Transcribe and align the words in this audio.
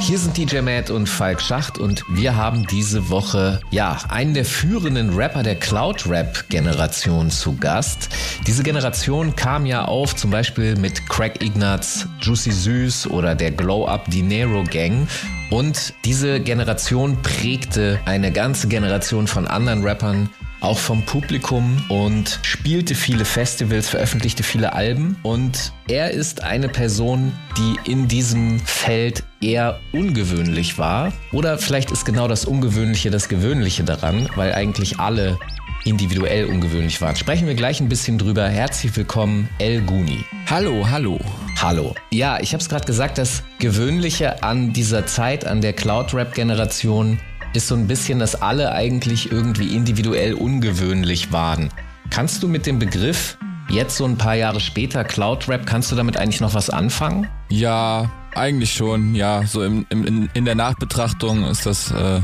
Hier 0.00 0.18
sind 0.18 0.36
DJ 0.36 0.60
Matt 0.60 0.90
und 0.90 1.08
Falk 1.08 1.40
Schacht 1.40 1.78
und 1.78 2.02
wir 2.08 2.36
haben 2.36 2.66
diese 2.66 3.08
Woche 3.10 3.60
ja 3.70 3.98
einen 4.08 4.34
der 4.34 4.44
führenden 4.44 5.14
Rapper 5.14 5.42
der 5.42 5.56
Cloud 5.56 6.08
Rap 6.08 6.44
Generation 6.48 7.30
zu 7.30 7.56
Gast. 7.56 8.08
Diese 8.46 8.62
Generation 8.62 9.34
kam 9.34 9.66
ja 9.66 9.84
auf 9.84 10.14
zum 10.14 10.30
Beispiel 10.30 10.76
mit 10.76 11.08
Craig 11.08 11.42
Ignatz, 11.42 12.06
Juicy 12.20 12.52
Süß 12.52 13.10
oder 13.10 13.34
der 13.34 13.50
Glow 13.50 13.86
Up 13.86 14.08
Dinero 14.10 14.64
Gang 14.64 15.08
und 15.50 15.94
diese 16.04 16.40
Generation 16.40 17.20
prägte 17.22 18.00
eine 18.04 18.32
ganze 18.32 18.68
Generation 18.68 19.26
von 19.26 19.46
anderen 19.46 19.84
Rappern, 19.84 20.28
auch 20.66 20.78
vom 20.78 21.02
Publikum 21.02 21.80
und 21.88 22.40
spielte 22.42 22.96
viele 22.96 23.24
Festivals, 23.24 23.88
veröffentlichte 23.88 24.42
viele 24.42 24.72
Alben 24.72 25.16
und 25.22 25.72
er 25.88 26.10
ist 26.10 26.42
eine 26.42 26.68
Person, 26.68 27.32
die 27.56 27.90
in 27.90 28.08
diesem 28.08 28.58
Feld 28.58 29.22
eher 29.40 29.78
ungewöhnlich 29.92 30.76
war 30.76 31.12
oder 31.30 31.56
vielleicht 31.58 31.92
ist 31.92 32.04
genau 32.04 32.26
das 32.26 32.44
Ungewöhnliche 32.44 33.10
das 33.10 33.28
Gewöhnliche 33.28 33.84
daran, 33.84 34.28
weil 34.34 34.54
eigentlich 34.54 34.98
alle 34.98 35.38
individuell 35.84 36.46
ungewöhnlich 36.46 37.00
waren. 37.00 37.14
Sprechen 37.14 37.46
wir 37.46 37.54
gleich 37.54 37.80
ein 37.80 37.88
bisschen 37.88 38.18
drüber. 38.18 38.48
Herzlich 38.48 38.96
willkommen, 38.96 39.48
El 39.60 39.82
Guni. 39.82 40.24
Hallo, 40.50 40.84
hallo. 40.90 41.20
Hallo. 41.62 41.94
Ja, 42.10 42.40
ich 42.40 42.52
habe 42.52 42.60
es 42.60 42.68
gerade 42.68 42.84
gesagt, 42.84 43.18
das 43.18 43.44
Gewöhnliche 43.60 44.42
an 44.42 44.72
dieser 44.72 45.06
Zeit, 45.06 45.46
an 45.46 45.60
der 45.60 45.74
Cloud-Rap-Generation, 45.74 47.20
ist 47.56 47.68
so 47.68 47.74
ein 47.74 47.88
bisschen, 47.88 48.18
dass 48.18 48.40
alle 48.40 48.72
eigentlich 48.72 49.32
irgendwie 49.32 49.74
individuell 49.74 50.34
ungewöhnlich 50.34 51.32
waren. 51.32 51.70
Kannst 52.10 52.42
du 52.42 52.48
mit 52.48 52.66
dem 52.66 52.78
Begriff 52.78 53.38
jetzt 53.68 53.96
so 53.96 54.04
ein 54.04 54.16
paar 54.16 54.34
Jahre 54.34 54.60
später 54.60 55.04
Cloud 55.04 55.48
Rap, 55.48 55.66
kannst 55.66 55.90
du 55.90 55.96
damit 55.96 56.16
eigentlich 56.16 56.40
noch 56.40 56.54
was 56.54 56.70
anfangen? 56.70 57.28
Ja, 57.48 58.10
eigentlich 58.34 58.72
schon. 58.74 59.14
Ja, 59.14 59.44
so 59.46 59.64
im, 59.64 59.86
im, 59.88 60.28
in 60.32 60.44
der 60.44 60.54
Nachbetrachtung 60.54 61.44
ist 61.44 61.66
das 61.66 61.90
äh, 61.90 62.20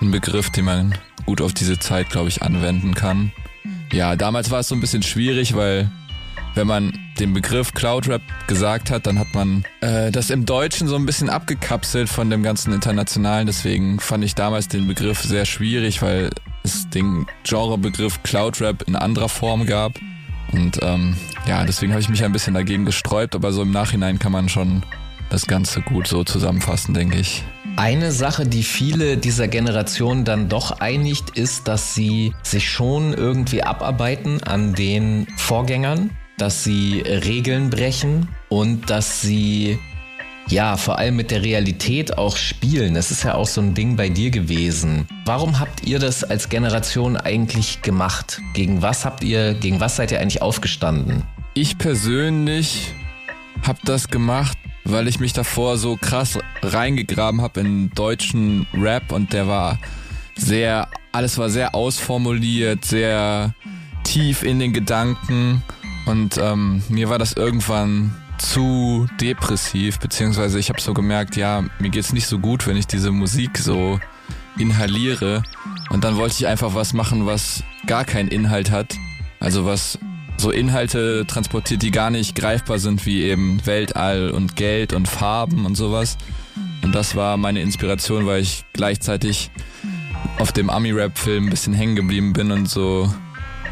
ein 0.00 0.10
Begriff, 0.10 0.50
den 0.50 0.64
man 0.64 0.94
gut 1.26 1.40
auf 1.40 1.52
diese 1.52 1.78
Zeit, 1.78 2.08
glaube 2.10 2.28
ich, 2.28 2.42
anwenden 2.42 2.94
kann. 2.94 3.32
Ja, 3.92 4.14
damals 4.16 4.50
war 4.50 4.60
es 4.60 4.68
so 4.68 4.74
ein 4.74 4.80
bisschen 4.80 5.02
schwierig, 5.02 5.54
weil 5.54 5.90
wenn 6.54 6.66
man 6.66 6.92
den 7.18 7.32
Begriff 7.32 7.72
Cloud 7.74 8.08
Rap 8.08 8.22
gesagt 8.46 8.90
hat, 8.90 9.06
dann 9.06 9.18
hat 9.18 9.34
man 9.34 9.64
äh, 9.80 10.10
das 10.10 10.30
im 10.30 10.46
Deutschen 10.46 10.88
so 10.88 10.96
ein 10.96 11.06
bisschen 11.06 11.30
abgekapselt 11.30 12.08
von 12.08 12.30
dem 12.30 12.42
ganzen 12.42 12.72
Internationalen. 12.72 13.46
Deswegen 13.46 14.00
fand 14.00 14.24
ich 14.24 14.34
damals 14.34 14.68
den 14.68 14.86
Begriff 14.86 15.22
sehr 15.22 15.44
schwierig, 15.44 16.02
weil 16.02 16.30
es 16.62 16.88
den 16.90 17.26
Genrebegriff 17.44 18.22
Cloud 18.22 18.60
Rap 18.60 18.82
in 18.86 18.96
anderer 18.96 19.28
Form 19.28 19.66
gab. 19.66 19.92
Und 20.52 20.80
ähm, 20.82 21.16
ja, 21.46 21.64
deswegen 21.64 21.92
habe 21.92 22.00
ich 22.00 22.08
mich 22.08 22.24
ein 22.24 22.32
bisschen 22.32 22.54
dagegen 22.54 22.84
gesträubt, 22.84 23.34
aber 23.34 23.52
so 23.52 23.62
im 23.62 23.70
Nachhinein 23.70 24.18
kann 24.18 24.32
man 24.32 24.48
schon 24.48 24.82
das 25.30 25.46
Ganze 25.46 25.80
gut 25.80 26.08
so 26.08 26.24
zusammenfassen, 26.24 26.92
denke 26.92 27.18
ich. 27.18 27.44
Eine 27.76 28.10
Sache, 28.10 28.46
die 28.46 28.64
viele 28.64 29.16
dieser 29.16 29.46
Generation 29.46 30.24
dann 30.24 30.48
doch 30.48 30.80
einigt, 30.80 31.38
ist, 31.38 31.68
dass 31.68 31.94
sie 31.94 32.34
sich 32.42 32.68
schon 32.68 33.14
irgendwie 33.14 33.62
abarbeiten 33.62 34.42
an 34.42 34.74
den 34.74 35.28
Vorgängern 35.36 36.10
dass 36.40 36.64
sie 36.64 37.00
Regeln 37.00 37.70
brechen 37.70 38.28
und 38.48 38.90
dass 38.90 39.20
sie 39.20 39.78
ja, 40.48 40.76
vor 40.76 40.98
allem 40.98 41.16
mit 41.16 41.30
der 41.30 41.42
Realität 41.42 42.18
auch 42.18 42.36
spielen. 42.36 42.94
Das 42.94 43.12
ist 43.12 43.22
ja 43.22 43.34
auch 43.34 43.46
so 43.46 43.60
ein 43.60 43.74
Ding 43.74 43.94
bei 43.94 44.08
dir 44.08 44.30
gewesen. 44.30 45.06
Warum 45.24 45.60
habt 45.60 45.86
ihr 45.86 46.00
das 46.00 46.24
als 46.24 46.48
Generation 46.48 47.16
eigentlich 47.16 47.82
gemacht? 47.82 48.40
Gegen 48.54 48.82
was 48.82 49.04
habt 49.04 49.22
ihr, 49.22 49.54
gegen 49.54 49.78
was 49.78 49.96
seid 49.96 50.10
ihr 50.10 50.20
eigentlich 50.20 50.42
aufgestanden? 50.42 51.22
Ich 51.54 51.78
persönlich 51.78 52.92
hab 53.64 53.80
das 53.82 54.08
gemacht, 54.08 54.58
weil 54.84 55.06
ich 55.06 55.20
mich 55.20 55.32
davor 55.32 55.78
so 55.78 55.96
krass 55.96 56.38
reingegraben 56.62 57.42
habe 57.42 57.60
in 57.60 57.90
deutschen 57.90 58.66
Rap 58.74 59.12
und 59.12 59.32
der 59.32 59.46
war 59.46 59.78
sehr, 60.34 60.88
alles 61.12 61.38
war 61.38 61.50
sehr 61.50 61.74
ausformuliert, 61.74 62.84
sehr 62.84 63.54
tief 64.02 64.42
in 64.42 64.58
den 64.58 64.72
Gedanken 64.72 65.62
und 66.06 66.38
ähm, 66.38 66.82
mir 66.88 67.08
war 67.08 67.18
das 67.18 67.32
irgendwann 67.34 68.14
zu 68.38 69.06
depressiv, 69.20 69.98
beziehungsweise 69.98 70.58
ich 70.58 70.70
habe 70.70 70.80
so 70.80 70.94
gemerkt, 70.94 71.36
ja, 71.36 71.64
mir 71.78 71.90
geht's 71.90 72.12
nicht 72.12 72.26
so 72.26 72.38
gut, 72.38 72.66
wenn 72.66 72.76
ich 72.76 72.86
diese 72.86 73.10
Musik 73.10 73.58
so 73.58 74.00
inhaliere. 74.58 75.42
Und 75.90 76.04
dann 76.04 76.16
wollte 76.16 76.36
ich 76.38 76.46
einfach 76.46 76.74
was 76.74 76.92
machen, 76.92 77.26
was 77.26 77.62
gar 77.86 78.04
keinen 78.04 78.28
Inhalt 78.28 78.70
hat. 78.70 78.94
Also 79.40 79.66
was 79.66 79.98
so 80.36 80.50
Inhalte 80.50 81.26
transportiert, 81.26 81.82
die 81.82 81.90
gar 81.90 82.10
nicht 82.10 82.34
greifbar 82.34 82.78
sind, 82.78 83.04
wie 83.04 83.22
eben 83.22 83.64
Weltall 83.66 84.30
und 84.30 84.56
Geld 84.56 84.92
und 84.94 85.06
Farben 85.06 85.66
und 85.66 85.74
sowas. 85.74 86.16
Und 86.82 86.94
das 86.94 87.14
war 87.14 87.36
meine 87.36 87.60
Inspiration, 87.60 88.26
weil 88.26 88.40
ich 88.40 88.64
gleichzeitig 88.72 89.50
auf 90.38 90.52
dem 90.52 90.70
Ami-Rap-Film 90.70 91.46
ein 91.46 91.50
bisschen 91.50 91.74
hängen 91.74 91.94
geblieben 91.96 92.32
bin 92.32 92.50
und 92.52 92.68
so 92.68 93.12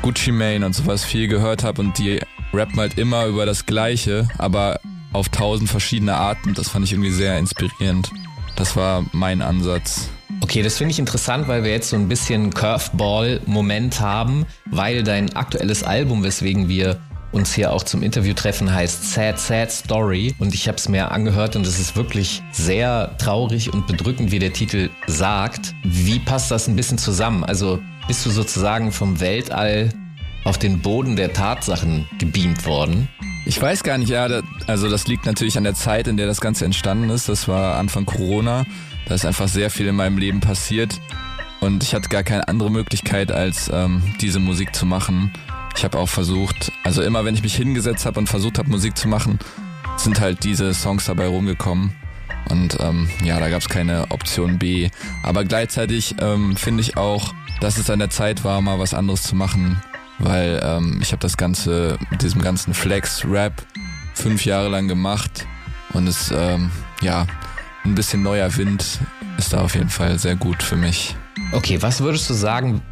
Gucci 0.03 0.33
Mane 0.33 0.65
und 0.65 0.75
sowas 0.75 1.05
viel 1.05 1.29
gehört 1.29 1.65
habe 1.65 1.83
und 1.83 1.99
die 1.99 2.21
rappen 2.53 2.79
halt 2.79 2.99
immer 2.99 3.27
über 3.27 3.47
das 3.47 3.67
Gleiche, 3.67 4.29
aber 4.39 4.81
auf 5.13 5.29
tausend 5.29 5.69
verschiedene 5.69 6.15
Arten. 6.15 6.55
Das 6.55 6.69
fand 6.69 6.85
ich 6.85 6.93
irgendwie 6.93 7.11
sehr 7.11 7.39
inspirierend. 7.39 8.11
Das 8.57 8.77
war 8.77 9.05
mein 9.13 9.43
Ansatz. 9.43 10.09
Okay, 10.41 10.63
das 10.63 10.79
finde 10.79 10.93
ich 10.93 10.99
interessant, 10.99 11.49
weil 11.49 11.65
wir 11.65 11.71
jetzt 11.71 11.91
so 11.91 11.97
ein 11.97 12.09
bisschen 12.09 12.51
Curveball-Moment 12.51 14.01
haben, 14.01 14.47
weil 14.67 15.03
dein 15.03 15.35
aktuelles 15.35 15.83
Album, 15.83 16.23
weswegen 16.23 16.69
wir 16.69 17.01
uns 17.33 17.55
hier 17.55 17.73
auch 17.73 17.83
zum 17.83 18.03
Interview 18.03 18.35
treffen, 18.35 18.73
heißt 18.73 19.13
Sad 19.13 19.39
Sad 19.39 19.71
Story 19.71 20.35
und 20.39 20.55
ich 20.55 20.67
habe 20.69 20.79
es 20.79 20.89
mir 20.89 21.11
angehört 21.13 21.57
und 21.57 21.67
es 21.67 21.79
ist 21.79 21.97
wirklich 21.97 22.43
sehr 22.53 23.17
traurig 23.19 23.73
und 23.73 23.87
bedrückend, 23.87 24.31
wie 24.31 24.39
der 24.39 24.53
Titel 24.53 24.89
sagt. 25.07 25.75
Wie 25.83 26.19
passt 26.19 26.51
das 26.51 26.69
ein 26.69 26.77
bisschen 26.77 26.99
zusammen? 26.99 27.45
Also 27.45 27.81
bist 28.09 28.25
du 28.25 28.31
sozusagen 28.31 28.91
vom 28.91 29.21
Weltall 29.21 29.91
auf 30.45 30.57
den 30.57 30.81
Boden 30.81 31.15
der 31.15 31.35
Tatsachen 31.35 32.09
gebeamt 32.19 32.65
worden? 32.65 33.07
Ich 33.45 33.61
weiß 33.61 33.83
gar 33.83 33.99
nicht, 33.99 34.09
ja, 34.09 34.27
also 34.67 34.89
das 34.89 35.07
liegt 35.07 35.27
natürlich 35.27 35.59
an 35.59 35.65
der 35.65 35.75
Zeit, 35.75 36.09
in 36.09 36.17
der 36.17 36.27
das 36.27 36.41
Ganze 36.41 36.65
entstanden 36.65 37.11
ist. 37.11 37.29
Das 37.29 37.49
war 37.49 37.77
Anfang 37.77 38.07
Corona. 38.07 38.65
Da 39.07 39.15
ist 39.15 39.27
einfach 39.27 39.47
sehr 39.47 39.71
viel 39.71 39.87
in 39.87 39.95
meinem 39.95 40.17
Leben 40.17 40.41
passiert 40.41 40.99
und 41.61 41.83
ich 41.83 41.95
hatte 41.95 42.09
gar 42.09 42.23
keine 42.23 42.49
andere 42.49 42.71
Möglichkeit, 42.71 43.31
als 43.31 43.71
ähm, 43.73 44.03
diese 44.21 44.39
Musik 44.39 44.75
zu 44.75 44.87
machen. 44.87 45.33
Ich 45.77 45.85
habe 45.85 45.99
auch 45.99 46.09
versucht, 46.09 46.73
also 46.85 47.03
immer 47.03 47.27
wenn 47.27 47.35
ich 47.35 47.43
mich 47.43 47.55
hingesetzt 47.57 48.07
habe 48.07 48.19
und 48.19 48.27
versucht 48.27 48.59
habe, 48.59 48.71
Musik 48.71 48.97
zu 48.97 49.07
machen, 49.07 49.39
sind 49.99 50.19
halt 50.19 50.45
diese 50.45 50.73
Songs 50.73 51.05
dabei 51.05 51.27
rumgekommen. 51.27 51.95
Und 52.49 52.79
ähm, 52.81 53.11
ja, 53.23 53.39
da 53.39 53.51
gab 53.51 53.61
es 53.61 53.69
keine 53.69 54.11
Option 54.11 54.59
B. 54.59 54.89
Aber 55.23 55.45
gleichzeitig 55.45 56.15
ähm, 56.21 56.57
finde 56.57 56.81
ich 56.81 56.97
auch, 56.97 57.35
dass 57.61 57.79
es 57.79 57.91
an 57.91 57.99
der 57.99 58.11
Zeit 58.11 58.45
war, 58.45 58.61
mal 58.61 58.79
was 58.79 58.95
anderes 58.95 59.23
zu 59.23 59.35
machen, 59.35 59.81
weil 60.19 60.61
ähm, 60.63 60.99
ich 61.03 61.13
habe 61.13 61.21
das 61.21 61.37
Ganze 61.37 61.99
mit 62.11 62.23
diesem 62.23 62.43
ganzen 62.43 62.75
Flex-Rap 62.75 63.53
fünf 64.15 64.45
Jahre 64.45 64.69
lang 64.69 64.89
gemacht 64.89 65.47
und 65.93 66.07
es, 66.07 66.33
ähm, 66.35 66.71
ja, 67.01 67.27
ein 67.85 67.95
bisschen 67.95 68.23
neuer 68.23 68.55
Wind 68.57 69.01
ist 69.39 69.53
da 69.53 69.63
auf 69.63 69.75
jeden 69.75 69.89
Fall 69.89 70.19
sehr 70.19 70.37
gut 70.37 70.63
für 70.63 70.77
mich. 70.77 71.15
Okay, 71.53 71.81
was 71.81 72.01
würdest 72.01 72.29
du 72.29 72.35
sagen, 72.35 72.83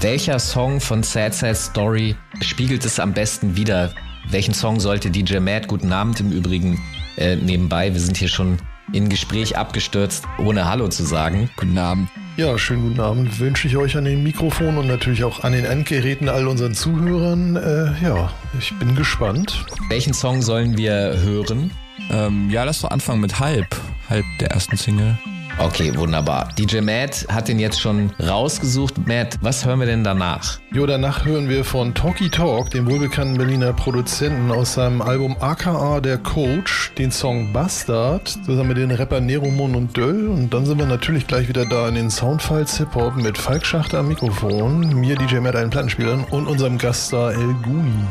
welcher 0.00 0.38
Song 0.38 0.80
von 0.80 1.02
Sad 1.02 1.34
Sad 1.34 1.56
Story 1.56 2.14
spiegelt 2.40 2.84
es 2.84 3.00
am 3.00 3.12
besten 3.12 3.56
wieder? 3.56 3.92
Welchen 4.30 4.54
Song 4.54 4.78
sollte 4.78 5.10
DJ 5.10 5.38
Matt, 5.38 5.66
guten 5.66 5.92
Abend 5.92 6.20
im 6.20 6.30
Übrigen, 6.30 6.80
äh, 7.16 7.36
nebenbei, 7.36 7.92
wir 7.92 8.00
sind 8.00 8.16
hier 8.16 8.28
schon 8.28 8.58
in 8.92 9.08
Gespräch 9.08 9.56
abgestürzt, 9.56 10.24
ohne 10.38 10.66
Hallo 10.66 10.88
zu 10.88 11.04
sagen. 11.04 11.50
Guten 11.56 11.78
Abend. 11.78 12.08
Ja, 12.36 12.56
schönen 12.56 12.88
guten 12.88 13.00
Abend 13.00 13.40
wünsche 13.40 13.66
ich 13.66 13.76
euch 13.76 13.96
an 13.96 14.04
den 14.04 14.22
Mikrofonen 14.22 14.78
und 14.78 14.86
natürlich 14.86 15.24
auch 15.24 15.42
an 15.42 15.52
den 15.52 15.64
Endgeräten 15.64 16.28
all 16.28 16.46
unseren 16.46 16.74
Zuhörern. 16.74 17.56
Äh, 17.56 18.04
ja, 18.04 18.30
ich 18.58 18.72
bin 18.78 18.94
gespannt. 18.94 19.66
Welchen 19.88 20.14
Song 20.14 20.40
sollen 20.40 20.76
wir 20.76 21.18
hören? 21.18 21.72
Ähm, 22.10 22.48
ja, 22.50 22.64
lass 22.64 22.80
doch 22.80 22.90
anfangen 22.90 23.20
mit 23.20 23.40
Halb. 23.40 23.66
Halb 24.08 24.24
der 24.40 24.52
ersten 24.52 24.76
Single. 24.76 25.18
Okay, 25.60 25.92
wunderbar. 25.96 26.48
DJ 26.56 26.80
Matt 26.80 27.26
hat 27.28 27.48
den 27.48 27.58
jetzt 27.58 27.80
schon 27.80 28.12
rausgesucht. 28.20 28.94
Matt, 29.08 29.36
was 29.40 29.66
hören 29.66 29.80
wir 29.80 29.86
denn 29.86 30.04
danach? 30.04 30.60
Jo, 30.72 30.86
danach 30.86 31.24
hören 31.24 31.48
wir 31.48 31.64
von 31.64 31.94
Talky 31.94 32.30
Talk, 32.30 32.70
dem 32.70 32.88
wohlbekannten 32.88 33.36
Berliner 33.36 33.72
Produzenten 33.72 34.52
aus 34.52 34.74
seinem 34.74 35.02
Album 35.02 35.36
AKA 35.40 36.00
Der 36.00 36.18
Coach, 36.18 36.92
den 36.96 37.10
Song 37.10 37.52
Bastard, 37.52 38.28
zusammen 38.28 38.68
mit 38.68 38.76
den 38.76 38.92
Rapper 38.92 39.20
Neromon 39.20 39.74
und 39.74 39.96
Döll. 39.96 40.28
Und 40.28 40.54
dann 40.54 40.64
sind 40.64 40.78
wir 40.78 40.86
natürlich 40.86 41.26
gleich 41.26 41.48
wieder 41.48 41.66
da 41.66 41.88
in 41.88 41.96
den 41.96 42.10
Soundfiles 42.10 42.78
Hip-Hop 42.78 43.16
mit 43.16 43.36
Falk 43.36 43.66
Schachter 43.66 43.98
am 43.98 44.08
Mikrofon, 44.08 44.94
mir 44.94 45.16
DJ 45.16 45.38
Matt 45.38 45.56
einen 45.56 45.70
Plattenspielern 45.70 46.24
und 46.30 46.46
unserem 46.46 46.78
Gaststar 46.78 47.32
El 47.32 47.54
Guni. 47.64 48.06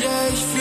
Yeah, 0.00 0.55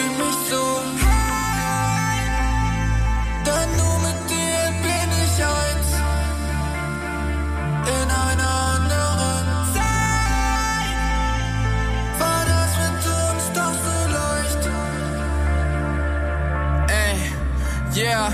Yeah, 17.96 18.30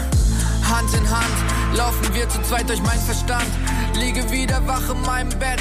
Hand 0.63 0.91
in 0.95 1.07
Hand 1.07 1.77
laufen 1.77 2.15
wir 2.15 2.27
zu 2.27 2.41
zweit 2.41 2.67
durch 2.67 2.81
meinen 2.81 3.01
Verstand. 3.01 3.45
Liege 3.93 4.27
wieder 4.31 4.59
wach 4.65 4.89
in 4.89 4.99
meinem 5.01 5.29
Bett, 5.37 5.59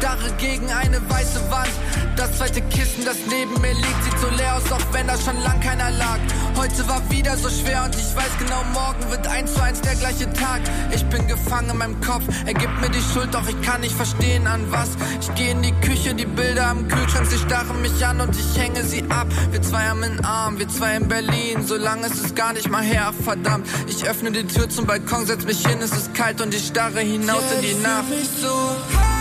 starre 0.00 0.32
gegen 0.38 0.70
eine 0.70 0.98
weiße 1.10 1.40
Wand. 1.50 1.70
Das 2.16 2.36
zweite 2.38 2.60
Kissen, 2.62 3.04
das 3.04 3.16
neben 3.28 3.60
mir 3.60 3.74
liegt, 3.74 4.04
sieht 4.04 4.18
so 4.18 4.28
leer 4.30 4.56
aus, 4.56 4.72
auch 4.72 4.92
wenn 4.92 5.06
da 5.06 5.16
schon 5.16 5.38
lang 5.42 5.60
keiner 5.60 5.90
lag. 5.90 6.18
Heute 6.56 6.88
war 6.88 7.02
wieder 7.10 7.36
so 7.36 7.48
schwer 7.48 7.84
und 7.84 7.94
ich 7.94 8.16
weiß 8.16 8.32
genau, 8.38 8.62
morgen 8.72 9.10
wird 9.10 9.26
eins 9.26 9.54
zu 9.54 9.62
eins 9.62 9.80
der 9.80 9.94
gleiche 9.96 10.32
Tag. 10.32 10.62
Ich 10.94 11.04
bin 11.06 11.26
gefangen 11.28 11.70
in 11.70 11.78
meinem 11.78 12.00
Kopf, 12.00 12.24
er 12.46 12.54
gibt 12.54 12.80
mir 12.80 12.90
die 12.90 13.02
Schuld, 13.12 13.32
doch 13.32 13.46
ich 13.46 13.60
kann 13.62 13.82
nicht 13.82 13.94
verstehen 13.94 14.46
an 14.46 14.64
was. 14.70 14.90
Ich 15.20 15.34
gehe 15.34 15.50
in 15.50 15.62
die 15.62 15.74
Küche, 15.80 16.14
die 16.14 16.26
Bilder 16.26 16.66
am 16.68 16.88
Kühlschrank, 16.88 17.26
sie 17.26 17.38
starren 17.38 17.80
mich 17.82 18.04
an 18.04 18.20
und 18.20 18.34
ich 18.34 18.58
hänge 18.58 18.82
sie 18.84 19.04
ab. 19.10 19.26
Wir 19.50 19.60
zwei 19.62 19.84
haben 19.84 20.02
einen 20.02 20.24
Arm, 20.24 20.58
wir 20.58 20.68
zwei 20.68 20.96
in 20.96 21.08
Berlin, 21.08 21.66
so 21.66 21.76
lange 21.76 22.06
ist 22.06 22.24
es 22.24 22.34
gar 22.34 22.52
nicht 22.54 22.70
mal 22.70 22.82
her, 22.82 23.12
verdammt. 23.22 23.66
Ich 23.86 24.08
öffne 24.08 24.32
die 24.32 24.46
Tür 24.46 24.68
zum 24.68 24.86
Balkon, 24.86 25.26
setz 25.26 25.44
mich 25.44 25.66
hin, 25.66 25.78
es 25.82 25.92
ist 25.92 26.14
kalt 26.14 26.40
und 26.40 26.54
ich 26.54 26.66
starre 26.66 27.00
hinaus 27.00 27.42
yeah, 27.50 27.60
in 27.60 27.62
die 27.62 27.82
Nacht. 27.82 29.19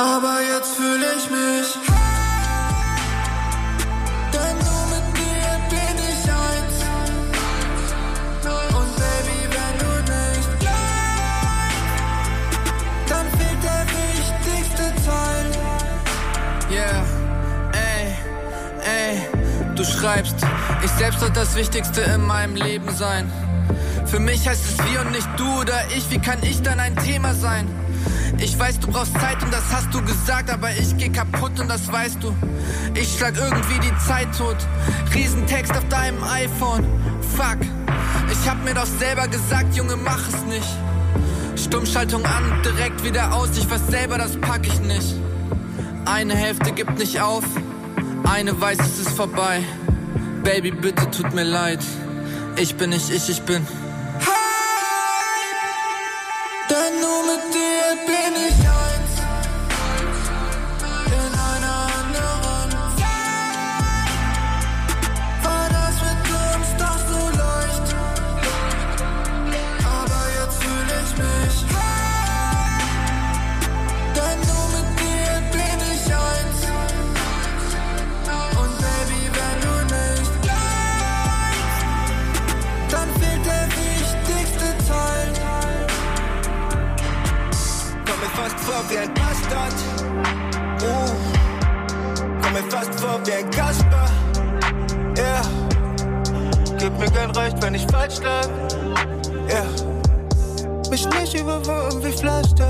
Aber 0.00 0.40
jetzt 0.40 0.76
fühle 0.76 1.06
ich 1.18 1.30
mich. 1.30 1.90
du 19.80 19.84
schreibst. 19.84 20.36
Ich 20.84 20.90
selbst 20.92 21.20
soll 21.20 21.30
das 21.30 21.54
Wichtigste 21.54 22.02
in 22.02 22.26
meinem 22.26 22.54
Leben 22.54 22.90
sein. 22.94 23.30
Für 24.04 24.18
mich 24.18 24.46
heißt 24.46 24.62
es 24.62 24.78
wir 24.92 25.00
und 25.00 25.12
nicht 25.12 25.28
du 25.38 25.60
oder 25.60 25.80
ich. 25.96 26.10
Wie 26.10 26.18
kann 26.18 26.38
ich 26.42 26.60
dann 26.62 26.80
ein 26.80 26.96
Thema 26.96 27.34
sein? 27.34 27.66
Ich 28.38 28.58
weiß, 28.58 28.80
du 28.80 28.88
brauchst 28.88 29.12
Zeit 29.20 29.42
und 29.42 29.52
das 29.52 29.64
hast 29.72 29.92
du 29.92 30.02
gesagt, 30.02 30.50
aber 30.50 30.70
ich 30.70 30.96
geh 30.96 31.08
kaputt 31.08 31.58
und 31.60 31.68
das 31.68 31.90
weißt 31.90 32.22
du. 32.22 32.34
Ich 32.94 33.16
schlag 33.16 33.34
irgendwie 33.36 33.78
die 33.80 33.96
Zeit 34.06 34.28
tot. 34.36 34.56
Riesentext 35.14 35.72
auf 35.76 35.86
deinem 35.88 36.22
iPhone. 36.24 36.86
Fuck. 37.36 37.58
Ich 38.32 38.48
hab 38.48 38.62
mir 38.64 38.74
doch 38.74 38.86
selber 38.86 39.28
gesagt, 39.28 39.76
Junge, 39.76 39.96
mach 39.96 40.26
es 40.28 40.42
nicht. 40.44 40.68
Stummschaltung 41.56 42.24
an, 42.24 42.62
direkt 42.64 43.04
wieder 43.04 43.34
aus. 43.34 43.50
Ich 43.58 43.68
weiß 43.70 43.88
selber, 43.88 44.18
das 44.18 44.36
pack 44.40 44.66
ich 44.66 44.80
nicht. 44.80 45.14
Eine 46.06 46.34
Hälfte 46.34 46.72
gibt 46.72 46.98
nicht 46.98 47.20
auf. 47.20 47.44
Eine 48.24 48.58
weiß, 48.60 48.78
es 48.78 49.00
ist 49.00 49.10
vorbei. 49.10 49.62
Baby, 50.42 50.70
bitte 50.70 51.10
tut 51.10 51.34
mir 51.34 51.44
leid. 51.44 51.80
Ich 52.56 52.76
bin 52.76 52.90
nicht 52.90 53.10
ich, 53.10 53.28
ich 53.28 53.42
bin. 53.42 53.66
Hey! 54.18 54.30
Denn 56.70 57.00
nur 57.00 57.22
mit 57.24 57.54
dir 57.54 57.69
wie 88.90 88.98
ein 88.98 89.14
Bastard. 89.14 89.74
Uh. 90.82 91.10
Komm 92.42 92.52
mir 92.52 92.70
fast 92.70 93.00
vor 93.00 93.20
wie 93.24 93.32
ein 93.32 93.50
Kasper. 93.50 94.06
Yeah. 95.16 95.42
Gib 96.78 96.98
mir 96.98 97.10
kein 97.10 97.30
Recht, 97.30 97.62
wenn 97.62 97.74
ich 97.74 97.86
falsch 97.90 98.18
lag. 98.20 98.48
Yeah. 99.48 99.66
Mich 100.90 101.06
nicht 101.08 101.34
überwunden 101.34 102.02
wie 102.02 102.12
Pflaster. 102.12 102.68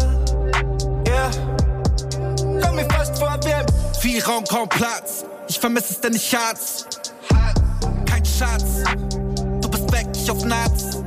Yeah. 1.07 1.31
Komm 2.63 2.77
mir 2.77 2.89
fast 2.91 3.19
vor 3.19 3.39
wie 3.45 3.55
ein 3.55 3.67
Vierraum, 3.99 4.45
kaum 4.45 4.69
Platz. 4.69 5.25
Ich 5.49 5.59
vermisse 5.59 5.93
es, 5.93 6.01
denn 6.01 6.15
ich 6.15 6.35
hat's. 6.35 6.87
Kein 8.07 8.25
Schatz. 8.25 8.85
Du 9.61 9.69
bist 9.69 9.91
weg, 9.93 10.07
ich 10.15 10.31
auf 10.31 10.45
Natz. 10.45 10.99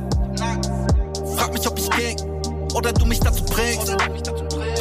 Frag 1.36 1.52
mich, 1.52 1.66
ob 1.68 1.78
ich 1.78 1.90
ging 1.90 2.16
oder 2.74 2.92
du 2.92 3.06
mich 3.06 3.20
dazu 3.20 3.44
bringst. 3.44 3.94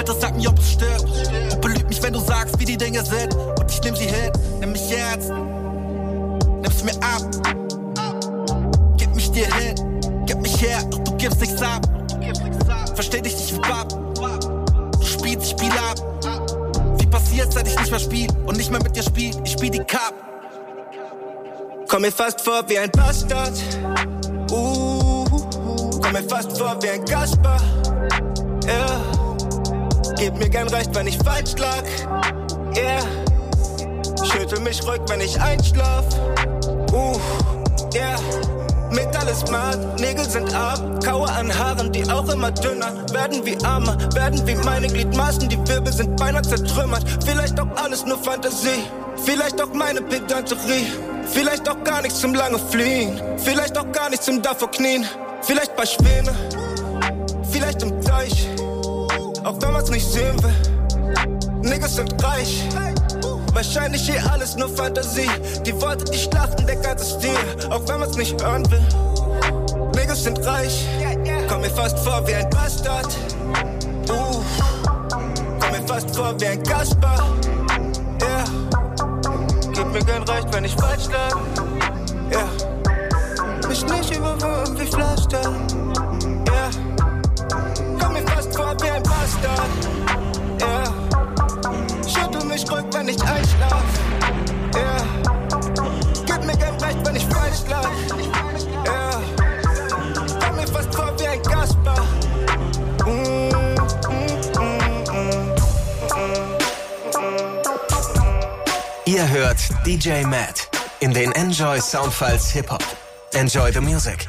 Bitte 0.06 0.20
sag 0.20 0.36
mir, 0.36 0.50
ob 0.50 0.60
es 0.60 0.74
stimmt. 0.74 1.54
Und 1.54 1.62
belüg 1.62 1.88
mich, 1.88 2.04
wenn 2.04 2.12
du 2.12 2.20
sagst, 2.20 2.60
wie 2.60 2.66
die 2.66 2.76
Dinge 2.76 3.06
sind. 3.06 3.34
Und 3.36 3.72
ich 3.72 3.82
nehm 3.84 3.96
sie 3.96 4.04
hin, 4.04 4.32
nimm 4.60 4.74
mich 4.74 4.92
ernst. 4.92 5.30
Nimm's 5.30 6.84
mir 6.84 6.96
ab. 6.96 7.22
Gib 8.98 9.16
mich 9.16 9.32
dir 9.32 9.48
hin, 9.56 10.02
gib 10.26 10.42
mich 10.42 10.62
her, 10.62 10.84
doch 10.92 11.00
du 11.00 11.16
gibst 11.16 11.40
nichts 11.40 11.62
ab. 11.62 11.88
Versteh 12.96 13.22
dich 13.22 13.34
nicht, 13.34 13.62
Bab. 13.62 13.88
Du 15.00 15.06
spielst, 15.06 15.46
ich 15.46 15.52
spiel 15.52 15.72
ab. 15.72 15.96
Wie 17.00 17.06
passiert, 17.06 17.54
seit 17.54 17.70
ich 17.70 17.80
nicht 17.80 17.92
mehr 17.92 18.00
spiel 18.02 18.28
und 18.46 18.58
nicht 18.58 18.72
mehr 18.72 18.84
mit 18.84 18.94
dir 18.94 19.04
spiel? 19.04 19.32
Ich 19.46 19.54
spiel 19.54 19.70
die 19.70 19.86
Cup. 19.86 20.16
Komm 21.88 22.02
mir 22.02 22.12
fast 22.12 22.42
vor 22.42 22.62
wie 22.68 22.78
ein 22.78 22.92
Bastard. 22.92 23.54
Uh, 24.52 25.24
komm 26.02 26.12
mir 26.12 26.24
fast 26.28 26.58
vor 26.58 26.78
wie 26.82 26.90
ein 26.90 27.06
Kasper. 27.06 27.56
Yeah. 28.66 29.13
Gib 30.24 30.38
mir 30.38 30.48
gern 30.50 30.70
recht, 30.70 30.96
wenn 30.96 31.06
ich 31.06 31.18
falsch 31.18 31.58
lag. 31.58 31.84
Yeah. 32.78 33.04
Schüttel 34.24 34.62
mich 34.62 34.82
ruhig, 34.88 35.02
wenn 35.08 35.20
ich 35.20 35.38
einschlaf. 35.42 36.06
Uh, 36.94 37.20
yeah. 37.94 38.16
Metall 38.92 39.28
ist 39.28 39.52
matt, 39.52 40.00
Nägel 40.00 40.24
sind 40.24 40.54
ab, 40.54 40.80
Kaue 41.04 41.30
an 41.30 41.54
Haaren, 41.54 41.92
die 41.92 42.10
auch 42.10 42.30
immer 42.30 42.52
dünner 42.52 43.04
werden 43.12 43.46
wie 43.46 43.58
Arme, 43.66 43.98
werden 44.14 44.48
wie 44.48 44.56
meine 44.64 44.88
Gliedmaßen, 44.88 45.50
die 45.50 45.58
Wirbel 45.68 45.92
sind 45.92 46.16
beinahe 46.16 46.44
zertrümmert. 46.44 47.04
Vielleicht 47.26 47.60
auch 47.60 47.76
alles 47.76 48.06
nur 48.06 48.18
Fantasie, 48.18 48.82
vielleicht 49.26 49.62
auch 49.62 49.74
meine 49.74 50.02
Pedanterie, 50.04 50.88
vielleicht 51.34 51.68
auch 51.68 51.84
gar 51.84 52.02
nichts 52.02 52.22
zum 52.22 52.34
lange 52.34 52.60
fliehen, 52.60 53.22
vielleicht 53.40 53.78
auch 53.78 53.92
gar 53.92 54.10
nichts 54.10 54.28
zum 54.28 54.42
davor 54.42 54.72
knien, 54.72 55.06
vielleicht 55.42 55.76
bei 55.76 55.86
Schwäne, 55.86 56.34
vielleicht 57.52 57.82
im 57.82 58.02
Teich, 58.02 58.48
auch 59.44 59.62
wenn 59.62 59.74
man's 59.74 59.90
nicht 59.90 60.10
sehen 60.10 60.42
will. 60.42 60.54
Niggas 61.62 61.96
sind 61.96 62.24
reich. 62.24 62.64
Wahrscheinlich 63.54 64.02
hier 64.04 64.22
alles 64.32 64.56
nur 64.56 64.70
Fantasie. 64.70 65.30
Die 65.66 65.80
Worte, 65.82 66.06
die 66.06 66.18
schlachten 66.18 66.66
der 66.66 66.78
ganze 66.78 67.20
Stil, 67.20 67.38
auch 67.70 67.88
wenn 67.88 68.00
man's 68.00 68.18
nicht 68.18 68.42
hören 68.42 68.70
will. 68.72 68.82
Niggas 69.96 70.24
sind 70.24 70.44
reich, 70.46 70.86
komm 71.48 71.62
mir 71.62 71.70
fast 71.70 72.00
vor 72.00 72.26
wie 72.28 72.34
ein 72.34 72.50
Bastard. 72.50 73.08
Uh, 74.10 74.42
komm 75.60 75.72
mir 75.72 75.88
fast 75.88 76.16
vor 76.16 76.34
wie 76.40 76.48
ein 76.48 76.64
Kasper. 76.64 77.16
Yeah, 78.22 78.44
gib 79.74 79.94
mir 79.94 80.04
gern 80.04 80.24
recht, 80.24 80.48
wenn 80.52 80.66
ich 80.66 80.74
falsch 80.76 81.08
lag. 81.10 81.38
Yeah, 82.32 82.50
mich 83.68 83.86
nicht 83.86 84.18
überwunden 84.18 84.80
wie 84.80 84.88
Pflaster. 84.88 85.42
Vor 88.74 88.82
wie 88.82 88.90
ein 88.90 89.04
Bastard. 89.04 89.70
Yeah. 90.60 90.94
Schüttel 92.08 92.44
mich 92.46 92.70
ruhig, 92.72 92.86
wenn 92.92 93.08
ich 93.08 93.22
einschlaf. 93.22 93.84
Yeah. 94.76 95.06
Gib 96.26 96.44
mir 96.44 96.58
gern 96.58 96.76
recht, 96.82 97.06
wenn 97.06 97.16
ich 97.16 97.26
falsch 97.26 97.64
lag. 97.70 97.92
Yeah. 98.86 99.22
Komm 100.40 100.56
mir 100.56 100.68
fast 100.68 100.96
vor 100.96 101.14
wie 101.20 101.28
ein 101.28 101.42
Kasper. 101.44 102.08
Mm, 103.06 103.50
mm, 103.64 104.30
mm, 104.60 105.54
Ihr 109.06 109.30
hört 109.30 109.60
DJ 109.86 110.24
Matt 110.24 110.68
in 111.00 111.14
den 111.14 111.32
Enjoy 111.34 111.80
Soundfiles 111.80 112.50
Hip 112.52 112.72
Hop. 112.72 112.84
Enjoy 113.34 113.72
the 113.72 113.82
music. 113.82 114.28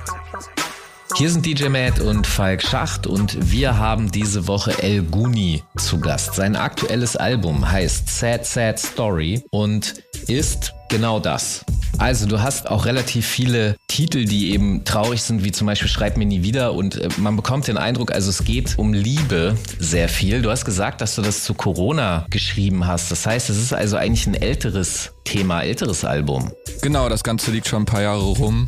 Hier 1.16 1.30
sind 1.30 1.47
DJ 1.47 1.68
Matt 1.68 2.00
und 2.00 2.26
Falk 2.26 2.61
Schacht 2.61 3.06
und 3.06 3.52
wir 3.52 3.78
haben 3.78 4.11
diese 4.11 4.49
Woche 4.49 4.83
El 4.83 5.02
Guni 5.02 5.62
zu 5.76 6.00
Gast. 6.00 6.35
Sein 6.35 6.56
aktuelles 6.56 7.16
Album 7.16 7.71
heißt 7.71 8.09
Sad 8.09 8.44
Sad 8.44 8.80
Story 8.80 9.44
und 9.52 9.94
ist 10.26 10.75
genau 10.88 11.21
das. 11.21 11.64
Also 11.99 12.26
du 12.26 12.42
hast 12.42 12.68
auch 12.68 12.85
relativ 12.87 13.28
viele 13.28 13.76
Titel, 13.87 14.25
die 14.25 14.50
eben 14.50 14.85
traurig 14.85 15.23
sind, 15.23 15.44
wie 15.44 15.52
zum 15.52 15.68
Beispiel 15.68 15.88
Schreib 15.88 16.16
mir 16.16 16.26
nie 16.26 16.42
wieder 16.42 16.73
und 16.73 16.97
äh, 16.97 17.09
man 17.18 17.37
bekommt 17.37 17.68
den 17.68 17.78
Eindruck, 17.78 18.11
also 18.11 18.30
es 18.30 18.42
geht 18.42 18.76
um 18.76 18.92
Liebe 18.92 19.56
sehr 19.78 20.09
viel. 20.09 20.42
Du 20.42 20.50
hast 20.50 20.64
gesagt, 20.64 21.00
dass 21.00 21.14
du 21.14 21.23
das 21.23 21.44
zu 21.44 21.54
Corona 21.54 22.26
geschrieben 22.28 22.88
hast. 22.88 23.12
Das 23.12 23.25
heißt, 23.25 23.50
es 23.50 23.59
ist 23.59 23.73
also 23.73 23.97
eigentlich 23.97 24.26
ein 24.26 24.35
älteres 24.35 25.12
Thema, 25.23 25.62
älteres 25.62 26.04
Album. 26.04 26.50
Genau, 26.83 27.09
das 27.09 27.23
Ganze 27.23 27.52
liegt 27.52 27.68
schon 27.68 27.83
ein 27.83 27.87
paar 27.87 28.02
Jahre 28.02 28.25
rum 28.25 28.66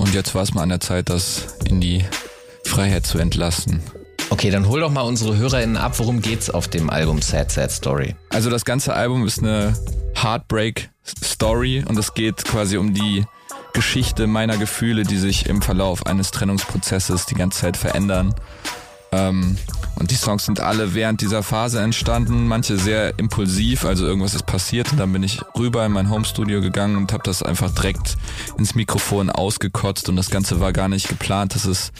und 0.00 0.14
jetzt 0.14 0.34
war 0.34 0.42
es 0.42 0.54
mal 0.54 0.62
an 0.62 0.70
der 0.70 0.80
Zeit, 0.80 1.10
das 1.10 1.58
in 1.66 1.80
die 1.80 2.04
Freiheit 2.64 3.06
zu 3.06 3.18
entlassen. 3.18 3.82
Okay, 4.30 4.50
dann 4.50 4.66
hol 4.66 4.80
doch 4.80 4.90
mal 4.90 5.02
unsere 5.02 5.36
HörerInnen 5.36 5.76
ab. 5.76 5.98
Worum 5.98 6.22
geht's 6.22 6.48
auf 6.48 6.68
dem 6.68 6.88
Album 6.88 7.20
Sad 7.20 7.50
Sad 7.50 7.70
Story? 7.70 8.14
Also 8.30 8.48
das 8.48 8.64
ganze 8.64 8.94
Album 8.94 9.26
ist 9.26 9.40
eine 9.40 9.74
Heartbreak-Story 10.14 11.84
und 11.86 11.98
es 11.98 12.14
geht 12.14 12.44
quasi 12.44 12.78
um 12.78 12.94
die 12.94 13.24
Geschichte 13.74 14.26
meiner 14.26 14.56
Gefühle, 14.56 15.02
die 15.02 15.18
sich 15.18 15.46
im 15.46 15.60
Verlauf 15.60 16.06
eines 16.06 16.30
Trennungsprozesses 16.30 17.26
die 17.26 17.34
ganze 17.34 17.60
Zeit 17.60 17.76
verändern. 17.76 18.34
Ähm, 19.12 19.56
und 19.96 20.10
die 20.10 20.16
Songs 20.16 20.46
sind 20.46 20.60
alle 20.60 20.94
während 20.94 21.20
dieser 21.20 21.42
Phase 21.42 21.80
entstanden, 21.80 22.46
manche 22.46 22.78
sehr 22.78 23.18
impulsiv, 23.18 23.84
also 23.84 24.06
irgendwas 24.06 24.34
ist 24.34 24.46
passiert 24.46 24.92
und 24.92 24.98
dann 24.98 25.12
bin 25.12 25.22
ich 25.22 25.42
rüber 25.58 25.84
in 25.84 25.92
mein 25.92 26.08
Homestudio 26.08 26.60
gegangen 26.60 26.96
und 26.96 27.12
habe 27.12 27.22
das 27.24 27.42
einfach 27.42 27.70
direkt 27.70 28.16
ins 28.56 28.74
Mikrofon 28.74 29.30
ausgekotzt 29.30 30.08
und 30.08 30.16
das 30.16 30.30
Ganze 30.30 30.60
war 30.60 30.72
gar 30.72 30.88
nicht 30.88 31.08
geplant, 31.08 31.54
dass 31.54 31.64
es 31.66 31.92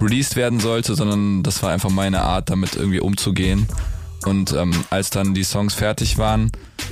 released 0.00 0.36
werden 0.36 0.60
sollte, 0.60 0.94
sondern 0.94 1.42
das 1.42 1.62
war 1.62 1.70
einfach 1.70 1.90
meine 1.90 2.22
Art, 2.22 2.50
damit 2.50 2.76
irgendwie 2.76 3.00
umzugehen. 3.00 3.66
Und 4.24 4.52
ähm, 4.52 4.72
als 4.90 5.10
dann 5.10 5.34
die 5.34 5.44
Songs 5.44 5.74
fertig 5.74 6.18
waren, 6.18 6.50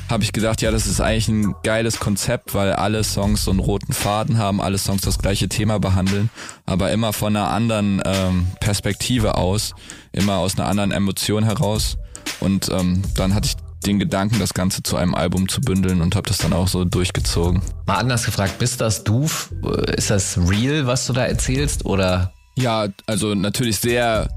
habe 0.09 0.23
ich 0.23 0.33
gedacht, 0.33 0.63
ja, 0.63 0.71
das 0.71 0.87
ist 0.87 1.01
eigentlich 1.01 1.29
ein 1.29 1.55
geiles 1.63 1.99
Konzept, 1.99 2.55
weil 2.55 2.73
alle 2.73 3.03
Songs 3.03 3.45
so 3.45 3.51
einen 3.51 3.61
roten 3.61 3.93
Faden 3.93 4.39
haben, 4.39 4.61
alle 4.61 4.79
Songs 4.79 5.03
das 5.03 5.19
gleiche 5.19 5.49
Thema 5.49 5.79
behandeln, 5.79 6.31
aber 6.65 6.93
immer 6.93 7.13
von 7.13 7.37
einer 7.37 7.51
anderen 7.51 8.01
ähm, 8.05 8.47
Perspektive 8.61 9.37
aus, 9.37 9.75
immer 10.13 10.37
aus 10.37 10.57
einer 10.57 10.69
anderen 10.69 10.93
Emotion 10.93 11.45
heraus. 11.45 11.97
Und 12.41 12.69
ähm, 12.71 13.03
dann 13.17 13.35
hatte 13.35 13.49
ich 13.49 13.57
den 13.87 13.99
Gedanken, 13.99 14.39
das 14.39 14.55
Ganze 14.55 14.83
zu 14.83 14.97
einem 14.97 15.15
Album 15.15 15.49
zu 15.49 15.61
bündeln 15.61 16.01
und 16.01 16.17
habe 16.17 16.29
das 16.29 16.39
dann 16.39 16.53
auch 16.53 16.69
so 16.69 16.85
durchgezogen. 16.85 17.63
Mal 17.87 17.97
anders 17.97 18.25
gefragt, 18.25 18.59
bist 18.59 18.81
das 18.81 19.05
du? 19.05 19.29
Ist 19.97 20.11
das 20.11 20.39
real, 20.39 20.87
was 20.87 21.07
du 21.07 21.13
da 21.13 21.25
erzählst 21.25 21.85
oder? 21.85 22.33
Ja, 22.57 22.89
also 23.07 23.35
natürlich 23.35 23.79
sehr, 23.79 24.29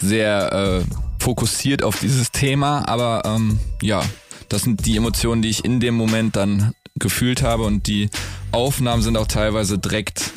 sehr 0.00 0.52
äh, 0.52 1.07
fokussiert 1.18 1.82
auf 1.82 1.98
dieses 2.00 2.30
Thema, 2.30 2.88
aber 2.88 3.22
ähm, 3.24 3.58
ja, 3.82 4.02
das 4.48 4.62
sind 4.62 4.86
die 4.86 4.96
Emotionen, 4.96 5.42
die 5.42 5.50
ich 5.50 5.64
in 5.64 5.80
dem 5.80 5.94
Moment 5.94 6.36
dann 6.36 6.72
gefühlt 6.98 7.42
habe 7.42 7.64
und 7.64 7.86
die 7.86 8.10
Aufnahmen 8.50 9.02
sind 9.02 9.16
auch 9.16 9.26
teilweise 9.26 9.78
direkt, 9.78 10.32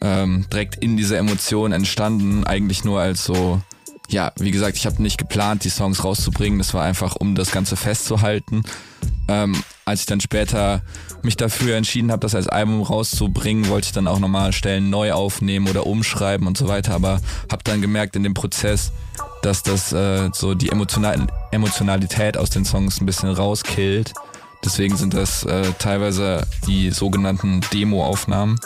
ähm, 0.00 0.46
direkt 0.52 0.76
in 0.76 0.96
dieser 0.96 1.18
Emotion 1.18 1.72
entstanden, 1.72 2.44
eigentlich 2.44 2.84
nur 2.84 3.00
als 3.00 3.24
so, 3.24 3.60
ja, 4.08 4.32
wie 4.38 4.50
gesagt, 4.50 4.76
ich 4.76 4.86
habe 4.86 5.02
nicht 5.02 5.18
geplant, 5.18 5.64
die 5.64 5.70
Songs 5.70 6.04
rauszubringen, 6.04 6.58
das 6.58 6.74
war 6.74 6.84
einfach, 6.84 7.16
um 7.16 7.34
das 7.34 7.50
Ganze 7.50 7.76
festzuhalten. 7.76 8.62
Ähm, 9.28 9.54
als 9.84 10.00
ich 10.00 10.06
dann 10.06 10.20
später 10.20 10.82
mich 11.22 11.36
dafür 11.36 11.76
entschieden 11.76 12.12
habe, 12.12 12.20
das 12.20 12.34
als 12.34 12.48
Album 12.48 12.82
rauszubringen, 12.82 13.68
wollte 13.68 13.86
ich 13.86 13.92
dann 13.92 14.06
auch 14.06 14.18
nochmal 14.18 14.52
Stellen 14.52 14.90
neu 14.90 15.12
aufnehmen 15.12 15.68
oder 15.68 15.86
umschreiben 15.86 16.46
und 16.46 16.56
so 16.56 16.68
weiter, 16.68 16.94
aber 16.94 17.20
habe 17.50 17.64
dann 17.64 17.80
gemerkt 17.80 18.16
in 18.16 18.22
dem 18.22 18.34
Prozess, 18.34 18.92
dass 19.42 19.62
das 19.62 19.92
äh, 19.92 20.30
so 20.32 20.54
die 20.54 20.70
Emotional 20.70 21.26
Emotionalität 21.50 22.36
aus 22.36 22.50
den 22.50 22.64
Songs 22.64 23.00
ein 23.00 23.06
bisschen 23.06 23.30
rauskillt. 23.30 24.12
Deswegen 24.64 24.96
sind 24.96 25.14
das 25.14 25.44
äh, 25.44 25.72
teilweise 25.78 26.46
die 26.66 26.90
sogenannten 26.90 27.60
Demo-Aufnahmen. 27.72 28.58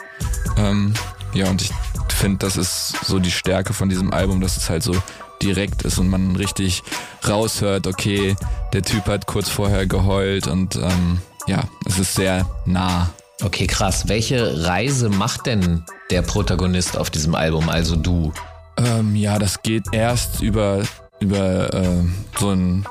Ähm, 0.56 0.94
ja, 1.34 1.48
und 1.50 1.62
ich 1.62 1.70
finde, 2.14 2.38
das 2.38 2.56
ist 2.56 2.94
so 3.04 3.18
die 3.18 3.30
Stärke 3.30 3.74
von 3.74 3.88
diesem 3.88 4.12
Album, 4.12 4.40
dass 4.40 4.56
es 4.56 4.70
halt 4.70 4.82
so 4.82 4.94
direkt 5.42 5.82
ist 5.82 5.98
und 5.98 6.08
man 6.08 6.36
richtig 6.36 6.82
raushört, 7.28 7.86
okay, 7.86 8.36
der 8.72 8.82
Typ 8.82 9.06
hat 9.06 9.26
kurz 9.26 9.48
vorher 9.48 9.86
geheult 9.86 10.46
und 10.46 10.76
ähm, 10.76 11.20
ja, 11.46 11.64
es 11.84 11.98
ist 11.98 12.14
sehr 12.14 12.46
nah. 12.64 13.10
Okay, 13.42 13.66
krass. 13.66 14.06
Welche 14.06 14.64
Reise 14.64 15.08
macht 15.08 15.46
denn 15.46 15.82
der 16.10 16.22
Protagonist 16.22 16.96
auf 16.96 17.10
diesem 17.10 17.34
Album, 17.34 17.68
also 17.68 17.96
du? 17.96 18.32
Ähm, 18.76 19.16
ja, 19.16 19.38
das 19.38 19.62
geht 19.62 19.92
erst 19.92 20.42
über, 20.42 20.82
über 21.20 21.72
äh, 21.74 22.04
so 22.38 22.50
ein 22.50 22.86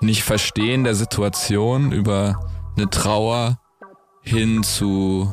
Nicht-Verstehen 0.00 0.84
der 0.84 0.94
Situation, 0.94 1.92
über 1.92 2.40
eine 2.76 2.90
Trauer 2.90 3.58
hin 4.22 4.62
zu 4.62 5.32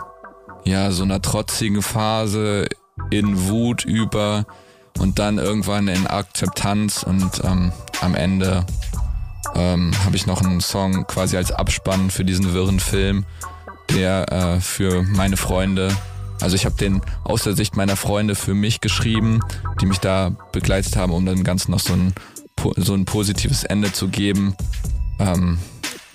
ja, 0.66 0.92
so 0.92 1.04
einer 1.04 1.22
trotzigen 1.22 1.82
Phase 1.82 2.68
in 3.10 3.48
Wut 3.48 3.86
über 3.86 4.46
und 5.00 5.20
dann 5.20 5.38
irgendwann 5.38 5.88
in 5.88 6.06
Akzeptanz 6.08 7.04
und 7.04 7.42
ähm, 7.44 7.72
am 8.02 8.16
Ende 8.16 8.66
ähm, 9.56 9.92
habe 10.06 10.16
ich 10.16 10.28
noch 10.28 10.42
einen 10.42 10.62
Song 10.62 11.08
quasi 11.08 11.38
als 11.38 11.52
Abspann 11.52 12.10
für 12.12 12.26
diesen 12.26 12.54
wirren 12.54 12.80
Film, 12.80 13.26
der 13.94 14.32
äh, 14.32 14.60
für 14.60 15.04
meine 15.04 15.38
Freunde 15.38 15.96
also 16.42 16.56
ich 16.56 16.66
habe 16.66 16.76
den 16.76 17.02
aus 17.24 17.44
der 17.44 17.56
Sicht 17.56 17.76
meiner 17.76 17.96
Freunde 17.96 18.36
für 18.36 18.54
mich 18.54 18.82
geschrieben, 18.82 19.42
die 19.82 19.86
mich 19.86 20.00
da 20.00 20.36
begleitet 20.52 20.96
haben, 20.96 21.12
um 21.12 21.26
dem 21.26 21.44
Ganzen 21.44 21.72
noch 21.72 21.80
so 21.80 21.94
ein, 21.94 22.14
so 22.78 22.94
ein 22.94 23.06
positives 23.06 23.64
Ende 23.64 23.92
zu 23.92 24.08
geben. 24.08 24.56
Ähm, 25.20 25.60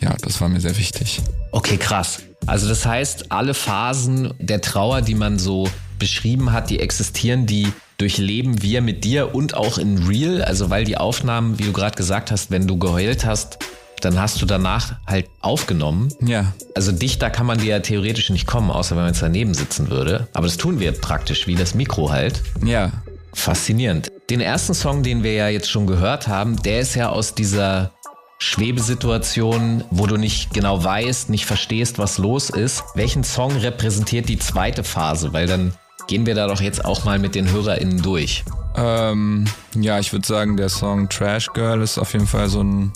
ja, 0.00 0.14
das 0.22 0.40
war 0.40 0.48
mir 0.48 0.60
sehr 0.60 0.76
wichtig. 0.76 1.22
Okay, 1.52 1.76
krass. 1.76 2.22
Also 2.46 2.68
das 2.68 2.84
heißt, 2.84 3.32
alle 3.32 3.54
Phasen 3.54 4.34
der 4.38 4.60
Trauer, 4.60 5.02
die 5.02 5.14
man 5.14 5.38
so 5.38 5.68
beschrieben 5.98 6.52
hat, 6.52 6.70
die 6.70 6.80
existieren, 6.80 7.46
die 7.46 7.72
durchleben 7.96 8.60
wir 8.60 8.82
mit 8.82 9.04
dir 9.04 9.34
und 9.34 9.54
auch 9.54 9.78
in 9.78 10.06
Real. 10.06 10.42
Also 10.42 10.68
weil 10.68 10.84
die 10.84 10.96
Aufnahmen, 10.96 11.58
wie 11.58 11.64
du 11.64 11.72
gerade 11.72 11.96
gesagt 11.96 12.30
hast, 12.30 12.50
wenn 12.50 12.66
du 12.66 12.78
geheult 12.78 13.24
hast, 13.24 13.58
dann 14.04 14.20
hast 14.20 14.40
du 14.42 14.46
danach 14.46 14.96
halt 15.06 15.28
aufgenommen. 15.40 16.12
Ja. 16.20 16.52
Also 16.74 16.92
dichter 16.92 17.30
kann 17.30 17.46
man 17.46 17.58
dir 17.58 17.70
ja 17.70 17.80
theoretisch 17.80 18.30
nicht 18.30 18.46
kommen, 18.46 18.70
außer 18.70 18.96
wenn 18.96 19.04
man 19.04 19.12
jetzt 19.12 19.22
daneben 19.22 19.54
sitzen 19.54 19.90
würde. 19.90 20.28
Aber 20.32 20.46
das 20.46 20.56
tun 20.56 20.80
wir 20.80 20.92
praktisch, 20.92 21.46
wie 21.46 21.54
das 21.54 21.74
Mikro 21.74 22.10
halt. 22.10 22.42
Ja. 22.64 22.92
Faszinierend. 23.32 24.10
Den 24.30 24.40
ersten 24.40 24.74
Song, 24.74 25.02
den 25.02 25.22
wir 25.22 25.34
ja 25.34 25.48
jetzt 25.48 25.70
schon 25.70 25.86
gehört 25.86 26.28
haben, 26.28 26.62
der 26.62 26.80
ist 26.80 26.94
ja 26.94 27.08
aus 27.08 27.34
dieser 27.34 27.90
Schwebesituation, 28.38 29.84
wo 29.90 30.06
du 30.06 30.16
nicht 30.16 30.52
genau 30.52 30.82
weißt, 30.82 31.30
nicht 31.30 31.46
verstehst, 31.46 31.98
was 31.98 32.18
los 32.18 32.50
ist. 32.50 32.84
Welchen 32.94 33.24
Song 33.24 33.56
repräsentiert 33.56 34.28
die 34.28 34.38
zweite 34.38 34.84
Phase? 34.84 35.32
Weil 35.32 35.46
dann 35.46 35.72
gehen 36.06 36.26
wir 36.26 36.34
da 36.34 36.46
doch 36.46 36.60
jetzt 36.60 36.84
auch 36.84 37.04
mal 37.04 37.18
mit 37.18 37.34
den 37.34 37.50
HörerInnen 37.50 38.02
durch. 38.02 38.44
Ähm, 38.76 39.46
ja, 39.74 39.98
ich 39.98 40.12
würde 40.12 40.26
sagen, 40.26 40.56
der 40.56 40.68
Song 40.68 41.08
Trash 41.08 41.48
Girl 41.54 41.80
ist 41.80 41.98
auf 41.98 42.12
jeden 42.12 42.26
Fall 42.26 42.48
so 42.48 42.62
ein 42.62 42.92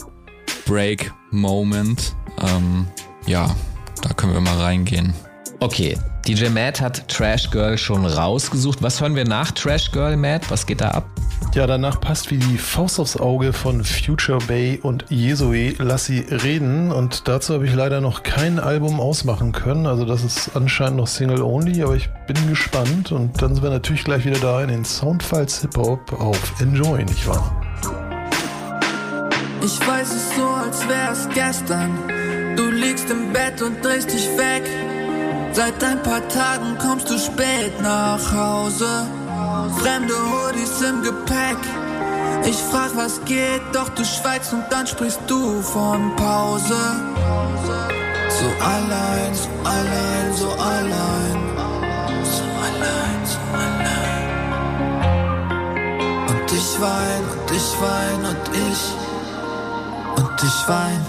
Break-Moment. 0.69 2.15
Ähm, 2.43 2.87
ja, 3.27 3.57
da 4.03 4.11
können 4.11 4.35
wir 4.35 4.41
mal 4.41 4.59
reingehen. 4.59 5.15
Okay, 5.61 5.97
DJ 6.27 6.51
Matt 6.51 6.81
hat 6.81 7.09
Trash 7.09 7.51
Girl 7.51 7.79
schon 7.79 8.05
rausgesucht. 8.05 8.83
Was 8.83 9.01
hören 9.01 9.17
wir 9.17 9.25
nach 9.25 9.51
Trash 9.51 9.91
Girl, 9.91 10.17
Matt? 10.17 10.51
Was 10.51 10.67
geht 10.67 10.83
da 10.83 10.91
ab? 10.91 11.09
Ja, 11.55 11.67
danach 11.67 12.01
passt 12.01 12.31
wie 12.31 12.37
die 12.37 12.59
Faust 12.59 13.01
aufs 13.01 13.17
Auge 13.17 13.55
von 13.55 13.83
Future 13.83 14.39
Bay 14.47 14.79
und 14.83 15.07
Jesue 15.09 15.73
Lass 15.79 16.05
sie 16.05 16.21
reden. 16.21 16.93
Und 16.93 17.27
dazu 17.27 17.55
habe 17.55 17.67
ich 17.67 17.75
leider 17.75 18.03
noch 18.03 18.23
kein 18.23 18.61
Album 18.61 19.01
ausmachen 19.01 19.53
können. 19.53 19.87
Also 19.87 20.05
das 20.05 20.23
ist 20.23 20.55
anscheinend 20.55 20.99
noch 20.99 21.07
Single 21.07 21.41
Only, 21.41 21.83
aber 21.83 21.97
ich 21.97 22.11
bin 22.27 22.47
gespannt. 22.47 23.11
Und 23.11 23.41
dann 23.41 23.55
sind 23.55 23.65
wir 23.65 23.71
natürlich 23.71 24.05
gleich 24.05 24.27
wieder 24.27 24.39
da 24.39 24.63
in 24.63 24.69
den 24.69 24.85
Soundfiles 24.85 25.63
Hip 25.63 25.79
Hop 25.79 26.13
auf 26.21 26.61
Enjoy, 26.61 27.03
nicht 27.05 27.27
wahr? 27.27 27.58
Ich 29.61 29.87
weiß 29.87 30.15
es 30.15 30.37
so, 30.37 30.49
als 30.49 30.89
wär's 30.89 31.29
gestern. 31.35 31.99
Du 32.57 32.71
liegst 32.71 33.11
im 33.11 33.33
Bett 33.33 33.61
und 33.61 33.85
drehst 33.85 34.13
dich 34.13 34.29
weg. 34.39 34.63
Seit 35.53 35.83
ein 35.83 36.01
paar 36.03 36.27
Tagen 36.29 36.79
kommst 36.79 37.11
du 37.11 37.19
spät 37.19 37.81
nach 37.83 38.21
Hause. 38.33 39.07
Fremde 39.81 40.15
Hoodies 40.15 40.81
im 40.83 41.03
Gepäck. 41.03 41.59
Ich 42.45 42.57
frag, 42.57 42.95
was 42.95 43.21
geht, 43.25 43.63
doch 43.73 43.89
du 43.91 44.05
schweigst 44.05 44.53
und 44.53 44.65
dann 44.71 44.87
sprichst 44.87 45.21
du 45.27 45.61
von 45.61 46.15
Pause. 46.17 46.81
So 48.29 48.47
allein, 48.65 49.35
so 49.35 49.49
allein, 49.65 50.33
so 50.35 50.51
allein. 50.53 51.39
So 52.25 52.45
allein, 52.67 53.27
so 53.33 53.39
allein. 53.59 54.29
Und 56.29 56.53
ich 56.53 56.81
wein, 56.81 57.23
und 57.33 57.51
ich 57.57 57.81
wein, 57.81 58.25
und 58.31 58.45
ich 58.71 59.08
und 60.41 60.49
ich 60.49 60.69
wein. 60.69 61.05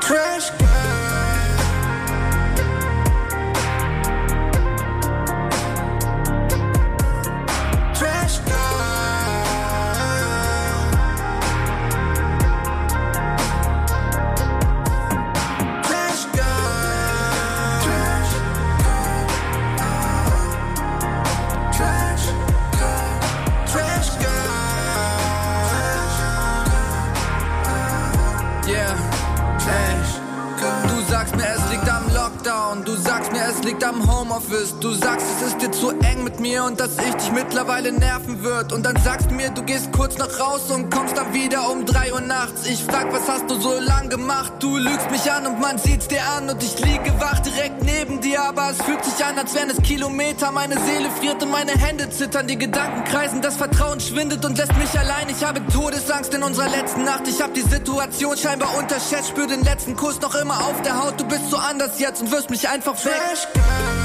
Trash 0.00 0.52
Girl. 0.58 0.79
Mir 36.60 36.64
und 36.66 36.80
dass 36.80 36.90
ich 36.98 37.14
dich 37.14 37.32
mittlerweile 37.32 37.92
nerven 37.92 38.42
wird. 38.42 38.72
Und 38.72 38.84
dann 38.84 38.96
sagst 39.02 39.30
du 39.30 39.34
mir, 39.34 39.50
du 39.50 39.62
gehst 39.62 39.92
kurz 39.92 40.18
noch 40.18 40.38
raus 40.38 40.70
und 40.70 40.90
kommst 40.90 41.16
dann 41.16 41.32
wieder 41.32 41.70
um 41.70 41.86
drei 41.86 42.12
Uhr 42.12 42.20
nachts. 42.20 42.66
Ich 42.66 42.84
frag, 42.84 43.12
was 43.12 43.28
hast 43.28 43.50
du 43.50 43.60
so 43.60 43.78
lang 43.78 44.08
gemacht? 44.08 44.52
Du 44.60 44.76
lügst 44.76 45.10
mich 45.10 45.30
an 45.30 45.46
und 45.46 45.60
man 45.60 45.78
sieht's 45.78 46.08
dir 46.08 46.22
an 46.36 46.48
und 46.48 46.62
ich 46.62 46.78
liege 46.78 47.12
wach 47.20 47.40
direkt 47.40 47.82
neben 47.82 48.20
dir. 48.20 48.42
Aber 48.42 48.70
es 48.70 48.82
fühlt 48.82 49.04
sich 49.04 49.24
an, 49.24 49.38
als 49.38 49.54
wären 49.54 49.70
es 49.70 49.82
Kilometer. 49.82 50.52
Meine 50.52 50.78
Seele 50.80 51.10
friert 51.10 51.42
und 51.42 51.50
meine 51.50 51.72
Hände 51.72 52.10
zittern. 52.10 52.46
Die 52.46 52.58
Gedanken 52.58 53.04
kreisen, 53.04 53.42
das 53.42 53.56
Vertrauen 53.56 54.00
schwindet 54.00 54.44
und 54.44 54.58
lässt 54.58 54.76
mich 54.76 54.98
allein. 54.98 55.28
Ich 55.28 55.44
habe 55.44 55.60
Todesangst 55.72 56.34
in 56.34 56.42
unserer 56.42 56.68
letzten 56.68 57.04
Nacht. 57.04 57.26
Ich 57.28 57.40
hab 57.40 57.54
die 57.54 57.62
Situation 57.62 58.36
scheinbar 58.36 58.76
unterschätzt. 58.78 59.28
Spür 59.30 59.46
den 59.46 59.62
letzten 59.62 59.96
Kuss 59.96 60.20
noch 60.20 60.34
immer 60.34 60.58
auf 60.66 60.82
der 60.82 61.02
Haut. 61.02 61.18
Du 61.20 61.24
bist 61.24 61.50
so 61.50 61.56
anders 61.56 61.98
jetzt 61.98 62.22
und 62.22 62.30
wirst 62.30 62.50
mich 62.50 62.68
einfach 62.68 62.96
weg. 63.04 63.14
Trash 63.14 63.46
Girl. 63.54 63.99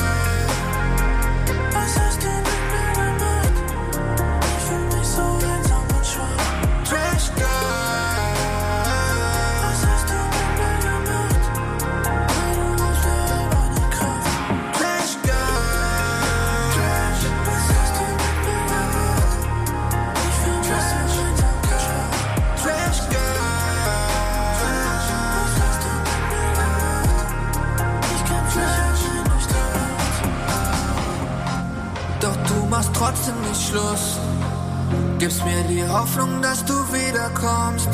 Nicht 33.55 33.69
Schluss. 33.69 34.19
Gibst 35.19 35.43
mir 35.45 35.63
die 35.63 35.87
Hoffnung, 35.87 36.41
dass 36.41 36.63
du 36.65 36.73
wiederkommst. 36.93 37.89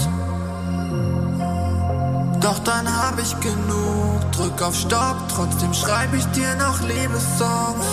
Doch 2.39 2.59
dann 2.59 2.87
hab 2.87 3.19
ich 3.19 3.39
genug. 3.39 4.31
Drück 4.31 4.61
auf 4.61 4.75
Stopp, 4.75 5.17
trotzdem 5.33 5.73
schreib 5.73 6.13
ich 6.13 6.25
dir 6.27 6.55
noch 6.55 6.81
Liebessongs. 6.81 7.85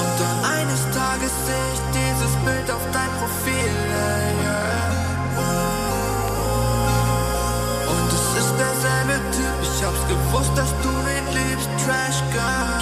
Und 0.00 0.12
dann 0.20 0.44
eines 0.58 0.82
Tages 0.94 1.32
seh 1.46 1.64
ich 1.74 1.80
dieses 1.98 2.32
Bild 2.44 2.70
auf 2.70 2.84
dein 2.92 3.08
Profil. 3.20 3.72
yeah. 4.42 4.62
Und 7.92 8.08
es 8.12 8.26
ist 8.42 8.54
derselbe 8.58 9.14
Typ. 9.30 9.58
Ich 9.62 9.84
hab's 9.84 10.04
gewusst, 10.08 10.52
dass 10.56 10.70
du 10.82 10.90
ihn 11.14 11.26
liebst, 11.32 11.70
Trash 11.84 12.22
Girl. 12.32 12.81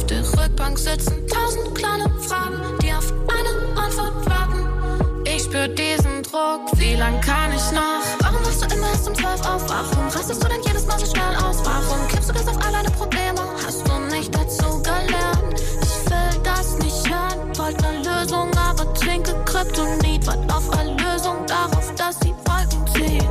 Auf 0.00 0.06
der 0.06 0.22
Rückbank 0.22 0.78
sitzen 0.78 1.26
tausend 1.28 1.74
kleine 1.74 2.08
Fragen, 2.20 2.56
die 2.82 2.90
auf 2.90 3.12
eine 3.28 3.78
Antwort 3.78 4.30
warten. 4.30 5.22
Ich 5.26 5.42
spür 5.42 5.68
diesen 5.68 6.22
Druck, 6.22 6.72
wie 6.76 6.94
lang 6.94 7.20
kann 7.20 7.52
ich 7.52 7.70
noch? 7.72 8.00
Warum 8.20 8.42
wachst 8.42 8.62
du 8.62 8.74
immer 8.74 8.88
erst 8.88 9.08
um 9.08 9.14
zwölf 9.14 9.40
auf? 9.46 9.68
Warum 9.68 10.08
rastest 10.08 10.42
du 10.42 10.48
denn 10.48 10.62
jedes 10.64 10.86
Mal 10.86 10.98
so 10.98 11.04
schnell 11.04 11.36
aus? 11.44 11.58
Warum 11.64 12.08
kippst 12.08 12.30
du 12.30 12.32
das 12.32 12.48
auf 12.48 12.56
all 12.64 12.72
deine 12.72 12.90
Probleme? 12.92 13.40
Hast 13.66 13.86
du 13.86 13.98
nicht 14.16 14.34
dazu 14.34 14.82
gelernt? 14.82 15.60
Ich 15.82 16.10
will 16.10 16.40
das 16.44 16.78
nicht 16.78 17.06
hören, 17.06 17.58
wollte 17.58 17.86
eine 17.86 17.98
Lösung, 17.98 18.50
aber 18.56 18.94
trinke 18.94 19.34
Kryptonit, 19.44 20.26
wart 20.26 20.50
auf 20.50 20.66
Erlösung, 20.78 21.44
darauf, 21.46 21.94
dass 21.96 22.18
die 22.20 22.34
Wolken 22.46 22.86
ziehen. 22.94 23.28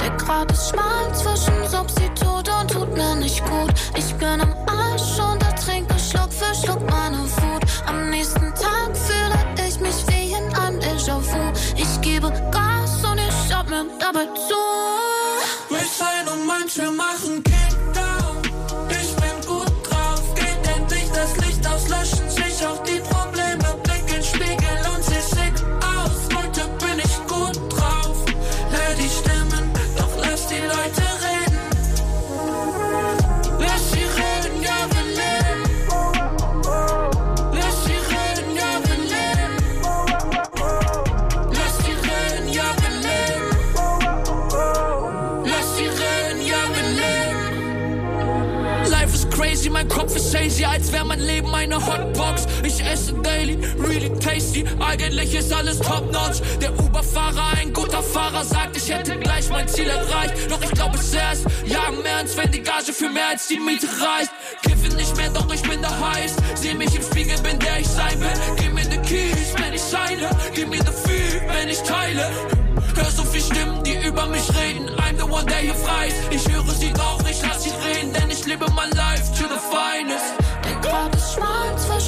Der 0.00 0.10
Grat 0.10 0.52
ist 0.52 0.70
schmal 0.70 1.12
zwischen 1.12 1.68
Substitut 1.68 2.48
und 2.48 2.70
tut 2.70 2.96
mir 2.96 3.16
nicht 3.16 3.44
gut. 3.44 3.74
Ich 3.96 4.14
bin 4.14 4.40
am 4.40 4.54
Arsch 4.68 5.18
und 5.18 5.41
Schluck 6.54 6.80
meine 6.90 7.18
Wut. 7.18 7.62
Am 7.86 8.10
nächsten 8.10 8.54
Tag 8.54 8.96
fühle 8.96 9.38
ich 9.66 9.78
mich 9.80 10.06
wie 10.08 10.32
in 10.32 10.54
einem 10.54 10.78
Déjà-vu. 10.80 11.52
Ich 11.76 12.00
gebe 12.00 12.30
Gas 12.50 13.04
und 13.04 13.18
ich 13.18 13.34
schaut 13.48 13.68
mir 13.68 13.86
dabei 13.98 14.26
zu. 14.48 15.74
Resign 15.74 16.28
und 16.32 16.46
manche 16.46 16.90
machen 16.90 17.51
hazy, 50.34 50.64
als 50.64 50.92
wäre 50.92 51.04
mein 51.04 51.20
Leben 51.20 51.54
eine 51.54 51.76
Hotbox. 51.76 52.46
Ich 52.64 52.84
esse 52.84 53.12
daily, 53.22 53.58
really 53.78 54.10
tasty, 54.18 54.64
eigentlich 54.80 55.34
ist 55.34 55.52
alles 55.52 55.78
top 55.78 56.10
notch. 56.12 56.40
Der 56.60 56.72
Uber-Fahrer, 56.78 57.58
ein 57.58 57.72
guter 57.72 58.02
Fahrer, 58.02 58.44
sagt, 58.44 58.76
ich 58.76 58.88
hätte 58.92 59.18
gleich 59.18 59.48
mein 59.50 59.68
Ziel 59.68 59.88
erreicht. 59.88 60.34
Doch 60.50 60.62
ich 60.62 60.70
glaube 60.70 60.98
es 60.98 61.12
erst, 61.12 61.46
ja 61.64 61.88
im 61.88 62.04
Ernst, 62.04 62.36
wenn 62.36 62.50
die 62.50 62.62
Gage 62.62 62.92
für 62.92 63.08
mehr 63.08 63.28
als 63.30 63.46
die 63.48 63.58
Miete 63.58 63.86
reicht. 63.86 64.30
Kiffe 64.62 64.94
nicht 64.96 65.16
mehr, 65.16 65.30
doch 65.30 65.52
ich 65.52 65.62
bin 65.62 65.80
der 65.80 65.98
heiß. 65.98 66.36
Seh 66.54 66.74
mich 66.74 66.94
im 66.94 67.02
Spiegel, 67.02 67.38
bin 67.42 67.58
der 67.58 67.80
ich 67.80 67.88
sein 67.88 68.20
will. 68.20 68.56
Gib 68.56 68.74
mir 68.74 68.84
the 68.84 68.98
keys, 68.98 69.54
wenn 69.56 69.72
ich 69.74 69.82
scheine. 69.82 70.30
Gib 70.54 70.68
mir 70.68 70.78
the 70.78 70.92
Fee, 70.92 71.40
wenn 71.48 71.68
ich 71.68 71.80
teile. 71.82 72.30
Hör 72.94 73.10
so 73.10 73.24
viel 73.24 73.40
Stimmen, 73.40 73.82
die 73.84 73.91
über 74.12 74.26
mich 74.26 74.48
reden. 74.54 74.88
I'm 74.98 75.16
the 75.16 75.24
one, 75.24 75.44
der 75.46 75.58
hier 75.58 75.74
frei 75.74 76.08
ist. 76.08 76.16
Ich 76.30 76.52
höre 76.52 76.64
sie 76.64 76.92
doch, 76.92 77.18
ich 77.28 77.40
lass 77.42 77.62
sie 77.64 77.70
reden, 77.70 78.12
denn 78.12 78.30
ich 78.30 78.44
lebe 78.46 78.66
mein 78.72 78.90
Life 78.90 79.24
to 79.38 79.48
the 79.48 79.60
finest. 79.72 80.34
Der 80.64 80.76
Grat 80.80 81.14
ist 81.16 81.34
schmal 81.34 81.76
zwischen 81.78 82.01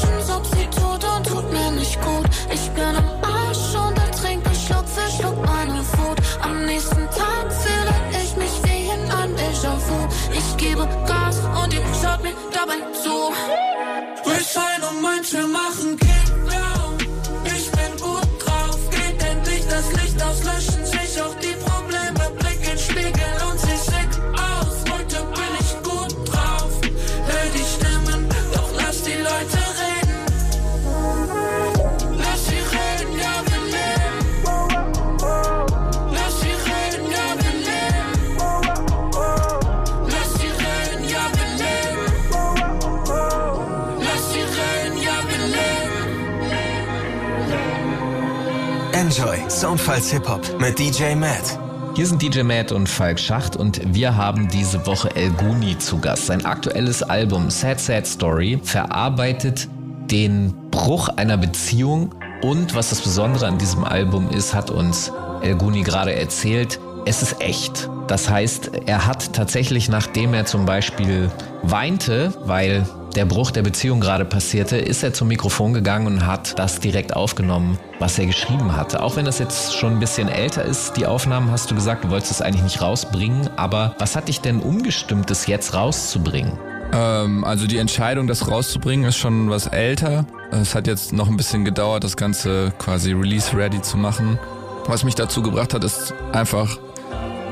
Soundfiles 49.54 50.10
Hip 50.10 50.28
Hop 50.28 50.60
mit 50.60 50.80
DJ 50.80 51.14
Matt. 51.14 51.60
Hier 51.94 52.08
sind 52.08 52.20
DJ 52.20 52.42
Matt 52.42 52.72
und 52.72 52.88
Falk 52.88 53.20
Schacht 53.20 53.54
und 53.54 53.94
wir 53.94 54.16
haben 54.16 54.48
diese 54.48 54.84
Woche 54.84 55.14
El 55.14 55.30
Guni 55.30 55.78
zu 55.78 56.00
Gast. 56.00 56.26
Sein 56.26 56.44
aktuelles 56.44 57.04
Album 57.04 57.50
Sad 57.50 57.78
Sad 57.78 58.04
Story 58.04 58.58
verarbeitet 58.64 59.68
den 60.10 60.52
Bruch 60.72 61.08
einer 61.08 61.36
Beziehung 61.36 62.12
und 62.42 62.74
was 62.74 62.90
das 62.90 63.00
Besondere 63.00 63.46
an 63.46 63.56
diesem 63.56 63.84
Album 63.84 64.28
ist, 64.28 64.54
hat 64.54 64.72
uns 64.72 65.12
El 65.40 65.54
Guni 65.54 65.82
gerade 65.82 66.12
erzählt, 66.16 66.80
es 67.06 67.22
ist 67.22 67.40
echt. 67.40 67.88
Das 68.06 68.28
heißt, 68.28 68.72
er 68.86 69.06
hat 69.06 69.32
tatsächlich, 69.32 69.88
nachdem 69.88 70.34
er 70.34 70.46
zum 70.46 70.66
Beispiel 70.66 71.30
weinte, 71.62 72.32
weil 72.44 72.86
der 73.14 73.24
Bruch 73.24 73.50
der 73.50 73.62
Beziehung 73.62 74.00
gerade 74.00 74.24
passierte, 74.24 74.76
ist 74.76 75.02
er 75.02 75.12
zum 75.12 75.28
Mikrofon 75.28 75.72
gegangen 75.72 76.06
und 76.06 76.26
hat 76.26 76.58
das 76.58 76.80
direkt 76.80 77.14
aufgenommen, 77.14 77.78
was 77.98 78.18
er 78.18 78.26
geschrieben 78.26 78.76
hatte. 78.76 79.02
Auch 79.02 79.16
wenn 79.16 79.24
das 79.24 79.38
jetzt 79.38 79.74
schon 79.74 79.92
ein 79.94 80.00
bisschen 80.00 80.28
älter 80.28 80.64
ist, 80.64 80.96
die 80.96 81.06
Aufnahmen 81.06 81.50
hast 81.50 81.70
du 81.70 81.74
gesagt, 81.74 82.04
du 82.04 82.10
wolltest 82.10 82.32
es 82.32 82.42
eigentlich 82.42 82.64
nicht 82.64 82.82
rausbringen, 82.82 83.48
aber 83.56 83.94
was 83.98 84.16
hat 84.16 84.28
dich 84.28 84.40
denn 84.40 84.60
umgestimmt, 84.60 85.30
das 85.30 85.46
jetzt 85.46 85.74
rauszubringen? 85.74 86.58
Ähm, 86.92 87.44
also 87.44 87.66
die 87.66 87.78
Entscheidung, 87.78 88.26
das 88.26 88.48
rauszubringen, 88.48 89.06
ist 89.06 89.16
schon 89.16 89.48
was 89.48 89.66
älter. 89.66 90.26
Es 90.50 90.74
hat 90.74 90.86
jetzt 90.86 91.12
noch 91.12 91.28
ein 91.28 91.36
bisschen 91.36 91.64
gedauert, 91.64 92.04
das 92.04 92.16
Ganze 92.16 92.72
quasi 92.78 93.12
release-ready 93.12 93.80
zu 93.80 93.96
machen. 93.96 94.38
Was 94.86 95.04
mich 95.04 95.14
dazu 95.14 95.40
gebracht 95.40 95.72
hat, 95.72 95.82
ist 95.82 96.12
einfach 96.32 96.78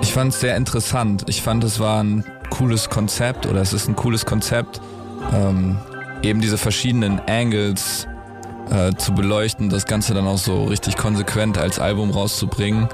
ich 0.03 0.13
fand 0.13 0.35
es 0.35 0.41
sehr 0.41 0.57
interessant. 0.57 1.25
Ich 1.29 1.41
fand, 1.41 1.65
es 1.65 1.81
war 1.81 2.03
ein 2.03 2.25
cooles 2.51 2.91
Konzept 2.91 3.47
oder 3.47 3.63
es 3.63 3.73
ist 3.73 3.89
ein 3.89 3.97
cooles 3.97 4.27
Konzept, 4.27 4.81
ähm, 5.33 5.79
eben 6.23 6.41
diese 6.41 6.59
verschiedenen 6.59 7.21
Angles 7.21 8.07
äh, 8.71 8.93
zu 8.97 9.15
beleuchten, 9.15 9.71
das 9.71 9.87
Ganze 9.87 10.13
dann 10.13 10.27
auch 10.27 10.39
so 10.39 10.65
richtig 10.65 10.97
konsequent 10.97 11.57
als 11.57 11.79
Album 11.79 12.11
rauszubringen. 12.11 12.89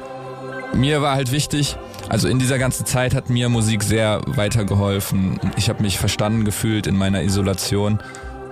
Mir 0.75 1.03
war 1.03 1.15
halt 1.15 1.33
wichtig, 1.33 1.77
also 2.11 2.29
in 2.29 2.39
dieser 2.39 2.59
ganzen 2.59 2.85
Zeit 2.87 3.15
hat 3.15 3.31
mir 3.31 3.49
Musik 3.49 3.83
sehr 3.83 4.21
weitergeholfen. 4.27 5.41
Ich 5.57 5.71
habe 5.71 5.83
mich 5.83 5.99
verstanden 5.99 6.45
gefühlt 6.45 6.87
in 6.87 6.97
meiner 6.97 7.23
Isolation 7.23 7.99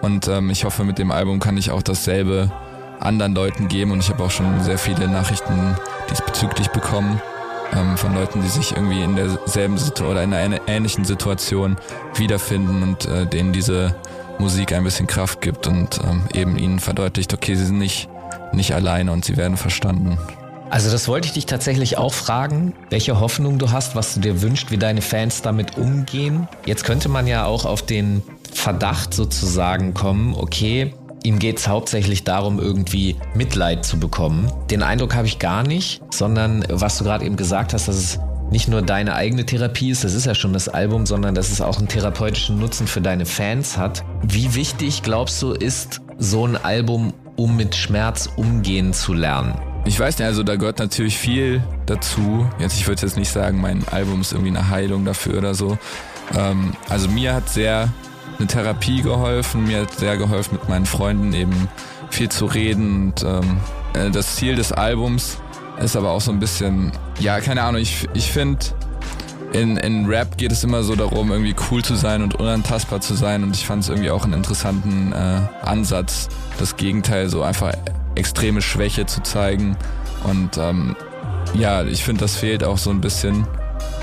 und 0.00 0.28
ähm, 0.28 0.50
ich 0.50 0.64
hoffe, 0.64 0.82
mit 0.82 0.98
dem 0.98 1.10
Album 1.10 1.40
kann 1.40 1.56
ich 1.56 1.70
auch 1.70 1.82
dasselbe 1.82 2.50
anderen 3.00 3.34
Leuten 3.34 3.68
geben 3.68 3.90
und 3.90 4.00
ich 4.00 4.08
habe 4.08 4.24
auch 4.24 4.30
schon 4.30 4.62
sehr 4.62 4.78
viele 4.78 5.08
Nachrichten 5.08 5.76
diesbezüglich 6.10 6.68
bekommen 6.68 7.20
ähm, 7.74 7.96
von 7.96 8.14
Leuten, 8.14 8.42
die 8.42 8.48
sich 8.48 8.72
irgendwie 8.72 9.02
in 9.02 9.16
derselben 9.16 9.78
Situation 9.78 10.10
oder 10.10 10.22
in 10.22 10.34
einer 10.34 10.60
ähnlichen 10.66 11.04
Situation 11.04 11.76
wiederfinden 12.14 12.82
und 12.82 13.06
äh, 13.06 13.26
denen 13.26 13.52
diese 13.52 13.94
Musik 14.38 14.72
ein 14.72 14.84
bisschen 14.84 15.06
Kraft 15.06 15.40
gibt 15.40 15.66
und 15.66 15.98
ähm, 16.04 16.24
eben 16.34 16.58
ihnen 16.58 16.78
verdeutlicht, 16.78 17.32
okay, 17.32 17.54
sie 17.54 17.66
sind 17.66 17.78
nicht, 17.78 18.08
nicht 18.52 18.74
alleine 18.74 19.12
und 19.12 19.24
sie 19.24 19.36
werden 19.36 19.56
verstanden. 19.56 20.18
Also 20.68 20.90
das 20.90 21.06
wollte 21.06 21.28
ich 21.28 21.34
dich 21.34 21.46
tatsächlich 21.46 21.96
auch 21.96 22.12
fragen, 22.12 22.74
welche 22.90 23.20
Hoffnung 23.20 23.58
du 23.58 23.70
hast, 23.70 23.94
was 23.94 24.14
du 24.14 24.20
dir 24.20 24.42
wünschst, 24.42 24.70
wie 24.70 24.78
deine 24.78 25.00
Fans 25.00 25.40
damit 25.40 25.78
umgehen. 25.78 26.48
Jetzt 26.64 26.84
könnte 26.84 27.08
man 27.08 27.26
ja 27.26 27.44
auch 27.44 27.64
auf 27.64 27.82
den 27.82 28.22
Verdacht 28.52 29.14
sozusagen 29.14 29.94
kommen, 29.94 30.34
okay, 30.34 30.92
Ihm 31.26 31.40
geht 31.40 31.58
es 31.58 31.66
hauptsächlich 31.66 32.22
darum, 32.22 32.60
irgendwie 32.60 33.16
Mitleid 33.34 33.84
zu 33.84 33.98
bekommen. 33.98 34.48
Den 34.70 34.84
Eindruck 34.84 35.16
habe 35.16 35.26
ich 35.26 35.40
gar 35.40 35.64
nicht, 35.64 36.00
sondern 36.14 36.64
was 36.68 36.98
du 36.98 37.02
gerade 37.02 37.24
eben 37.24 37.34
gesagt 37.34 37.74
hast, 37.74 37.88
dass 37.88 37.96
es 37.96 38.20
nicht 38.52 38.68
nur 38.68 38.80
deine 38.80 39.16
eigene 39.16 39.44
Therapie 39.44 39.90
ist, 39.90 40.04
das 40.04 40.14
ist 40.14 40.26
ja 40.26 40.36
schon 40.36 40.52
das 40.52 40.68
Album, 40.68 41.04
sondern 41.04 41.34
dass 41.34 41.50
es 41.50 41.60
auch 41.60 41.78
einen 41.78 41.88
therapeutischen 41.88 42.60
Nutzen 42.60 42.86
für 42.86 43.00
deine 43.00 43.26
Fans 43.26 43.76
hat. 43.76 44.04
Wie 44.22 44.54
wichtig, 44.54 45.02
glaubst 45.02 45.42
du, 45.42 45.50
ist 45.50 46.00
so 46.16 46.46
ein 46.46 46.56
Album, 46.56 47.12
um 47.34 47.56
mit 47.56 47.74
Schmerz 47.74 48.30
umgehen 48.36 48.92
zu 48.92 49.12
lernen? 49.12 49.58
Ich 49.84 49.98
weiß 49.98 50.20
nicht, 50.20 50.28
also 50.28 50.44
da 50.44 50.54
gehört 50.54 50.78
natürlich 50.78 51.18
viel 51.18 51.60
dazu. 51.86 52.48
Jetzt, 52.60 52.78
ich 52.78 52.86
würde 52.86 53.02
jetzt 53.02 53.16
nicht 53.16 53.32
sagen, 53.32 53.60
mein 53.60 53.82
Album 53.88 54.20
ist 54.20 54.30
irgendwie 54.30 54.56
eine 54.56 54.70
Heilung 54.70 55.04
dafür 55.04 55.38
oder 55.38 55.56
so. 55.56 55.76
Ähm, 56.36 56.74
also 56.88 57.08
mir 57.08 57.34
hat 57.34 57.48
sehr 57.48 57.88
eine 58.38 58.46
Therapie 58.46 59.02
geholfen, 59.02 59.64
mir 59.64 59.82
hat 59.82 59.94
sehr 59.94 60.16
geholfen, 60.16 60.58
mit 60.58 60.68
meinen 60.68 60.86
Freunden 60.86 61.32
eben 61.32 61.68
viel 62.10 62.28
zu 62.28 62.46
reden. 62.46 63.06
Und 63.08 63.22
ähm, 63.22 63.60
äh, 63.94 64.10
das 64.10 64.36
Ziel 64.36 64.56
des 64.56 64.72
Albums 64.72 65.38
ist 65.80 65.96
aber 65.96 66.10
auch 66.10 66.20
so 66.20 66.32
ein 66.32 66.38
bisschen, 66.38 66.92
ja, 67.18 67.40
keine 67.40 67.62
Ahnung, 67.62 67.80
ich, 67.80 68.08
ich 68.14 68.30
finde, 68.32 68.58
in, 69.52 69.76
in 69.76 70.06
Rap 70.06 70.36
geht 70.36 70.52
es 70.52 70.64
immer 70.64 70.82
so 70.82 70.96
darum, 70.96 71.30
irgendwie 71.30 71.54
cool 71.70 71.82
zu 71.82 71.94
sein 71.94 72.22
und 72.22 72.34
unantastbar 72.34 73.00
zu 73.00 73.14
sein. 73.14 73.42
Und 73.42 73.56
ich 73.56 73.66
fand 73.66 73.82
es 73.82 73.88
irgendwie 73.88 74.10
auch 74.10 74.24
einen 74.24 74.34
interessanten 74.34 75.12
äh, 75.12 75.40
Ansatz, 75.62 76.28
das 76.58 76.76
Gegenteil, 76.76 77.28
so 77.28 77.42
einfach 77.42 77.72
extreme 78.14 78.60
Schwäche 78.60 79.06
zu 79.06 79.22
zeigen. 79.22 79.76
Und 80.24 80.58
ähm, 80.58 80.96
ja, 81.54 81.84
ich 81.84 82.04
finde, 82.04 82.20
das 82.20 82.36
fehlt 82.36 82.64
auch 82.64 82.78
so 82.78 82.90
ein 82.90 83.00
bisschen 83.00 83.46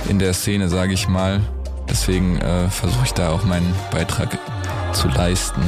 in 0.09 0.19
der 0.19 0.33
Szene, 0.33 0.69
sage 0.69 0.93
ich 0.93 1.07
mal. 1.07 1.41
Deswegen 1.89 2.37
äh, 2.39 2.69
versuche 2.69 3.05
ich 3.05 3.13
da 3.13 3.29
auch 3.29 3.43
meinen 3.43 3.73
Beitrag 3.91 4.37
zu 4.93 5.07
leisten. 5.09 5.61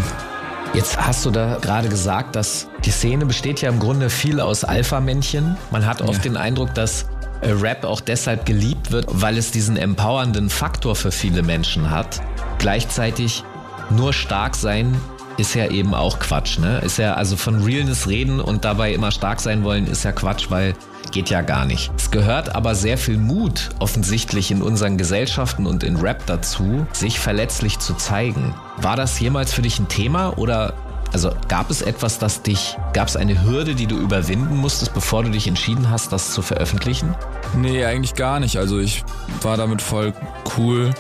Jetzt 0.74 0.98
hast 0.98 1.26
du 1.26 1.32
da 1.32 1.58
gerade 1.62 1.88
gesagt, 1.88 2.36
dass 2.36 2.68
die 2.84 2.92
Szene 2.92 3.26
besteht 3.26 3.62
ja 3.62 3.70
im 3.70 3.80
Grunde 3.80 4.10
viel 4.10 4.40
aus 4.40 4.64
Alpha-Männchen. 4.64 5.58
Man 5.72 5.86
hat 5.86 6.02
oft 6.02 6.18
ja. 6.26 6.32
den 6.32 6.38
Eindruck, 6.38 6.74
dass 6.74 7.06
äh, 7.42 7.52
Rap 7.52 7.86
auch 7.86 8.02
deshalb 8.02 8.46
geliebt 8.46 8.92
wird, 8.92 9.06
weil 9.10 9.38
es 9.38 9.52
diesen 9.52 9.78
empowernden 9.78 10.50
Faktor 10.50 10.96
für 10.96 11.12
viele 11.12 11.44
Menschen 11.44 11.92
hat. 11.92 12.22
Gleichzeitig 12.58 13.44
nur 13.90 14.14
stark 14.14 14.56
sein 14.56 15.00
ist 15.38 15.54
ja 15.56 15.70
eben 15.70 15.94
auch 15.94 16.20
Quatsch, 16.20 16.60
ne? 16.60 16.80
Ist 16.80 16.98
ja 16.98 17.14
also 17.16 17.36
von 17.36 17.64
Realness 17.64 18.08
reden 18.08 18.40
und 18.40 18.66
dabei 18.66 18.94
immer 18.94 19.12
stark 19.12 19.40
sein 19.42 19.64
wollen, 19.64 19.88
ist 19.88 20.04
ja 20.04 20.12
Quatsch, 20.12 20.50
weil 20.50 20.76
geht 21.12 21.30
ja 21.30 21.42
gar 21.42 21.66
nicht. 21.66 21.92
Es 21.98 22.12
gehört 22.12 22.56
aber 22.56 22.76
sehr 22.76 22.98
viel 22.98 23.18
Mut 23.18 23.70
offensichtlich 23.80 24.52
in 24.52 24.62
unseren 24.62 24.98
Gesellschaften 24.98 25.66
und 25.66 25.84
in 25.84 25.98
Rap 25.98 26.26
dazu, 26.26 26.86
sich 26.94 27.20
verletzlich 27.20 27.80
zu 27.80 27.94
zeigen. 27.94 28.54
War 28.78 28.96
das 28.96 29.20
jemals 29.20 29.54
für 29.54 29.62
dich 29.62 29.80
ein 29.80 29.88
Thema 29.88 30.38
oder 30.38 30.74
also 31.14 31.32
gab 31.48 31.70
es 31.70 31.82
etwas, 31.82 32.20
das 32.20 32.42
dich, 32.42 32.76
gab 32.92 33.08
es 33.08 33.16
eine 33.16 33.44
Hürde, 33.44 33.76
die 33.76 33.88
du 33.88 33.98
überwinden 33.98 34.58
musstest, 34.58 34.94
bevor 34.94 35.24
du 35.24 35.30
dich 35.30 35.48
entschieden 35.48 35.90
hast, 35.90 36.12
das 36.12 36.34
zu 36.34 36.42
veröffentlichen? 36.42 37.16
Nee, 37.56 37.86
eigentlich 37.86 38.16
gar 38.16 38.42
nicht. 38.42 38.58
Also 38.58 38.80
ich 38.80 39.06
war 39.42 39.56
damit 39.56 39.82
voll 39.82 40.14
cool. 40.58 40.92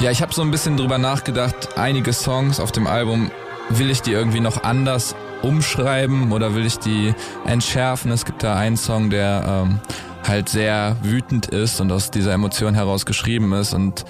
Ja, 0.00 0.10
ich 0.10 0.22
habe 0.22 0.34
so 0.34 0.42
ein 0.42 0.50
bisschen 0.50 0.76
drüber 0.76 0.98
nachgedacht, 0.98 1.76
einige 1.76 2.12
Songs 2.12 2.58
auf 2.58 2.72
dem 2.72 2.88
Album 2.88 3.30
will 3.70 3.90
ich 3.90 4.02
die 4.02 4.12
irgendwie 4.12 4.40
noch 4.40 4.62
anders 4.62 5.14
umschreiben 5.42 6.32
oder 6.32 6.54
will 6.54 6.66
ich 6.66 6.78
die 6.78 7.14
entschärfen? 7.46 8.10
Es 8.10 8.24
gibt 8.24 8.42
da 8.42 8.56
einen 8.56 8.76
Song, 8.76 9.10
der 9.10 9.66
ähm, 9.66 9.80
halt 10.26 10.48
sehr 10.48 10.96
wütend 11.02 11.46
ist 11.46 11.80
und 11.80 11.92
aus 11.92 12.10
dieser 12.10 12.32
Emotion 12.32 12.74
heraus 12.74 13.06
geschrieben 13.06 13.52
ist 13.52 13.74
und 13.74 14.04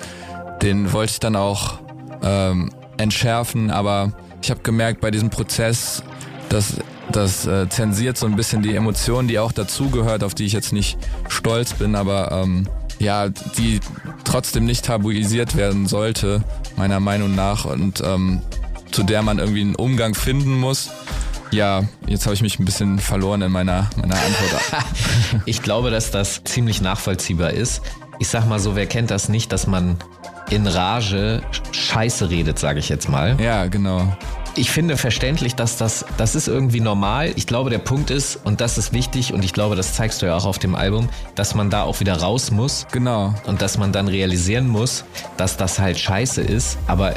den 0.62 0.92
wollte 0.92 1.12
ich 1.12 1.20
dann 1.20 1.36
auch 1.36 1.78
ähm, 2.22 2.70
entschärfen, 2.96 3.70
aber 3.70 4.12
ich 4.40 4.50
habe 4.50 4.60
gemerkt 4.62 5.00
bei 5.00 5.10
diesem 5.10 5.30
Prozess, 5.30 6.02
dass 6.48 6.76
das 7.10 7.46
äh, 7.46 7.68
zensiert 7.68 8.16
so 8.16 8.26
ein 8.26 8.36
bisschen 8.36 8.62
die 8.62 8.74
Emotion, 8.74 9.28
die 9.28 9.38
auch 9.38 9.52
dazugehört, 9.52 10.24
auf 10.24 10.34
die 10.34 10.44
ich 10.44 10.52
jetzt 10.52 10.72
nicht 10.72 10.98
stolz 11.28 11.74
bin, 11.74 11.94
aber 11.94 12.32
ähm, 12.32 12.68
ja, 12.98 13.28
die 13.28 13.80
trotzdem 14.24 14.64
nicht 14.64 14.84
tabuisiert 14.84 15.56
werden 15.56 15.86
sollte, 15.86 16.42
meiner 16.76 17.00
Meinung 17.00 17.34
nach 17.34 17.64
und 17.64 18.02
ähm, 18.04 18.40
zu 18.94 19.02
der 19.02 19.22
man 19.22 19.40
irgendwie 19.40 19.62
einen 19.62 19.74
Umgang 19.74 20.14
finden 20.14 20.54
muss. 20.54 20.88
Ja, 21.50 21.82
jetzt 22.06 22.26
habe 22.26 22.34
ich 22.34 22.42
mich 22.42 22.60
ein 22.60 22.64
bisschen 22.64 23.00
verloren 23.00 23.42
in 23.42 23.50
meiner, 23.50 23.90
meiner 23.96 24.14
Antwort. 24.14 24.84
ich 25.46 25.62
glaube, 25.62 25.90
dass 25.90 26.12
das 26.12 26.42
ziemlich 26.44 26.80
nachvollziehbar 26.80 27.50
ist. 27.50 27.82
Ich 28.20 28.28
sag 28.28 28.46
mal 28.46 28.60
so, 28.60 28.76
wer 28.76 28.86
kennt 28.86 29.10
das 29.10 29.28
nicht, 29.28 29.50
dass 29.50 29.66
man 29.66 29.96
in 30.48 30.68
Rage 30.68 31.42
Scheiße 31.72 32.30
redet, 32.30 32.60
sage 32.60 32.78
ich 32.78 32.88
jetzt 32.88 33.08
mal. 33.08 33.36
Ja, 33.40 33.66
genau. 33.66 34.16
Ich 34.54 34.70
finde 34.70 34.96
verständlich, 34.96 35.56
dass 35.56 35.76
das, 35.76 36.04
das 36.16 36.36
ist 36.36 36.46
irgendwie 36.46 36.78
normal. 36.78 37.32
Ich 37.34 37.48
glaube, 37.48 37.70
der 37.70 37.78
Punkt 37.78 38.10
ist, 38.10 38.36
und 38.44 38.60
das 38.60 38.78
ist 38.78 38.92
wichtig, 38.92 39.32
und 39.32 39.44
ich 39.44 39.52
glaube, 39.52 39.74
das 39.74 39.94
zeigst 39.94 40.22
du 40.22 40.26
ja 40.26 40.36
auch 40.36 40.46
auf 40.46 40.60
dem 40.60 40.76
Album, 40.76 41.08
dass 41.34 41.56
man 41.56 41.68
da 41.68 41.82
auch 41.82 41.98
wieder 41.98 42.20
raus 42.20 42.52
muss. 42.52 42.86
Genau. 42.92 43.34
Und 43.46 43.60
dass 43.60 43.76
man 43.76 43.90
dann 43.90 44.06
realisieren 44.06 44.68
muss, 44.68 45.04
dass 45.36 45.56
das 45.56 45.80
halt 45.80 45.98
scheiße 45.98 46.42
ist. 46.42 46.78
Aber 46.86 47.14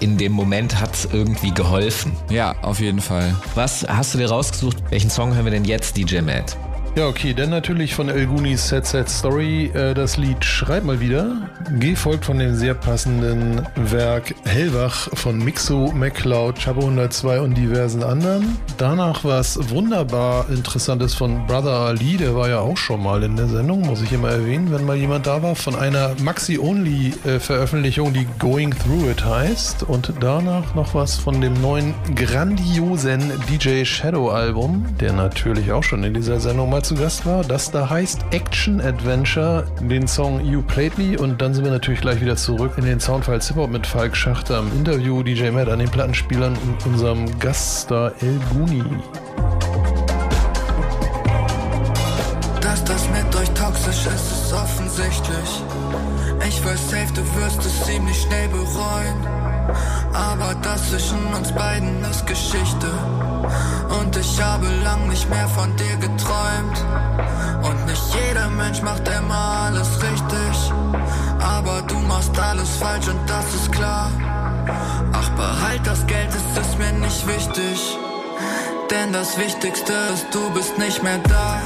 in 0.00 0.16
dem 0.16 0.32
Moment 0.32 0.80
hat 0.80 0.94
es 0.94 1.08
irgendwie 1.12 1.52
geholfen. 1.52 2.12
Ja, 2.30 2.54
auf 2.62 2.80
jeden 2.80 3.00
Fall. 3.00 3.34
Was 3.54 3.86
hast 3.88 4.14
du 4.14 4.18
dir 4.18 4.28
rausgesucht? 4.30 4.78
Welchen 4.90 5.10
Song 5.10 5.34
hören 5.34 5.44
wir 5.44 5.52
denn 5.52 5.64
jetzt, 5.64 5.96
DJ 5.96 6.20
Matt? 6.20 6.56
Ja, 6.96 7.06
okay, 7.06 7.32
dann 7.32 7.50
natürlich 7.50 7.94
von 7.94 8.08
El 8.08 8.26
Gunis 8.26 8.68
Set 8.68 8.84
Set 8.84 9.08
Story 9.08 9.70
äh, 9.74 9.94
das 9.94 10.16
Lied 10.16 10.44
Schreib 10.44 10.84
mal 10.84 10.98
wieder, 10.98 11.48
gefolgt 11.78 12.24
von 12.24 12.40
dem 12.40 12.56
sehr 12.56 12.74
passenden 12.74 13.62
Werk 13.76 14.34
Hellwach 14.44 15.08
von 15.14 15.38
Mixo, 15.38 15.92
MacLeod, 15.94 16.58
Chabo 16.58 16.80
102 16.80 17.40
und 17.40 17.56
diversen 17.56 18.02
anderen. 18.02 18.58
Danach 18.76 19.22
was 19.22 19.70
wunderbar 19.70 20.46
Interessantes 20.50 21.14
von 21.14 21.46
Brother 21.46 21.70
Ali, 21.70 22.16
der 22.16 22.34
war 22.34 22.48
ja 22.48 22.58
auch 22.58 22.76
schon 22.76 23.04
mal 23.04 23.22
in 23.22 23.36
der 23.36 23.46
Sendung, 23.46 23.82
muss 23.82 24.02
ich 24.02 24.12
immer 24.12 24.30
erwähnen, 24.30 24.72
wenn 24.72 24.84
mal 24.84 24.96
jemand 24.96 25.28
da 25.28 25.44
war, 25.44 25.54
von 25.54 25.76
einer 25.76 26.16
Maxi-Only-Veröffentlichung, 26.20 28.12
die 28.12 28.26
Going 28.40 28.74
Through 28.76 29.12
It 29.12 29.24
heißt. 29.24 29.84
Und 29.84 30.12
danach 30.18 30.74
noch 30.74 30.92
was 30.94 31.14
von 31.14 31.40
dem 31.40 31.54
neuen 31.62 31.94
grandiosen 32.16 33.32
DJ 33.48 33.84
Shadow 33.84 34.30
Album, 34.30 34.84
der 34.98 35.12
natürlich 35.12 35.70
auch 35.70 35.84
schon 35.84 36.02
in 36.02 36.14
dieser 36.14 36.40
Sendung 36.40 36.68
mal 36.68 36.79
mal 36.80 36.84
zu 36.84 36.94
Gast 36.94 37.26
war. 37.26 37.44
Das 37.44 37.70
da 37.70 37.90
heißt 37.90 38.24
Action 38.30 38.80
Adventure, 38.80 39.66
den 39.80 40.08
Song 40.08 40.44
You 40.44 40.62
Played 40.62 40.96
Me. 40.98 41.18
Und 41.18 41.40
dann 41.40 41.52
sind 41.52 41.64
wir 41.64 41.70
natürlich 41.70 42.00
gleich 42.00 42.20
wieder 42.20 42.36
zurück 42.36 42.72
in 42.76 42.84
den 42.84 43.00
Soundfile 43.00 43.40
Hip-Hop 43.40 43.70
mit 43.70 43.86
Falk 43.86 44.16
Schachter 44.16 44.58
im 44.60 44.68
Interview, 44.72 45.22
DJ 45.22 45.50
Matt 45.50 45.68
an 45.68 45.78
den 45.78 45.90
Plattenspielern 45.90 46.56
und 46.56 46.86
unserem 46.86 47.38
Gaststar 47.38 48.12
El 48.20 48.38
Guni. 48.52 48.82
Dass 52.60 52.84
das 52.84 53.08
mit 53.10 53.36
euch 53.36 53.50
toxisch 53.50 54.06
ist, 54.06 54.32
ist 54.32 54.52
offensichtlich. 54.52 55.62
Ich 56.48 56.64
weiß 56.64 56.90
safe, 56.90 57.12
du 57.14 57.42
wirst 57.42 57.64
es 57.64 57.84
ziemlich 57.84 58.22
schnell 58.22 58.48
bereuen. 58.48 59.26
Aber 60.12 60.54
das 60.62 60.90
zwischen 60.90 61.26
uns 61.34 61.52
beiden 61.52 62.02
ist 62.04 62.26
Geschichte. 62.26 62.86
Und 64.00 64.16
ich 64.16 64.42
habe 64.42 64.66
lang 64.84 65.08
nicht 65.08 65.28
mehr 65.28 65.48
von 65.48 65.74
dir 65.76 65.96
geträumt. 65.96 66.84
Und 67.62 67.86
nicht 67.86 68.02
jeder 68.14 68.48
Mensch 68.50 68.82
macht 68.82 69.08
immer 69.08 69.66
alles 69.66 70.02
richtig. 70.02 70.72
Aber 71.40 71.82
du 71.82 71.98
machst 72.00 72.38
alles 72.38 72.70
falsch 72.76 73.08
und 73.08 73.28
das 73.28 73.46
ist 73.54 73.72
klar. 73.72 74.10
Ach, 75.12 75.28
behalt 75.30 75.86
das 75.86 76.06
Geld, 76.06 76.30
es 76.30 76.66
ist 76.66 76.78
mir 76.78 76.92
nicht 76.92 77.26
wichtig. 77.26 77.98
Denn 78.90 79.12
das 79.12 79.38
Wichtigste 79.38 79.92
ist, 80.12 80.26
du 80.32 80.50
bist 80.50 80.76
nicht 80.78 81.02
mehr 81.02 81.18
da. 81.18 81.60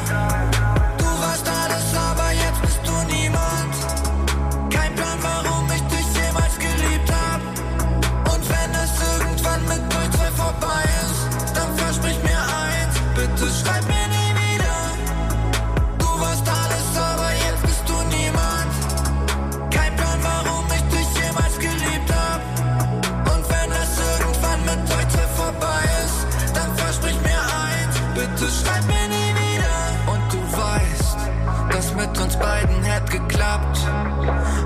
hat 33.05 33.11
geklappt. 33.11 33.79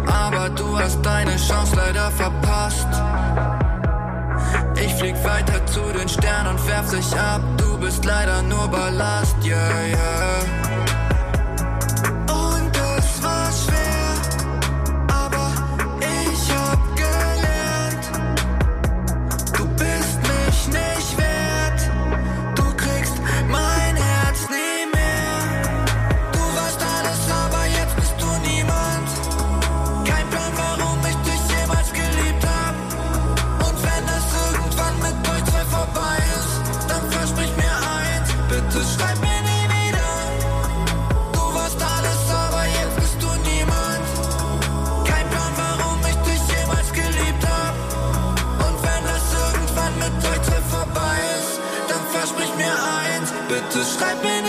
Aber 0.06 0.50
du 0.50 0.78
hast 0.78 1.04
deine 1.04 1.36
Chance 1.36 1.76
leider 1.76 2.10
verpasst. 2.10 2.88
Ich 4.82 4.94
flieg 4.94 5.16
weiter 5.24 5.64
zu 5.66 5.80
den 5.92 6.08
Sternen 6.08 6.56
und 6.56 6.68
werf 6.68 6.90
dich 6.90 7.12
ab. 7.18 7.40
Du 7.56 7.78
bist 7.78 8.04
leider 8.04 8.42
nur 8.42 8.68
Ballast, 8.68 9.36
yeah, 9.44 9.86
yeah. 9.88 10.67
I've 54.00 54.22
been. 54.22 54.47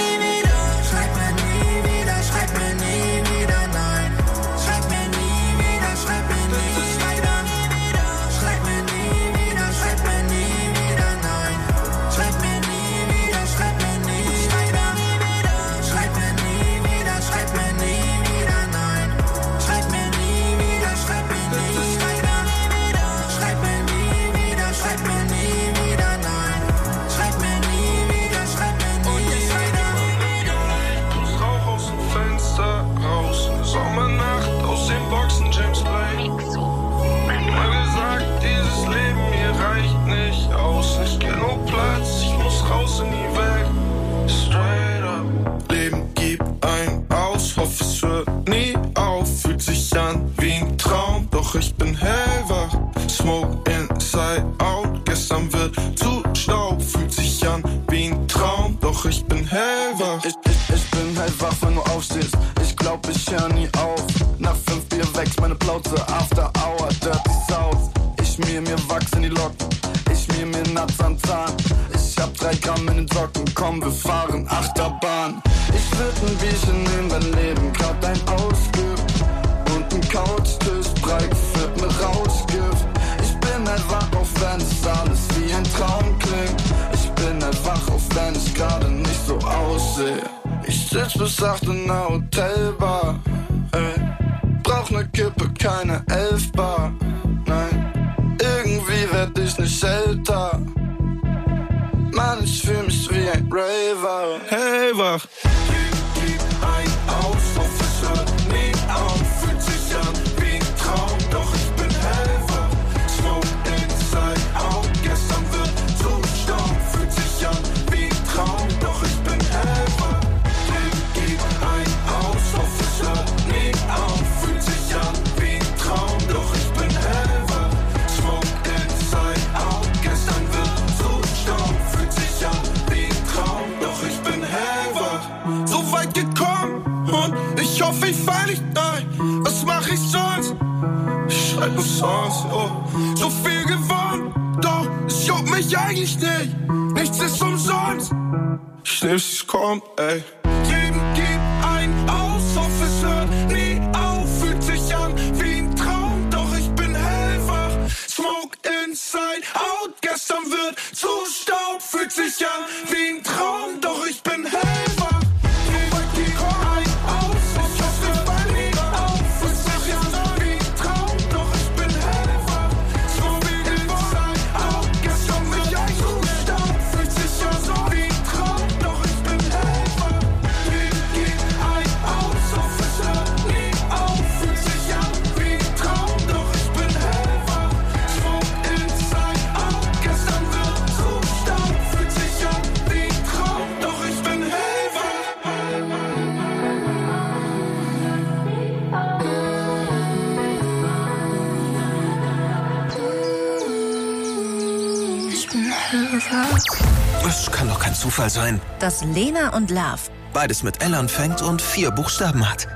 Sein, 208.49 208.62
dass 208.79 209.03
Lena 209.03 209.55
und 209.55 209.69
Love 209.69 210.09
beides 210.33 210.63
mit 210.63 210.81
L 210.81 210.93
anfängt 210.95 211.41
und 211.41 211.62
vier 211.62 211.91
Buchstaben 211.91 212.47
hat. 212.49 212.67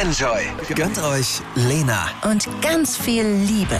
Enjoy. 0.00 0.40
Gönnt 0.74 0.98
euch 1.02 1.40
Lena. 1.54 2.08
und 2.22 2.48
ganz 2.62 2.96
viel 2.96 3.24
Liebe. 3.24 3.76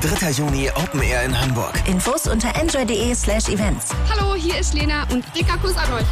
3. 0.00 0.30
Juni 0.30 0.68
Open 0.74 1.00
Air 1.02 1.22
in 1.24 1.40
Hamburg. 1.40 1.72
Infos 1.86 2.26
unter 2.26 2.54
enjoy.de 2.60 3.14
slash 3.14 3.48
events. 3.48 3.90
Hallo, 4.10 4.34
hier 4.34 4.58
ist 4.58 4.74
Lena 4.74 5.04
und 5.12 5.24
dicker 5.34 5.56
Kuss 5.58 5.76
an 5.76 5.92
euch. 5.92 6.06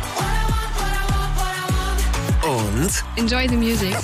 Und 2.42 3.04
Enjoy 3.16 3.48
the 3.48 3.56
music. 3.56 3.96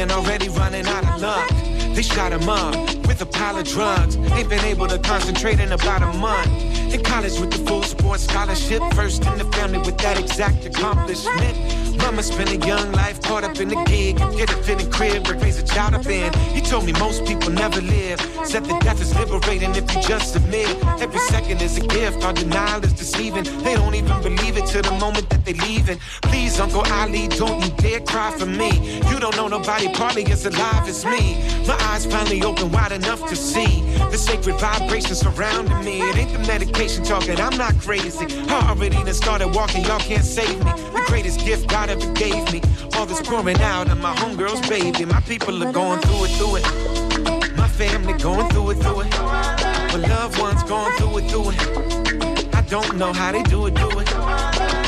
And 0.00 0.12
already 0.12 0.48
running 0.48 0.86
out 0.86 1.04
of 1.04 1.20
luck. 1.20 1.48
They 1.94 2.02
shot 2.02 2.32
him 2.32 2.48
up 2.48 2.74
with 3.06 3.20
a 3.22 3.26
pile 3.26 3.56
of 3.56 3.64
drugs. 3.64 4.16
Ain't 4.16 4.48
been 4.48 4.64
able 4.64 4.86
to 4.88 4.98
concentrate 4.98 5.60
in 5.60 5.72
about 5.72 6.02
a 6.02 6.12
month. 6.18 6.85
In 6.96 7.02
college 7.02 7.38
with 7.38 7.50
the 7.50 7.58
full 7.68 7.82
sports 7.82 8.22
scholarship, 8.22 8.82
first 8.94 9.22
in 9.26 9.36
the 9.36 9.44
family 9.52 9.76
with 9.80 9.98
that 9.98 10.18
exact 10.18 10.64
accomplishment. 10.64 11.54
Mama 11.98 12.22
spent 12.22 12.50
a 12.50 12.66
young 12.66 12.90
life 12.92 13.20
caught 13.20 13.44
up 13.44 13.58
in 13.60 13.68
the 13.68 13.76
gig. 13.84 14.16
Get 14.16 14.50
a 14.50 14.56
fitting 14.62 14.90
crib 14.90 15.28
raise 15.42 15.58
a 15.58 15.66
child 15.66 15.94
up 15.94 16.06
in. 16.06 16.32
He 16.54 16.62
told 16.62 16.86
me 16.86 16.92
most 16.92 17.26
people 17.26 17.50
never 17.50 17.82
live. 17.82 18.18
Said 18.44 18.64
that 18.64 18.82
death 18.82 19.00
is 19.00 19.14
liberating 19.14 19.74
if 19.74 19.94
you 19.94 20.00
just 20.02 20.32
submit. 20.32 20.68
Every 21.00 21.20
second 21.20 21.60
is 21.60 21.76
a 21.76 21.86
gift. 21.86 22.24
Our 22.24 22.32
denial 22.32 22.82
is 22.84 22.94
deceiving. 22.94 23.44
They 23.62 23.74
don't 23.74 23.94
even 23.94 24.22
believe 24.22 24.56
it 24.56 24.66
till 24.66 24.82
the 24.82 24.92
moment 24.92 25.28
that 25.30 25.44
they 25.44 25.54
leaving. 25.54 25.98
Please, 26.22 26.58
Uncle 26.60 26.84
Ali, 26.92 27.28
don't 27.28 27.62
you 27.62 27.70
dare 27.76 28.00
cry 28.00 28.30
for 28.38 28.46
me. 28.46 28.70
You 29.10 29.18
don't 29.20 29.36
know 29.36 29.48
nobody 29.48 29.92
partly 29.92 30.24
as 30.26 30.46
alive 30.46 30.88
as 30.88 31.04
me. 31.04 31.36
My 31.66 31.76
eyes 31.90 32.06
finally 32.06 32.42
open 32.42 32.70
wide 32.70 32.92
enough 32.92 33.28
to 33.28 33.36
see 33.36 33.82
the 34.10 34.16
sacred 34.16 34.56
vibrations 34.60 35.18
surrounding 35.18 35.84
me. 35.84 36.00
It 36.00 36.16
ain't 36.16 36.32
the 36.32 36.38
medication 36.46 36.85
talking. 36.86 37.40
I'm 37.40 37.56
not 37.56 37.74
crazy. 37.80 38.26
I 38.48 38.70
already 38.70 38.96
done 38.96 39.14
started 39.14 39.54
walking. 39.54 39.84
Y'all 39.84 39.98
can't 39.98 40.24
save 40.24 40.58
me. 40.58 40.70
The 40.92 41.02
greatest 41.06 41.40
gift 41.40 41.68
God 41.68 41.90
ever 41.90 42.12
gave 42.12 42.52
me. 42.52 42.60
All 42.96 43.06
this 43.06 43.20
pouring 43.20 43.60
out 43.60 43.90
of 43.90 43.98
my 43.98 44.14
homegirl's 44.14 44.66
baby. 44.68 45.04
My 45.04 45.20
people 45.22 45.62
are 45.62 45.72
going 45.72 46.00
through 46.00 46.24
it, 46.24 46.30
through 46.38 46.56
it. 46.56 47.56
My 47.56 47.68
family 47.68 48.12
going 48.14 48.48
through 48.50 48.70
it, 48.70 48.74
through 48.76 49.00
it. 49.00 49.10
My 49.18 49.96
loved 49.96 50.38
ones 50.38 50.62
going 50.64 50.92
through 50.96 51.18
it, 51.18 51.30
through 51.30 51.50
it. 51.50 52.54
I 52.54 52.60
don't 52.68 52.96
know 52.96 53.12
how 53.12 53.32
they 53.32 53.42
do 53.42 53.66
it, 53.66 53.74
do 53.74 53.88
it. 53.98 54.14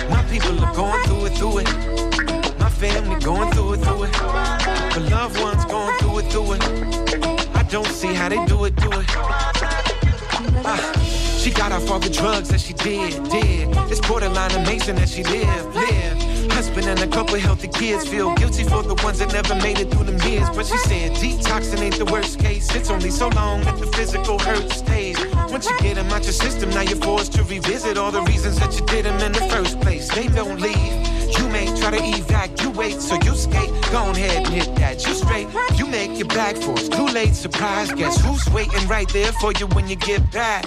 My 0.09 0.25
people 0.31 0.59
are 0.65 0.75
going 0.75 1.03
through 1.05 1.27
it, 1.27 1.33
through 1.39 1.59
it. 1.59 2.59
My 2.59 2.71
family 2.71 3.19
going 3.25 3.51
through 3.53 3.75
it, 3.75 3.79
through 3.79 4.05
it. 4.05 4.13
My 4.23 4.99
loved 5.11 5.41
ones 5.41 5.65
going 5.65 5.97
through 5.99 6.19
it, 6.19 6.33
through 6.33 6.53
it. 6.55 7.57
I 7.57 7.63
don't 7.65 7.87
see 7.87 8.15
how 8.15 8.29
they 8.29 8.45
do 8.47 8.65
it, 8.65 8.77
do 8.77 8.91
it. 8.93 9.07
Ah, 10.71 11.28
she 11.39 11.51
got 11.51 11.73
off 11.73 11.89
all 11.91 12.01
the 12.01 12.11
drugs 12.11 12.49
that 12.49 12.61
she 12.61 12.73
did, 12.73 13.13
did. 13.31 13.69
It's 13.91 14.01
borderline 14.07 14.51
amazing 14.53 14.97
that 14.97 15.09
she 15.09 15.23
lived, 15.23 15.75
lived. 15.75 16.53
Husband 16.53 16.87
and 16.87 17.01
a 17.01 17.07
couple 17.07 17.39
healthy 17.39 17.69
kids 17.69 18.09
feel 18.09 18.35
guilty 18.35 18.65
for 18.65 18.83
the 18.83 18.97
ones 19.05 19.21
that 19.21 19.33
never 19.33 19.55
made 19.55 19.79
it 19.79 19.91
through 19.91 20.05
them 20.05 20.21
years. 20.29 20.49
But 20.51 20.67
she 20.67 20.77
said 20.79 21.13
detoxing 21.13 21.81
ain't 21.81 21.99
the 21.99 22.07
worst 22.07 22.41
case. 22.41 22.75
It's 22.75 22.91
only 22.91 23.11
so 23.11 23.29
long 23.29 23.61
that 23.63 23.79
the 23.79 23.87
physical 23.87 24.39
hurt 24.39 24.69
stays. 24.71 25.17
Once 25.51 25.71
you 25.71 25.79
get 25.79 25.95
them 25.95 26.09
out 26.09 26.25
your 26.25 26.33
system, 26.33 26.71
now 26.71 26.81
you're 26.81 26.97
forced 26.97 27.33
to 27.35 27.45
revisit 27.45 27.97
all 27.97 28.11
the 28.11 28.23
reasons 28.23 28.59
that 28.59 28.79
you 28.79 28.85
did 28.87 29.05
them 29.05 29.21
in 29.21 29.33
the 29.33 29.47
first 29.49 29.81
place. 29.81 30.13
They 30.13 30.27
don't 30.27 30.61
leave. 30.61 31.09
You 31.39 31.49
may 31.51 31.67
try 31.79 31.93
to 31.93 32.03
evacuate, 32.03 33.01
so 33.01 33.15
you 33.23 33.35
skate. 33.37 33.71
Go 33.93 34.11
ahead 34.11 34.45
and 34.45 34.49
hit 34.49 34.75
that. 34.77 35.07
You 35.07 35.15
straight. 35.15 35.49
You 35.77 35.87
make 35.87 36.19
your 36.19 36.29
back 36.29 36.57
force. 36.57 36.89
Too 36.89 37.07
late, 37.07 37.35
surprise. 37.35 37.93
Guess 37.93 38.21
who's 38.25 38.49
waiting 38.51 38.89
right 38.89 39.09
there 39.13 39.33
for 39.33 39.53
you 39.53 39.67
when 39.69 39.87
you 39.87 39.97
get 39.97 40.33
back? 40.33 40.65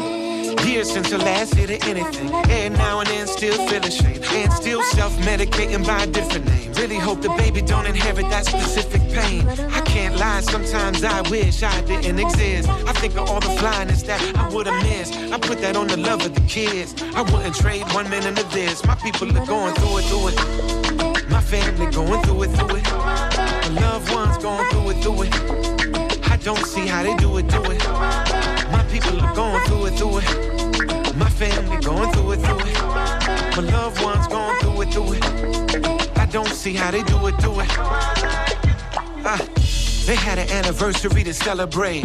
Years 0.66 0.92
since 0.92 1.10
the 1.10 1.18
last 1.18 1.56
hit 1.56 1.70
of 1.72 1.88
anything. 1.88 2.30
And 2.50 2.76
now 2.76 3.00
and 3.00 3.10
then 3.10 3.28
still 3.28 3.56
feeling 3.68 3.92
shame. 3.92 4.22
And 4.32 4.54
still 4.54 4.84
self 4.84 5.14
medicating 5.18 5.86
by 5.86 6.04
a 6.04 6.08
different 6.08 6.46
name. 6.46 6.72
Really 6.74 6.98
hope 6.98 7.22
the 7.22 7.30
baby 7.30 7.62
don't 7.62 7.86
inherit 7.86 8.30
that 8.30 8.46
specific 8.46 9.02
pain. 9.12 9.48
I 9.48 9.82
can't 9.82 10.16
lie, 10.18 10.42
sometimes 10.42 11.04
I 11.04 11.22
wish 11.30 11.64
I 11.64 11.82
didn't 11.82 12.20
exist. 12.20 12.70
I 12.70 12.94
think 12.94 13.14
of 13.18 13.30
all 13.30 13.40
the 13.40 13.50
flyness 13.60 14.04
that 14.04 14.22
I 14.38 14.50
would 14.50 14.68
have 14.68 14.82
missed. 14.84 15.16
I 15.16 15.38
put 15.40 15.60
that 15.62 15.76
on 15.76 15.88
the 15.88 15.98
love 15.98 16.26
of 16.26 16.34
the 16.36 16.42
kids. 16.42 16.96
I 17.16 17.22
wouldn't 17.22 17.56
trade 17.56 17.84
one 17.94 18.10
minute 18.10 18.40
of 18.40 18.52
this. 18.52 18.86
My 18.86 18.96
people 18.96 19.28
are 19.38 19.46
going 19.46 19.74
through 19.76 19.98
it, 20.00 20.06
through 20.06 20.28
it. 20.30 21.30
My 21.30 21.42
family 21.42 21.92
going 21.92 22.22
through 22.24 22.44
it, 22.44 22.50
through 22.50 22.76
it. 22.78 22.92
My 22.92 23.68
loved 23.82 24.14
ones 24.14 24.38
going 24.38 24.70
through 24.70 24.90
it, 24.92 25.04
through 25.04 25.24
it. 25.24 26.32
I 26.32 26.38
don't 26.38 26.66
see 26.66 26.88
how 26.88 27.04
they 27.04 27.16
do 27.18 27.38
it, 27.38 27.48
do 27.48 27.64
it. 27.66 28.41
People 28.92 29.22
are 29.22 29.34
going 29.34 29.64
through 29.68 29.86
it, 29.86 29.94
through 29.98 30.18
it. 30.18 31.16
My 31.16 31.30
family 31.30 31.78
going 31.80 32.12
through 32.12 32.34
it, 32.34 32.40
through 32.42 32.60
it. 32.60 32.82
My 33.56 33.64
loved 33.72 34.04
ones 34.04 34.28
going 34.28 34.60
through 34.60 34.82
it, 34.82 34.94
through 34.94 35.14
it. 35.14 36.18
I 36.18 36.26
don't 36.26 36.50
see 36.50 36.74
how 36.74 36.92
they 36.92 37.02
do 37.04 37.28
it, 37.28 37.38
do 37.38 37.60
it. 37.62 37.68
Ah, 39.24 39.40
they 40.06 40.16
had 40.16 40.40
an 40.40 40.50
anniversary 40.50 41.24
to 41.24 41.34
celebrate. 41.34 42.04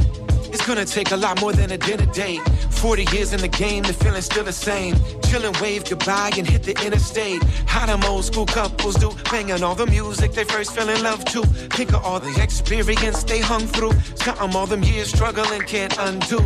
It's 0.52 0.64
gonna 0.64 0.84
take 0.84 1.10
a 1.10 1.16
lot 1.16 1.40
more 1.40 1.52
than 1.52 1.72
a 1.72 1.78
dinner 1.78 2.06
date. 2.06 2.40
40 2.86 3.16
years 3.16 3.32
in 3.32 3.40
the 3.40 3.48
game, 3.48 3.82
the 3.82 3.92
feeling's 3.92 4.26
still 4.26 4.44
the 4.44 4.52
same. 4.52 4.94
Chillin', 5.26 5.60
wave 5.60 5.84
goodbye 5.84 6.30
and 6.38 6.46
hit 6.46 6.62
the 6.62 6.70
interstate. 6.86 7.42
How 7.66 7.84
them 7.84 8.04
old 8.04 8.24
school 8.24 8.46
couples 8.46 8.94
do, 8.94 9.10
banging 9.28 9.64
all 9.64 9.74
the 9.74 9.88
music 9.88 10.30
they 10.34 10.44
first 10.44 10.72
fell 10.72 10.88
in 10.88 11.02
love 11.02 11.24
to. 11.24 11.42
Think 11.76 11.92
of 11.94 12.04
all 12.04 12.20
the 12.20 12.40
experience 12.40 13.24
they 13.24 13.40
hung 13.40 13.66
through. 13.66 13.90
Something 14.14 14.54
all 14.54 14.68
them 14.68 14.84
years 14.84 15.08
struggling 15.08 15.62
can't 15.62 15.98
undo. 15.98 16.38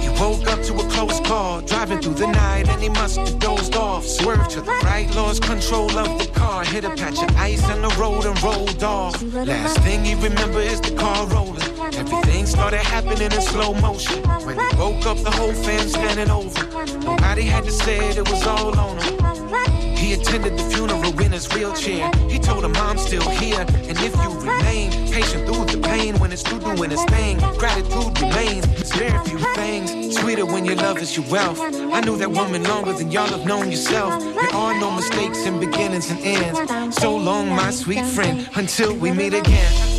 He 0.00 0.10
woke 0.20 0.46
up 0.46 0.62
to 0.62 0.74
a 0.74 0.88
close 0.90 1.18
call, 1.26 1.60
driving 1.62 2.00
through 2.00 2.14
the 2.22 2.28
night, 2.28 2.68
and 2.68 2.80
he 2.80 2.88
must 2.90 3.16
have 3.16 3.36
dozed 3.40 3.74
off. 3.74 4.06
Swerved 4.06 4.50
to 4.50 4.60
the 4.60 4.70
right, 4.84 5.12
lost 5.16 5.42
control 5.42 5.90
of 5.98 6.20
the 6.20 6.30
car, 6.38 6.64
hit 6.64 6.84
a 6.84 6.90
patch 6.90 7.20
of 7.20 7.36
ice 7.36 7.68
on 7.68 7.82
the 7.82 7.92
road 8.00 8.26
and 8.26 8.40
rolled 8.44 8.84
off. 8.84 9.20
Last 9.20 9.78
thing 9.78 10.04
he 10.04 10.14
remember 10.14 10.60
is 10.60 10.80
the 10.80 10.94
car 10.94 11.26
rolling. 11.26 11.71
Everything 11.94 12.46
started 12.46 12.80
happening 12.80 13.30
in 13.32 13.42
slow 13.42 13.74
motion. 13.74 14.22
When 14.44 14.58
he 14.58 14.76
woke 14.76 15.06
up, 15.06 15.18
the 15.18 15.30
whole 15.30 15.52
fam 15.52 15.88
standing 15.88 16.30
over. 16.30 16.62
Nobody 17.00 17.42
had 17.42 17.64
to 17.64 17.70
say 17.70 18.10
it, 18.10 18.18
it 18.18 18.28
was 18.28 18.46
all 18.46 18.78
on 18.78 18.98
him. 18.98 19.96
He 19.96 20.14
attended 20.14 20.58
the 20.58 20.64
funeral 20.74 21.20
in 21.20 21.32
his 21.32 21.48
wheelchair. 21.52 22.10
He 22.28 22.38
told 22.38 22.64
her 22.64 22.68
mom 22.68 22.98
still 22.98 23.28
here, 23.30 23.60
and 23.60 23.96
if 23.98 24.14
you 24.16 24.30
remain 24.40 24.90
patient 25.12 25.46
through 25.46 25.66
the 25.66 25.80
pain, 25.80 26.18
when 26.18 26.32
it's 26.32 26.42
through 26.42 26.60
doing 26.60 26.90
its 26.90 27.04
thing, 27.04 27.38
gratitude 27.58 28.20
remains. 28.20 28.66
It's 28.80 28.94
very 28.96 29.24
few 29.24 29.38
things 29.54 30.02
sweeter 30.22 30.46
when 30.46 30.64
your 30.64 30.76
love 30.76 30.98
is 30.98 31.16
your 31.16 31.26
wealth. 31.30 31.60
I 31.60 32.00
knew 32.00 32.16
that 32.16 32.30
woman 32.30 32.62
longer 32.64 32.92
than 32.92 33.10
y'all 33.10 33.26
have 33.26 33.46
known 33.46 33.70
yourself. 33.70 34.22
There 34.22 34.54
are 34.54 34.78
no 34.78 34.90
mistakes 34.90 35.44
in 35.46 35.58
beginnings 35.58 36.10
and 36.10 36.20
ends. 36.20 36.96
So 36.96 37.16
long, 37.16 37.48
my 37.48 37.70
sweet 37.70 38.04
friend, 38.04 38.48
until 38.54 38.94
we 38.94 39.12
meet 39.12 39.34
again. 39.34 39.91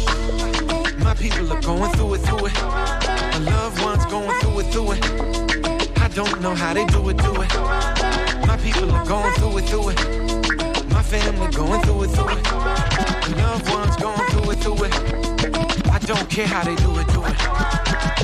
My 1.00 1.14
people 1.16 1.52
are 1.52 1.62
going 1.62 1.92
through 1.94 2.14
it, 2.16 2.20
through 2.20 2.46
it. 2.48 2.54
My 2.54 3.38
loved 3.40 3.82
ones 3.82 4.06
going 4.06 4.40
through 4.42 4.60
it, 4.60 4.66
through 4.74 4.92
it. 4.94 6.00
I 6.00 6.08
don't 6.10 6.42
know 6.42 6.54
how 6.56 6.74
they 6.74 6.86
do 6.86 7.10
it, 7.10 7.18
do 7.18 7.42
it. 7.42 7.54
My 8.48 8.58
people 8.62 8.92
are 8.92 9.06
going 9.06 9.34
through 9.34 9.58
it, 9.58 9.66
through 9.70 9.90
it. 9.90 10.92
My 10.92 11.02
family 11.02 11.52
going 11.52 11.82
through 11.82 12.04
it, 12.04 12.08
through 12.10 12.30
it. 12.30 12.44
My 12.52 13.34
loved 13.38 13.70
ones 13.70 13.96
going 13.98 14.30
through 14.32 14.52
it, 14.52 14.60
through 14.60 14.84
it. 14.86 15.88
I 15.90 16.00
don't 16.00 16.30
care 16.30 16.48
how 16.48 16.64
they 16.64 16.76
do 16.76 17.00
it, 17.00 17.08
do 17.08 17.24
it. 17.26 18.23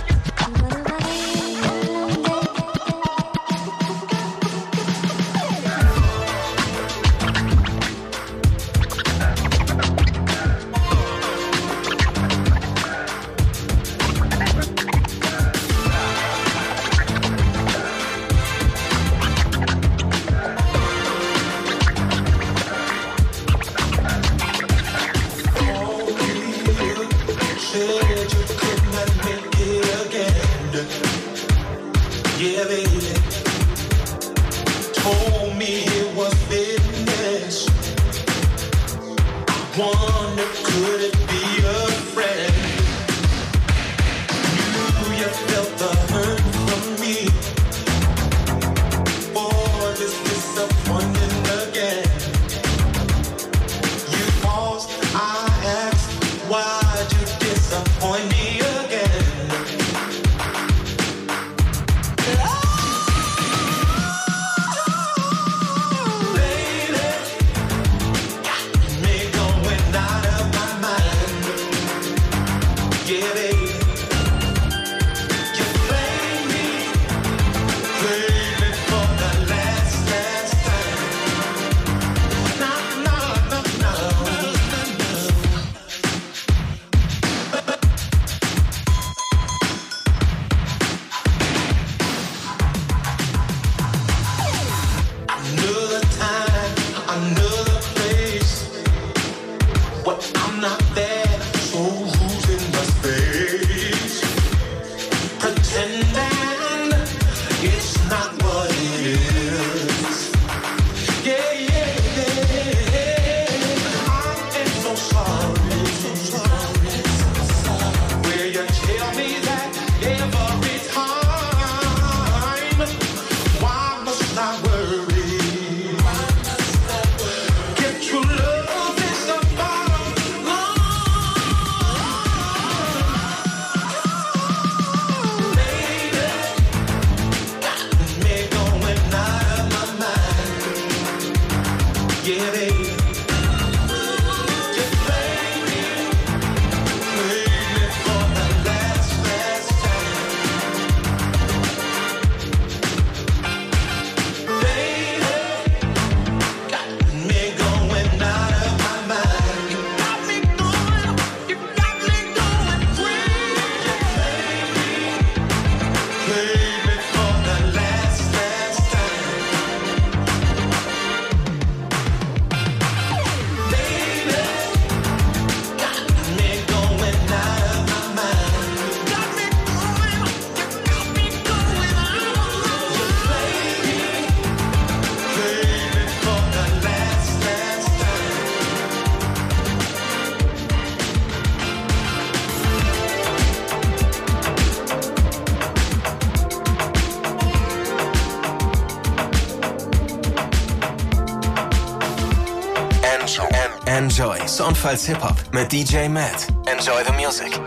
Enjoy. 204.60 204.66
Soundfiles 204.66 205.06
Hip-Hop 205.06 205.36
mit 205.54 205.72
DJ 205.72 206.10
Matt. 206.10 206.48
Enjoy 206.66 207.02
the 207.06 207.14
music. 207.14 207.60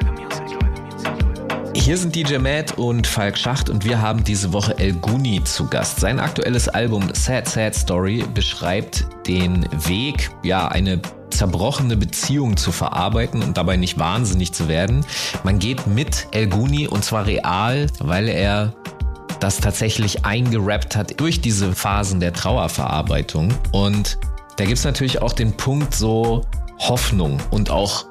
Hier 1.75 1.97
sind 1.97 2.15
DJ 2.15 2.37
Matt 2.37 2.77
und 2.77 3.07
Falk 3.07 3.39
Schacht 3.39 3.71
und 3.71 3.85
wir 3.85 4.01
haben 4.01 4.23
diese 4.25 4.53
Woche 4.53 4.79
El 4.79 4.93
Guni 4.95 5.43
zu 5.43 5.67
Gast. 5.69 6.01
Sein 6.01 6.21
aktuelles 6.21 6.69
Album 6.69 7.09
Sad 7.15 7.49
Sad 7.49 7.75
Story 7.75 8.25
beschreibt 8.35 9.07
den 9.27 9.67
Weg, 9.87 10.31
ja, 10.43 10.69
eine 10.69 11.01
zerbrochene 11.31 11.97
Beziehung 11.97 12.59
zu 12.59 12.73
verarbeiten 12.73 13.43
und 13.43 13.57
dabei 13.57 13.77
nicht 13.77 13.99
wahnsinnig 13.99 14.53
zu 14.53 14.69
werden. 14.69 15.05
Man 15.45 15.59
geht 15.59 15.87
mit 15.87 16.27
El 16.33 16.49
Guni 16.49 16.89
und 16.89 17.05
zwar 17.05 17.27
real, 17.27 17.87
weil 18.01 18.29
er 18.29 18.75
das 19.41 19.57
tatsächlich 19.57 20.27
eingerappt 20.27 20.95
hat 20.95 21.19
durch 21.19 21.41
diese 21.41 21.73
Phasen 21.73 22.21
der 22.21 22.35
Trauerverarbeitung. 22.35 23.49
Und 23.73 24.19
da 24.57 24.67
gibt's 24.67 24.85
natürlich 24.85 25.23
auch 25.23 25.33
den 25.33 25.57
Punkt 25.57 25.95
so 25.95 26.43
Hoffnung 26.79 27.39
und 27.51 27.71
auch 27.71 28.07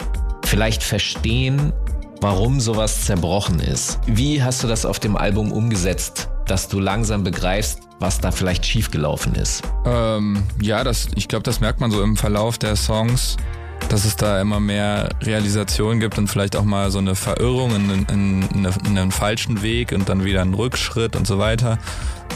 vielleicht 0.45 0.83
verstehen, 0.83 1.73
warum 2.21 2.59
sowas 2.59 3.05
zerbrochen 3.05 3.59
ist. 3.59 3.99
Wie 4.05 4.43
hast 4.43 4.63
du 4.63 4.67
das 4.67 4.85
auf 4.85 4.99
dem 4.99 5.17
Album 5.17 5.51
umgesetzt, 5.51 6.29
dass 6.45 6.67
du 6.67 6.79
langsam 6.79 7.23
begreifst, 7.23 7.79
was 7.99 8.19
da 8.19 8.31
vielleicht 8.31 8.65
schiefgelaufen 8.65 9.35
ist? 9.35 9.63
Ähm, 9.85 10.43
ja, 10.61 10.83
das, 10.83 11.07
ich 11.15 11.27
glaube, 11.27 11.43
das 11.43 11.59
merkt 11.59 11.79
man 11.79 11.91
so 11.91 12.01
im 12.03 12.17
Verlauf 12.17 12.57
der 12.57 12.75
Songs, 12.75 13.37
dass 13.89 14.05
es 14.05 14.15
da 14.15 14.39
immer 14.39 14.59
mehr 14.59 15.09
Realisation 15.21 15.99
gibt 15.99 16.17
und 16.17 16.27
vielleicht 16.27 16.55
auch 16.55 16.63
mal 16.63 16.91
so 16.91 16.99
eine 16.99 17.15
Verirrung 17.15 17.75
in, 17.75 17.89
in, 17.89 18.05
in, 18.09 18.65
in 18.85 18.97
einen 18.97 19.11
falschen 19.11 19.61
Weg 19.61 19.91
und 19.91 20.07
dann 20.07 20.23
wieder 20.23 20.41
einen 20.41 20.53
Rückschritt 20.53 21.15
und 21.15 21.25
so 21.25 21.39
weiter. 21.39 21.77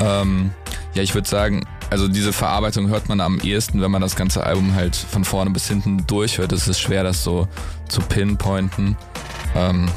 Ähm, 0.02 0.52
ja, 0.94 1.04
ich 1.04 1.14
würde 1.14 1.28
sagen, 1.28 1.66
also 1.90 2.08
diese 2.08 2.34
Verarbeitung 2.34 2.88
hört 2.88 3.10
man 3.10 3.22
am 3.22 3.40
ehesten, 3.40 3.82
wenn 3.82 3.92
man 3.92 4.02
das 4.02 4.16
ganze 4.16 4.44
Album 4.44 4.76
halt 4.76 4.96
von 4.96 5.24
vorne 5.24 5.52
bis 5.52 5.68
hinten 5.68 6.06
durchhört. 6.08 6.52
Es 6.52 6.68
ist 6.68 6.80
schwer, 6.80 7.04
das 7.04 7.24
so 7.24 7.48
zu 7.88 8.02
pinpointen. 8.02 8.98
Ähm, 9.56 9.90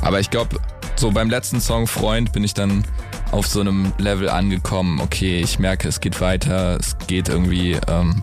aber 0.00 0.20
ich 0.20 0.30
glaube, 0.30 0.58
so 0.96 1.10
beim 1.10 1.30
letzten 1.30 1.60
Song 1.60 1.86
Freund 1.86 2.32
bin 2.32 2.44
ich 2.44 2.54
dann 2.54 2.84
auf 3.30 3.46
so 3.46 3.60
einem 3.60 3.92
Level 3.98 4.28
angekommen. 4.28 5.00
Okay, 5.00 5.40
ich 5.40 5.58
merke, 5.58 5.88
es 5.88 6.00
geht 6.00 6.20
weiter, 6.20 6.76
es 6.78 6.96
geht 7.06 7.28
irgendwie, 7.28 7.78
ähm, 7.88 8.22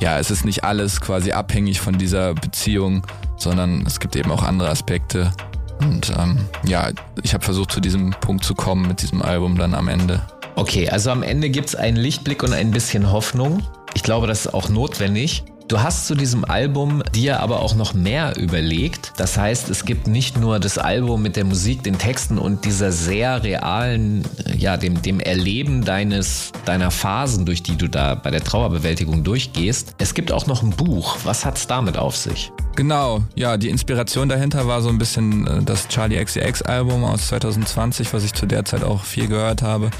ja, 0.00 0.18
es 0.18 0.30
ist 0.30 0.44
nicht 0.44 0.64
alles 0.64 1.00
quasi 1.00 1.32
abhängig 1.32 1.80
von 1.80 1.98
dieser 1.98 2.34
Beziehung, 2.34 3.06
sondern 3.36 3.84
es 3.86 4.00
gibt 4.00 4.16
eben 4.16 4.30
auch 4.30 4.42
andere 4.42 4.70
Aspekte. 4.70 5.32
Und 5.80 6.12
ähm, 6.18 6.38
ja, 6.64 6.90
ich 7.22 7.32
habe 7.32 7.44
versucht, 7.44 7.70
zu 7.72 7.80
diesem 7.80 8.10
Punkt 8.10 8.44
zu 8.44 8.54
kommen 8.54 8.86
mit 8.88 9.02
diesem 9.02 9.22
Album 9.22 9.56
dann 9.56 9.74
am 9.74 9.88
Ende. 9.88 10.22
Okay, 10.56 10.88
also 10.88 11.10
am 11.10 11.22
Ende 11.22 11.50
gibt's 11.50 11.74
einen 11.74 11.96
Lichtblick 11.96 12.42
und 12.42 12.52
ein 12.52 12.70
bisschen 12.70 13.10
Hoffnung. 13.12 13.62
Ich 13.94 14.02
glaube, 14.02 14.26
das 14.26 14.46
ist 14.46 14.54
auch 14.54 14.68
notwendig. 14.68 15.44
Du 15.70 15.80
hast 15.80 16.08
zu 16.08 16.16
diesem 16.16 16.44
Album 16.44 17.00
dir 17.14 17.38
aber 17.38 17.60
auch 17.60 17.76
noch 17.76 17.94
mehr 17.94 18.36
überlegt. 18.36 19.12
Das 19.18 19.38
heißt, 19.38 19.70
es 19.70 19.84
gibt 19.84 20.08
nicht 20.08 20.36
nur 20.36 20.58
das 20.58 20.78
Album 20.78 21.22
mit 21.22 21.36
der 21.36 21.44
Musik, 21.44 21.84
den 21.84 21.96
Texten 21.96 22.38
und 22.38 22.64
dieser 22.64 22.90
sehr 22.90 23.44
realen, 23.44 24.24
ja, 24.58 24.76
dem, 24.76 25.00
dem 25.00 25.20
Erleben 25.20 25.84
deines, 25.84 26.50
deiner 26.64 26.90
Phasen, 26.90 27.46
durch 27.46 27.62
die 27.62 27.76
du 27.76 27.88
da 27.88 28.16
bei 28.16 28.32
der 28.32 28.42
Trauerbewältigung 28.42 29.22
durchgehst. 29.22 29.94
Es 29.98 30.12
gibt 30.14 30.32
auch 30.32 30.48
noch 30.48 30.64
ein 30.64 30.70
Buch. 30.70 31.18
Was 31.22 31.44
hat's 31.44 31.68
damit 31.68 31.96
auf 31.96 32.16
sich? 32.16 32.50
Genau, 32.74 33.22
ja, 33.36 33.56
die 33.56 33.68
Inspiration 33.68 34.28
dahinter 34.28 34.66
war 34.66 34.82
so 34.82 34.88
ein 34.88 34.98
bisschen 34.98 35.46
äh, 35.46 35.62
das 35.62 35.86
Charlie 35.86 36.16
XCX 36.16 36.62
Album 36.62 37.04
aus 37.04 37.28
2020, 37.28 38.12
was 38.12 38.24
ich 38.24 38.34
zu 38.34 38.46
der 38.46 38.64
Zeit 38.64 38.82
auch 38.82 39.04
viel 39.04 39.28
gehört 39.28 39.62
habe. 39.62 39.92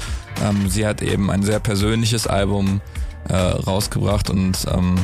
Ähm, 0.43 0.69
sie 0.69 0.85
hat 0.85 1.01
eben 1.01 1.31
ein 1.31 1.43
sehr 1.43 1.61
persönliches 1.61 2.27
Album 2.27 2.81
äh, 3.29 3.35
rausgebracht 3.35 4.29
und 4.29 4.57
ähm, 4.73 4.95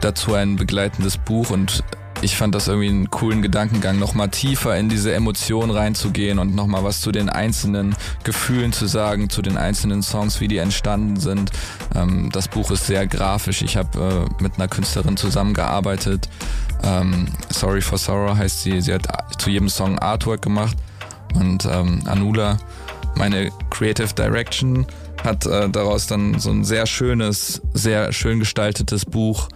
dazu 0.00 0.34
ein 0.34 0.56
begleitendes 0.56 1.18
Buch 1.18 1.50
und 1.50 1.82
ich 2.20 2.36
fand 2.36 2.54
das 2.54 2.66
irgendwie 2.66 2.88
einen 2.88 3.10
coolen 3.10 3.42
Gedankengang, 3.42 3.98
nochmal 3.98 4.28
tiefer 4.28 4.76
in 4.76 4.88
diese 4.88 5.14
Emotionen 5.14 5.70
reinzugehen 5.70 6.38
und 6.38 6.54
nochmal 6.54 6.82
was 6.82 7.00
zu 7.00 7.12
den 7.12 7.28
einzelnen 7.28 7.94
Gefühlen 8.24 8.72
zu 8.72 8.86
sagen, 8.86 9.30
zu 9.30 9.40
den 9.40 9.56
einzelnen 9.56 10.02
Songs, 10.02 10.40
wie 10.40 10.48
die 10.48 10.58
entstanden 10.58 11.20
sind. 11.20 11.52
Ähm, 11.94 12.30
das 12.32 12.48
Buch 12.48 12.70
ist 12.70 12.86
sehr 12.86 13.06
grafisch. 13.06 13.62
Ich 13.62 13.76
habe 13.76 14.26
äh, 14.38 14.42
mit 14.42 14.56
einer 14.56 14.66
Künstlerin 14.68 15.16
zusammengearbeitet. 15.16 16.28
Ähm, 16.82 17.28
Sorry 17.50 17.80
for 17.80 17.98
Sorrow 17.98 18.36
heißt 18.36 18.62
sie. 18.62 18.80
Sie 18.80 18.92
hat 18.92 19.06
zu 19.40 19.50
jedem 19.50 19.68
Song 19.68 19.98
Artwork 19.98 20.42
gemacht. 20.42 20.76
Und 21.34 21.66
ähm, 21.66 22.02
Anula, 22.06 22.58
meine 23.14 23.50
Creative 23.70 24.12
Direction, 24.14 24.86
hat 25.22 25.46
äh, 25.46 25.68
daraus 25.68 26.06
dann 26.06 26.38
so 26.38 26.50
ein 26.50 26.64
sehr 26.64 26.86
schönes, 26.86 27.62
sehr 27.74 28.12
schön 28.12 28.38
gestaltetes 28.38 29.04
Buch 29.04 29.48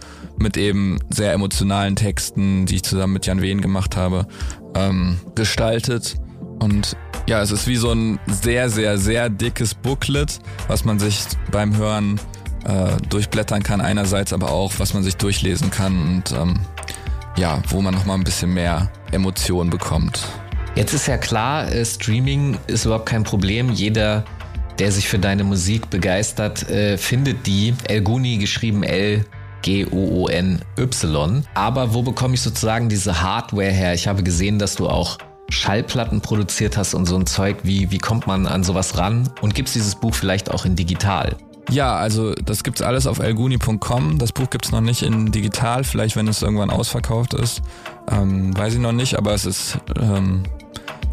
mit 0.43 0.57
eben 0.57 0.99
sehr 1.09 1.33
emotionalen 1.33 1.97
Texten, 1.97 2.67
die 2.67 2.77
ich 2.77 2.83
zusammen 2.83 3.15
mit 3.15 3.27
Jan 3.27 3.41
Wehn 3.41 3.61
gemacht 3.61 3.97
habe, 3.97 4.27
ähm, 4.75 5.19
gestaltet. 5.35 6.17
Und 6.59 6.97
ja, 7.27 7.41
es 7.41 7.51
ist 7.51 7.67
wie 7.67 7.77
so 7.77 7.93
ein 7.93 8.19
sehr, 8.27 8.69
sehr, 8.69 8.99
sehr 8.99 9.31
dickes 9.31 9.75
Booklet, 9.75 10.41
was 10.69 10.85
man 10.85 10.99
sich 10.99 11.21
beim 11.51 11.77
Hören 11.77 12.21
äh, 12.65 12.97
durchblättern 13.09 13.63
kann 13.63 13.81
einerseits, 13.81 14.33
aber 14.33 14.51
auch, 14.51 14.73
was 14.79 14.95
man 14.95 15.03
sich 15.03 15.17
durchlesen 15.17 15.71
kann 15.71 16.01
und 16.03 16.33
ähm, 16.33 16.61
ja, 17.37 17.63
wo 17.69 17.81
man 17.81 17.95
nochmal 17.95 18.19
ein 18.19 18.25
bisschen 18.25 18.53
mehr 18.53 18.91
Emotionen 19.11 19.71
bekommt. 19.71 20.29
Jetzt 20.75 20.95
ist 20.95 21.07
ja 21.07 21.17
klar, 21.17 21.71
äh, 21.71 21.85
Streaming 21.85 22.59
ist 22.67 22.85
überhaupt 22.85 23.07
kein 23.07 23.25
Problem. 23.25 23.71
Jeder, 23.71 24.25
der 24.79 24.91
sich 24.91 25.09
für 25.09 25.19
deine 25.19 25.45
Musik 25.45 25.91
begeistert, 25.91 26.69
äh, 26.71 26.97
findet 26.97 27.47
die. 27.47 27.75
El 27.85 28.03
Guni 28.03 28.39
geschrieben 28.39 28.83
L 28.83 29.25
G-O-O-N-Y. 29.63 31.43
Aber 31.55 31.95
wo 31.95 32.03
bekomme 32.03 32.35
ich 32.35 32.41
sozusagen 32.43 32.89
diese 32.89 33.23
Hardware 33.23 33.71
her? 33.71 33.95
Ich 33.95 34.07
habe 34.09 34.23
gesehen, 34.23 34.59
dass 34.59 34.75
du 34.75 34.89
auch 34.89 35.19
Schallplatten 35.49 36.21
produziert 36.21 36.77
hast 36.77 36.95
und 36.95 37.07
so 37.07 37.17
ein 37.17 37.27
Zeug. 37.27 37.59
Wie, 37.63 37.91
wie 37.91 37.99
kommt 37.99 38.27
man 38.27 38.47
an 38.47 38.65
sowas 38.65 38.99
ran? 38.99 39.31
Und 39.41 39.55
gibt 39.55 39.69
es 39.69 39.75
dieses 39.75 39.95
Buch 39.95 40.15
vielleicht 40.15 40.51
auch 40.51 40.65
in 40.65 40.77
digital? 40.77 41.37
Ja, 41.71 41.97
also 41.97 42.35
das 42.35 42.65
gibt's 42.65 42.83
alles 42.83 43.07
auf 43.07 43.19
elguni.com. 43.19 44.19
Das 44.19 44.33
Buch 44.33 44.51
gibt's 44.51 44.73
noch 44.73 44.81
nicht 44.81 45.03
in 45.03 45.31
digital, 45.31 45.85
vielleicht 45.85 46.17
wenn 46.17 46.29
es 46.29 46.43
irgendwann 46.43 46.71
ausverkauft 46.71 47.35
ist. 47.35 47.63
Ähm, 48.11 48.57
weiß 48.57 48.75
ich 48.75 48.81
noch 48.81 48.93
nicht, 48.93 49.17
aber 49.17 49.33
es 49.33 49.47
ist, 49.47 49.79
ähm, 50.01 50.43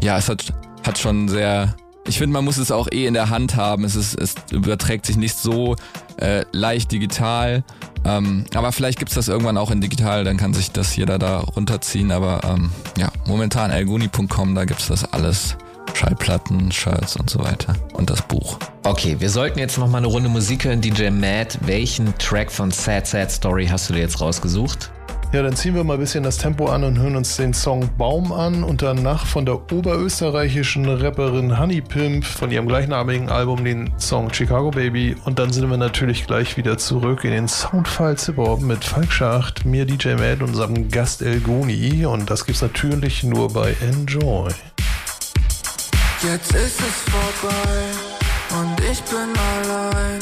ja, 0.02 0.18
es 0.18 0.28
hat, 0.28 0.52
hat 0.84 0.98
schon 0.98 1.28
sehr 1.28 1.74
ich 2.10 2.18
finde, 2.18 2.34
man 2.34 2.44
muss 2.44 2.58
es 2.58 2.70
auch 2.70 2.88
eh 2.90 3.06
in 3.06 3.14
der 3.14 3.30
Hand 3.30 3.56
haben. 3.56 3.84
Es, 3.84 3.96
ist, 3.96 4.14
es 4.14 4.34
überträgt 4.50 5.06
sich 5.06 5.16
nicht 5.16 5.36
so 5.36 5.76
äh, 6.16 6.44
leicht 6.52 6.92
digital. 6.92 7.64
Ähm, 8.04 8.44
aber 8.54 8.72
vielleicht 8.72 8.98
gibt's 8.98 9.14
das 9.14 9.28
irgendwann 9.28 9.56
auch 9.56 9.70
in 9.70 9.80
digital, 9.80 10.24
dann 10.24 10.36
kann 10.36 10.54
sich 10.54 10.72
das 10.72 10.96
jeder 10.96 11.18
da 11.18 11.38
runterziehen. 11.40 12.10
Aber 12.10 12.40
ähm, 12.44 12.70
ja, 12.98 13.10
momentan 13.26 13.70
elguni.com, 13.70 14.54
da 14.54 14.64
gibt's 14.64 14.88
das 14.88 15.04
alles. 15.12 15.56
Schallplatten, 15.94 16.70
Shirts 16.70 17.16
und 17.16 17.28
so 17.28 17.40
weiter. 17.40 17.74
Und 17.94 18.10
das 18.10 18.22
Buch. 18.22 18.58
Okay, 18.84 19.16
wir 19.18 19.28
sollten 19.28 19.58
jetzt 19.58 19.76
noch 19.76 19.88
mal 19.88 19.98
eine 19.98 20.06
Runde 20.06 20.28
Musik 20.28 20.64
hören. 20.64 20.80
DJ 20.80 21.10
Matt, 21.10 21.58
welchen 21.66 22.16
Track 22.18 22.50
von 22.52 22.70
Sad 22.70 23.06
Sad 23.06 23.30
Story 23.30 23.66
hast 23.66 23.88
du 23.88 23.94
dir 23.94 24.00
jetzt 24.00 24.20
rausgesucht? 24.20 24.90
Ja, 25.32 25.44
dann 25.44 25.54
ziehen 25.54 25.76
wir 25.76 25.84
mal 25.84 25.94
ein 25.94 26.00
bisschen 26.00 26.24
das 26.24 26.38
Tempo 26.38 26.66
an 26.66 26.82
und 26.82 26.98
hören 26.98 27.14
uns 27.14 27.36
den 27.36 27.54
Song 27.54 27.88
Baum 27.96 28.32
an 28.32 28.64
und 28.64 28.82
danach 28.82 29.26
von 29.26 29.46
der 29.46 29.54
oberösterreichischen 29.72 30.88
Rapperin 30.88 31.56
Honey 31.56 31.80
Pimp 31.82 32.24
von 32.24 32.50
ihrem 32.50 32.66
gleichnamigen 32.66 33.28
Album 33.28 33.64
den 33.64 33.92
Song 33.96 34.34
Chicago 34.34 34.72
Baby 34.72 35.14
und 35.24 35.38
dann 35.38 35.52
sind 35.52 35.70
wir 35.70 35.76
natürlich 35.76 36.26
gleich 36.26 36.56
wieder 36.56 36.78
zurück 36.78 37.22
in 37.22 37.30
den 37.30 37.46
Soundfile 37.46 38.16
Hip 38.26 38.38
Hop 38.38 38.60
mit 38.60 38.84
Falk 38.84 39.12
Schacht, 39.12 39.64
mir 39.64 39.86
DJ 39.86 40.14
Mad 40.14 40.42
und 40.42 40.48
unserem 40.48 40.88
Gast 40.88 41.22
El 41.22 41.38
Goni 41.38 42.04
und 42.04 42.28
das 42.28 42.44
gibt's 42.44 42.62
natürlich 42.62 43.22
nur 43.22 43.52
bei 43.52 43.76
Enjoy. 43.82 44.50
Jetzt 46.24 46.52
ist 46.56 46.80
es 46.80 47.04
vorbei 47.06 47.84
und 48.60 48.80
ich 48.80 49.00
bin 49.02 49.32
allein, 49.62 50.18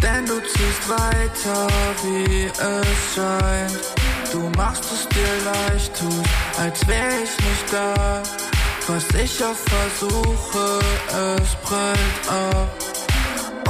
denn 0.00 0.24
du 0.26 0.40
ziehst 0.42 0.88
weiter, 0.88 1.66
wie 2.04 2.44
es 2.44 3.14
scheint. 3.16 4.01
Du 4.32 4.40
machst 4.56 4.84
es 4.90 5.06
dir 5.08 5.34
leicht, 5.44 5.94
tust, 5.94 6.30
als 6.58 6.88
wär 6.88 7.08
ich 7.22 7.36
nicht 7.44 7.70
da. 7.70 8.22
Was 8.88 9.04
ich 9.22 9.44
auch 9.44 9.54
versuche, 9.54 10.80
es 11.38 11.54
prallt 11.62 12.22
ab. 12.28 12.68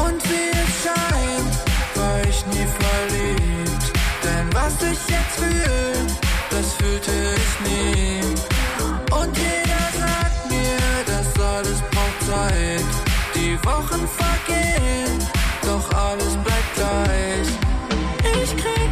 Und 0.06 0.22
wie 0.30 0.50
es 0.62 0.72
scheint, 0.84 1.54
war 1.96 2.20
ich 2.28 2.46
nie 2.46 2.66
verliebt. 2.80 3.92
Denn 4.22 4.48
was 4.54 4.74
ich 4.82 5.00
jetzt 5.08 5.36
fühle, 5.36 6.06
das 6.50 6.72
fühlte 6.74 7.10
ich 7.10 7.68
nie. 7.68 8.20
Und 9.10 9.36
jeder 9.36 9.84
sagt 9.98 10.48
mir, 10.48 10.78
das 11.06 11.44
alles 11.44 11.80
braucht 11.90 12.20
Zeit. 12.24 12.84
Die 13.34 13.58
Wochen 13.64 14.06
vergehen, 14.06 15.18
doch 15.62 15.92
alles 15.98 16.34
bleibt 16.36 16.74
gleich. 16.76 17.48
Ich 18.42 18.56
krieg 18.56 18.91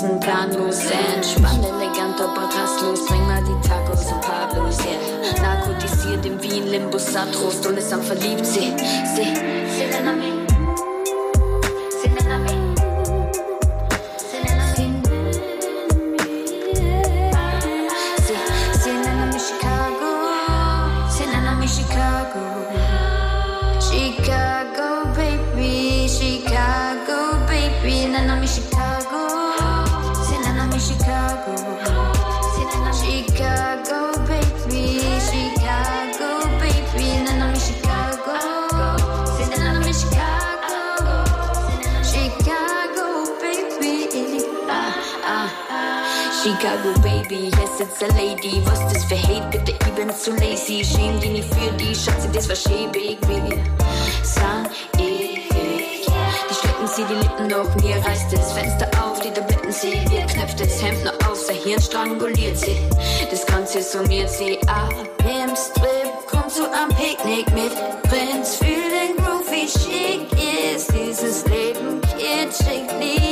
Schimpansen, 0.00 0.20
planlos, 0.20 0.84
entspannt, 1.14 1.64
elegant, 1.64 2.20
aber 2.20 2.48
rastlos, 2.54 3.04
bring 3.06 3.26
mal 3.26 3.42
die 3.44 3.68
Tacos 3.68 4.10
und 4.10 4.20
Pablos, 4.22 4.78
yeah. 4.84 5.42
Narkotisiert 5.42 6.24
im 6.24 6.42
Wien, 6.42 6.68
Limbus, 6.68 7.12
Satrost 7.12 7.66
und 7.66 7.76
ist 7.76 7.92
am 7.92 8.02
verliebt, 8.02 8.46
sie, 8.46 8.72
sie, 9.14 9.34
sie 9.68 10.39
Chicago 46.60 46.92
Baby, 47.00 47.50
hier 47.56 47.68
sitzt 47.78 48.02
der 48.02 48.08
Lady. 48.08 48.60
Was 48.66 48.80
das 48.92 49.04
für 49.04 49.16
Hate, 49.16 49.48
bitte, 49.50 49.72
ich 49.72 49.92
bin 49.94 50.10
zu 50.14 50.30
lazy. 50.32 50.84
Schäm 50.84 51.18
die 51.18 51.30
nicht 51.30 51.54
für 51.54 51.72
die 51.72 51.94
Schatze, 51.94 52.28
das 52.34 52.50
war 52.50 52.56
schäbig. 52.56 53.16
Wir 53.26 53.56
sang 54.22 54.68
ich. 54.98 55.48
Die 55.48 56.54
strecken 56.54 56.86
sie 56.86 57.04
die 57.04 57.14
Lippen 57.14 57.46
noch, 57.46 57.74
mir 57.76 57.96
reißt 58.04 58.30
das 58.30 58.52
Fenster 58.52 58.90
auf, 59.02 59.20
die 59.20 59.30
Tabletten 59.30 59.72
sie. 59.72 59.92
Ihr 60.14 60.26
knöpft 60.26 60.60
das 60.60 60.82
Hemd 60.82 61.02
noch 61.02 61.30
aus, 61.30 61.46
der 61.46 61.56
Hirn 61.56 61.80
stranguliert 61.80 62.58
sie. 62.58 62.76
Das 63.30 63.46
Ganze 63.46 63.80
summiert 63.80 64.28
sie 64.28 64.58
ab 64.66 64.92
im 65.20 65.56
Strip. 65.56 66.12
Kommt 66.30 66.50
zu 66.50 66.64
am 66.64 66.90
Picknick 66.90 67.50
mit 67.54 67.72
Prinz, 68.02 68.56
fühl 68.56 68.68
den 68.68 69.16
Groove, 69.16 69.50
wie 69.50 69.66
schick 69.66 70.28
ist 70.74 70.92
dieses 70.92 71.46
Leben, 71.46 72.02
kitschig, 72.02 72.84
lieblich, 73.00 73.29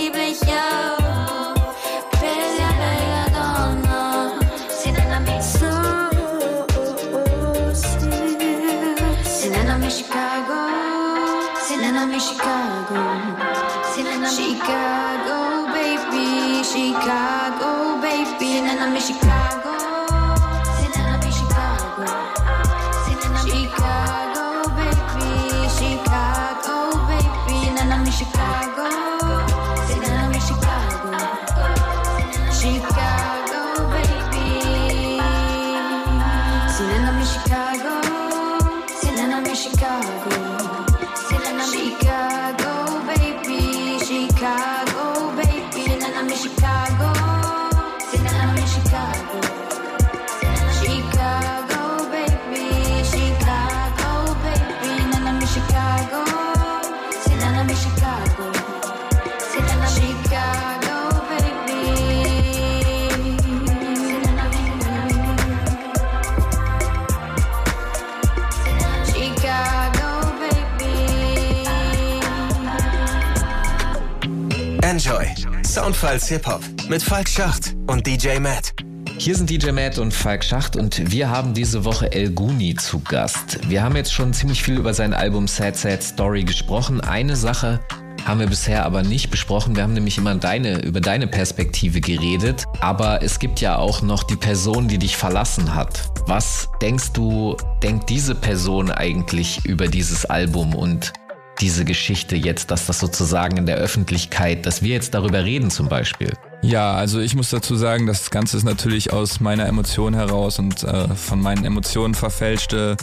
Soundfiles 75.88 76.28
Hip-Hop 76.28 76.60
mit 76.90 77.02
Falk 77.02 77.26
Schacht 77.26 77.74
und 77.86 78.06
DJ 78.06 78.40
Matt. 78.40 78.74
Hier 79.16 79.34
sind 79.34 79.48
DJ 79.48 79.70
Matt 79.70 79.96
und 79.96 80.12
Falk 80.12 80.44
Schacht 80.44 80.76
und 80.76 81.10
wir 81.10 81.30
haben 81.30 81.54
diese 81.54 81.82
Woche 81.86 82.12
El 82.12 82.28
Guni 82.30 82.74
zu 82.74 83.00
Gast. 83.00 83.58
Wir 83.70 83.82
haben 83.82 83.96
jetzt 83.96 84.12
schon 84.12 84.34
ziemlich 84.34 84.62
viel 84.62 84.76
über 84.76 84.92
sein 84.92 85.14
Album 85.14 85.48
Sad 85.48 85.76
Sad 85.76 86.02
Story 86.02 86.44
gesprochen. 86.44 87.00
Eine 87.00 87.36
Sache 87.36 87.80
haben 88.26 88.38
wir 88.38 88.48
bisher 88.48 88.84
aber 88.84 89.02
nicht 89.02 89.30
besprochen. 89.30 89.76
Wir 89.76 89.82
haben 89.82 89.94
nämlich 89.94 90.18
immer 90.18 90.34
deine, 90.34 90.82
über 90.82 91.00
deine 91.00 91.26
Perspektive 91.26 92.02
geredet. 92.02 92.64
Aber 92.80 93.22
es 93.22 93.38
gibt 93.38 93.62
ja 93.62 93.76
auch 93.76 94.02
noch 94.02 94.24
die 94.24 94.36
Person, 94.36 94.88
die 94.88 94.98
dich 94.98 95.16
verlassen 95.16 95.74
hat. 95.74 96.10
Was 96.26 96.68
denkst 96.82 97.12
du, 97.14 97.56
denkt 97.82 98.10
diese 98.10 98.34
Person 98.34 98.90
eigentlich 98.90 99.64
über 99.64 99.88
dieses 99.88 100.26
Album 100.26 100.74
und 100.74 101.14
diese 101.60 101.84
Geschichte 101.84 102.36
jetzt, 102.36 102.70
dass 102.70 102.86
das 102.86 103.00
sozusagen 103.00 103.56
in 103.56 103.66
der 103.66 103.76
Öffentlichkeit, 103.76 104.66
dass 104.66 104.82
wir 104.82 104.90
jetzt 104.90 105.14
darüber 105.14 105.44
reden 105.44 105.70
zum 105.70 105.88
Beispiel? 105.88 106.32
Ja, 106.62 106.92
also 106.92 107.20
ich 107.20 107.34
muss 107.34 107.50
dazu 107.50 107.76
sagen, 107.76 108.06
das 108.06 108.30
Ganze 108.30 108.56
ist 108.56 108.64
natürlich 108.64 109.12
aus 109.12 109.40
meiner 109.40 109.66
Emotion 109.66 110.14
heraus 110.14 110.58
und 110.58 110.82
äh, 110.82 111.08
von 111.14 111.40
meinen 111.40 111.64
Emotionen 111.64 112.14
verfälschte 112.14 112.96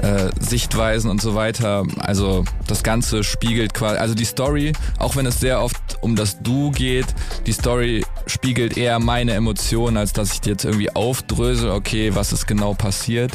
äh, 0.00 0.28
Sichtweisen 0.40 1.10
und 1.10 1.20
so 1.20 1.34
weiter. 1.34 1.84
Also 1.98 2.44
das 2.66 2.82
Ganze 2.82 3.24
spiegelt 3.24 3.72
quasi, 3.72 3.98
also 3.98 4.14
die 4.14 4.24
Story, 4.24 4.72
auch 4.98 5.16
wenn 5.16 5.26
es 5.26 5.40
sehr 5.40 5.62
oft 5.62 5.76
um 6.00 6.16
das 6.16 6.42
Du 6.42 6.70
geht, 6.70 7.06
die 7.46 7.52
Story 7.52 8.04
spiegelt 8.26 8.76
eher 8.76 8.98
meine 8.98 9.32
Emotionen, 9.32 9.96
als 9.96 10.12
dass 10.12 10.32
ich 10.32 10.44
jetzt 10.44 10.64
irgendwie 10.64 10.94
aufdrösel, 10.94 11.70
okay, 11.70 12.14
was 12.14 12.32
ist 12.32 12.46
genau 12.46 12.74
passiert. 12.74 13.32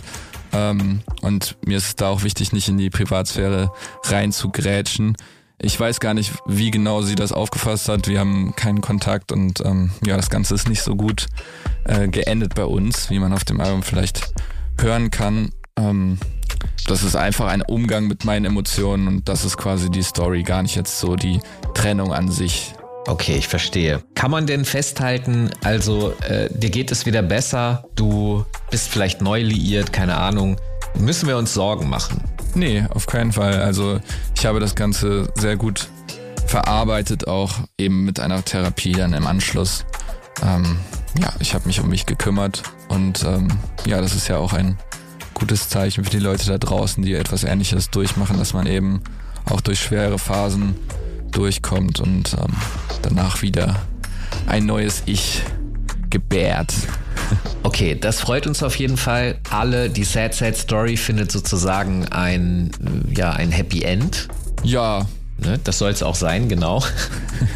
Ähm, 0.54 1.02
und 1.22 1.58
mir 1.66 1.78
ist 1.78 1.88
es 1.88 1.96
da 1.96 2.10
auch 2.10 2.24
wichtig, 2.24 2.54
nicht 2.54 2.70
in 2.70 2.78
die 2.78 2.90
Privatsphäre 2.90 3.72
reinzugrätschen. 4.04 5.16
Ich 5.60 5.80
weiß 5.80 6.00
gar 6.00 6.14
nicht, 6.14 6.34
wie 6.46 6.70
genau 6.70 7.02
sie 7.02 7.16
das 7.16 7.32
aufgefasst 7.32 7.90
hat. 7.90 8.08
Wir 8.08 8.20
haben 8.20 8.56
keinen 8.56 8.82
Kontakt 8.82 9.32
und 9.32 9.62
ähm, 9.66 9.92
ja, 10.06 10.16
das 10.16 10.30
Ganze 10.30 10.54
ist 10.54 10.70
nicht 10.70 10.84
so 10.84 10.96
gut 10.96 11.26
äh, 11.86 12.08
geendet 12.08 12.54
bei 12.54 12.66
uns, 12.66 13.10
wie 13.10 13.20
man 13.20 13.34
auf 13.34 13.44
dem 13.44 13.60
Album 13.60 13.82
vielleicht 13.82 14.32
hören 14.80 15.10
kann. 15.10 15.50
Ähm, 15.76 16.20
das 16.88 17.04
ist 17.04 17.16
einfach 17.16 17.48
ein 17.48 17.64
Umgang 17.64 18.08
mit 18.08 18.24
meinen 18.24 18.46
Emotionen 18.46 19.08
und 19.08 19.30
das 19.30 19.46
ist 19.46 19.58
quasi 19.58 19.90
die 19.90 20.04
Story, 20.04 20.44
gar 20.44 20.62
nicht 20.62 20.76
jetzt 20.76 21.00
so 21.00 21.16
die 21.16 21.40
Trennung 21.74 22.14
an 22.14 22.30
sich. 22.30 22.74
Okay, 23.08 23.38
ich 23.38 23.48
verstehe. 23.48 24.04
Kann 24.16 24.32
man 24.32 24.48
denn 24.48 24.66
festhalten, 24.66 25.50
also 25.64 26.14
äh, 26.28 26.50
dir 26.52 26.70
geht 26.70 26.92
es 26.92 27.06
wieder 27.06 27.22
besser, 27.22 27.86
du 27.96 28.46
bist 28.70 28.90
vielleicht 28.90 29.22
neu 29.22 29.42
liiert, 29.42 29.94
keine 29.94 30.18
Ahnung. 30.18 30.58
Müssen 31.00 31.30
wir 31.30 31.38
uns 31.38 31.54
Sorgen 31.54 31.88
machen? 31.90 32.22
Nee, 32.54 32.84
auf 32.90 33.08
keinen 33.08 33.32
Fall. 33.32 33.62
Also 33.62 34.02
ich 34.36 34.46
habe 34.46 34.60
das 34.60 34.76
Ganze 34.76 35.32
sehr 35.36 35.56
gut 35.56 35.88
verarbeitet, 36.48 37.30
auch 37.30 37.54
eben 37.78 38.04
mit 38.04 38.20
einer 38.20 38.44
Therapie 38.44 38.92
dann 38.92 39.14
im 39.14 39.26
Anschluss. 39.26 39.86
Ähm, 40.44 40.78
ja, 41.18 41.32
ich 41.40 41.54
habe 41.54 41.66
mich 41.66 41.80
um 41.80 41.88
mich 41.88 42.06
gekümmert 42.06 42.62
und 42.90 43.24
ähm, 43.24 43.48
ja, 43.86 44.02
das 44.02 44.16
ist 44.16 44.28
ja 44.28 44.38
auch 44.38 44.52
ein 44.52 44.78
gutes 45.34 45.70
Zeichen 45.70 46.04
für 46.04 46.10
die 46.10 46.20
Leute 46.20 46.46
da 46.46 46.58
draußen, 46.58 47.04
die 47.04 47.14
etwas 47.14 47.46
Ähnliches 47.46 47.90
durchmachen, 47.90 48.38
dass 48.38 48.54
man 48.54 48.68
eben 48.68 49.02
auch 49.46 49.62
durch 49.62 49.80
schwere 49.80 50.20
Phasen 50.20 50.76
durchkommt 51.32 52.00
und 52.00 52.34
ähm, 52.34 52.54
danach 53.02 53.42
wieder 53.42 53.76
ein 54.48 54.66
neues 54.66 55.04
Ich 55.06 55.42
gebärt. 56.10 56.74
Okay, 57.64 57.96
das 58.00 58.22
freut 58.22 58.48
uns 58.48 58.64
auf 58.64 58.76
jeden 58.78 58.98
Fall. 58.98 59.40
Alle, 59.50 59.90
die 59.90 60.04
Sad 60.04 60.34
Sad 60.34 60.56
Story 60.56 60.96
findet 60.96 61.32
sozusagen 61.32 62.08
ein, 62.08 62.72
ja, 63.16 63.32
ein 63.32 63.52
Happy 63.52 63.84
End. 63.84 64.28
Ja. 64.64 65.06
Ne, 65.40 65.60
das 65.64 65.78
soll 65.78 65.92
es 65.92 66.02
auch 66.02 66.16
sein, 66.16 66.50
genau. 66.50 66.84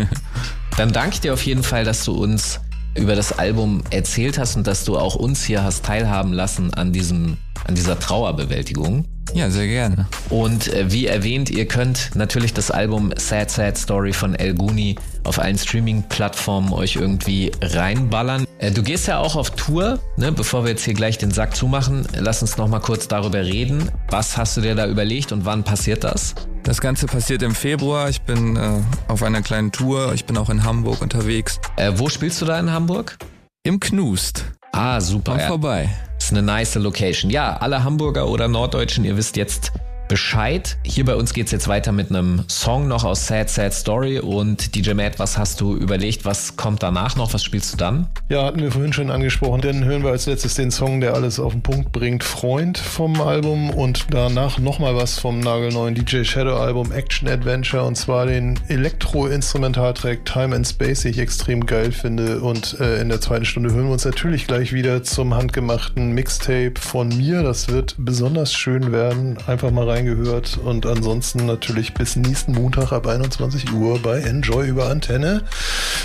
Dann 0.77 0.91
danke 0.91 1.15
ich 1.15 1.21
dir 1.21 1.33
auf 1.33 1.43
jeden 1.45 1.63
Fall, 1.63 1.83
dass 1.83 2.05
du 2.05 2.13
uns 2.13 2.59
über 2.95 3.15
das 3.15 3.39
Album 3.39 3.83
erzählt 3.89 4.37
hast 4.37 4.55
und 4.55 4.67
dass 4.67 4.83
du 4.83 4.97
auch 4.97 5.15
uns 5.15 5.43
hier 5.43 5.63
hast 5.63 5.85
teilhaben 5.85 6.33
lassen 6.33 6.73
an 6.73 6.91
diesem, 6.93 7.37
an 7.65 7.75
dieser 7.75 7.97
Trauerbewältigung. 7.97 9.05
Ja, 9.33 9.49
sehr 9.49 9.67
gerne. 9.67 10.07
Und 10.29 10.73
äh, 10.73 10.91
wie 10.91 11.07
erwähnt, 11.07 11.49
ihr 11.49 11.67
könnt 11.67 12.11
natürlich 12.15 12.53
das 12.53 12.71
Album 12.71 13.11
Sad 13.17 13.51
Sad 13.51 13.77
Story 13.77 14.13
von 14.13 14.35
El 14.35 14.53
Guni 14.53 14.95
auf 15.23 15.39
allen 15.39 15.57
Streaming-Plattformen 15.57 16.73
euch 16.73 16.95
irgendwie 16.95 17.51
reinballern. 17.61 18.45
Äh, 18.57 18.71
Du 18.71 18.83
gehst 18.83 19.07
ja 19.07 19.19
auch 19.19 19.35
auf 19.35 19.51
Tour, 19.51 19.99
ne? 20.17 20.31
bevor 20.31 20.63
wir 20.63 20.71
jetzt 20.71 20.83
hier 20.83 20.93
gleich 20.93 21.17
den 21.17 21.31
Sack 21.31 21.55
zumachen. 21.55 22.07
Lass 22.17 22.41
uns 22.41 22.57
noch 22.57 22.67
mal 22.67 22.79
kurz 22.79 23.07
darüber 23.07 23.43
reden. 23.43 23.91
Was 24.09 24.37
hast 24.37 24.57
du 24.57 24.61
dir 24.61 24.75
da 24.75 24.87
überlegt 24.87 25.31
und 25.31 25.45
wann 25.45 25.63
passiert 25.63 26.03
das? 26.03 26.35
Das 26.63 26.79
Ganze 26.81 27.07
passiert 27.07 27.41
im 27.41 27.55
Februar. 27.55 28.09
Ich 28.09 28.21
bin 28.21 28.55
äh, 28.55 28.79
auf 29.07 29.23
einer 29.23 29.41
kleinen 29.41 29.71
Tour. 29.71 30.13
Ich 30.13 30.25
bin 30.25 30.37
auch 30.37 30.49
in 30.49 30.63
Hamburg 30.63 31.01
unterwegs. 31.01 31.59
Äh, 31.75 31.93
wo 31.95 32.09
spielst 32.09 32.41
du 32.41 32.45
da 32.45 32.59
in 32.59 32.71
Hamburg? 32.71 33.17
Im 33.63 33.79
Knust. 33.79 34.45
Ah, 34.71 35.01
super. 35.01 35.33
Komm 35.33 35.39
ja. 35.41 35.47
vorbei. 35.47 35.89
Eine 36.31 36.41
nice 36.41 36.75
Location. 36.75 37.29
Ja, 37.29 37.57
alle 37.57 37.83
Hamburger 37.83 38.27
oder 38.27 38.47
Norddeutschen, 38.47 39.05
ihr 39.05 39.17
wisst 39.17 39.37
jetzt 39.37 39.71
Bescheid. 40.11 40.77
Hier 40.83 41.05
bei 41.05 41.15
uns 41.15 41.31
geht's 41.31 41.51
jetzt 41.51 41.69
weiter 41.69 41.93
mit 41.93 42.09
einem 42.09 42.43
Song 42.49 42.89
noch 42.89 43.05
aus 43.05 43.27
Sad 43.27 43.49
Sad 43.49 43.73
Story 43.73 44.19
und 44.19 44.75
DJ 44.75 44.91
Matt, 44.91 45.19
was 45.19 45.37
hast 45.37 45.61
du 45.61 45.73
überlegt? 45.77 46.25
Was 46.25 46.57
kommt 46.57 46.83
danach 46.83 47.15
noch? 47.15 47.33
Was 47.33 47.45
spielst 47.45 47.71
du 47.71 47.77
dann? 47.77 48.07
Ja, 48.27 48.43
hatten 48.43 48.59
wir 48.59 48.73
vorhin 48.73 48.91
schon 48.91 49.09
angesprochen. 49.09 49.61
Dann 49.61 49.85
hören 49.85 50.03
wir 50.03 50.11
als 50.11 50.25
letztes 50.25 50.55
den 50.55 50.69
Song, 50.69 50.99
der 50.99 51.13
alles 51.13 51.39
auf 51.39 51.53
den 51.53 51.61
Punkt 51.61 51.93
bringt, 51.93 52.25
Freund 52.25 52.77
vom 52.77 53.21
Album 53.21 53.69
und 53.69 54.07
danach 54.09 54.59
nochmal 54.59 54.97
was 54.97 55.17
vom 55.17 55.39
nagelneuen 55.39 55.95
DJ 55.95 56.25
Shadow 56.25 56.57
Album 56.57 56.91
Action 56.91 57.29
Adventure 57.29 57.83
und 57.83 57.95
zwar 57.95 58.25
den 58.25 58.59
Elektro-Instrumentaltrack 58.67 60.25
Time 60.25 60.53
and 60.53 60.67
Space, 60.67 61.03
den 61.03 61.11
ich 61.11 61.19
extrem 61.19 61.65
geil 61.65 61.93
finde. 61.93 62.41
Und 62.41 62.77
äh, 62.81 62.99
in 62.99 63.07
der 63.07 63.21
zweiten 63.21 63.45
Stunde 63.45 63.71
hören 63.71 63.85
wir 63.85 63.93
uns 63.93 64.03
natürlich 64.03 64.45
gleich 64.45 64.73
wieder 64.73 65.03
zum 65.03 65.33
handgemachten 65.33 66.11
Mixtape 66.11 66.73
von 66.77 67.07
mir. 67.07 67.43
Das 67.43 67.69
wird 67.69 67.95
besonders 67.97 68.51
schön 68.53 68.91
werden. 68.91 69.37
Einfach 69.47 69.71
mal 69.71 69.85
reingehört 70.01 70.57
und 70.63 70.85
ansonsten 70.85 71.45
natürlich 71.45 71.93
bis 71.93 72.15
nächsten 72.15 72.53
Montag 72.53 72.91
ab 72.91 73.07
21 73.07 73.71
Uhr 73.73 73.99
bei 73.99 74.19
Enjoy 74.21 74.67
über 74.67 74.89
Antenne 74.89 75.43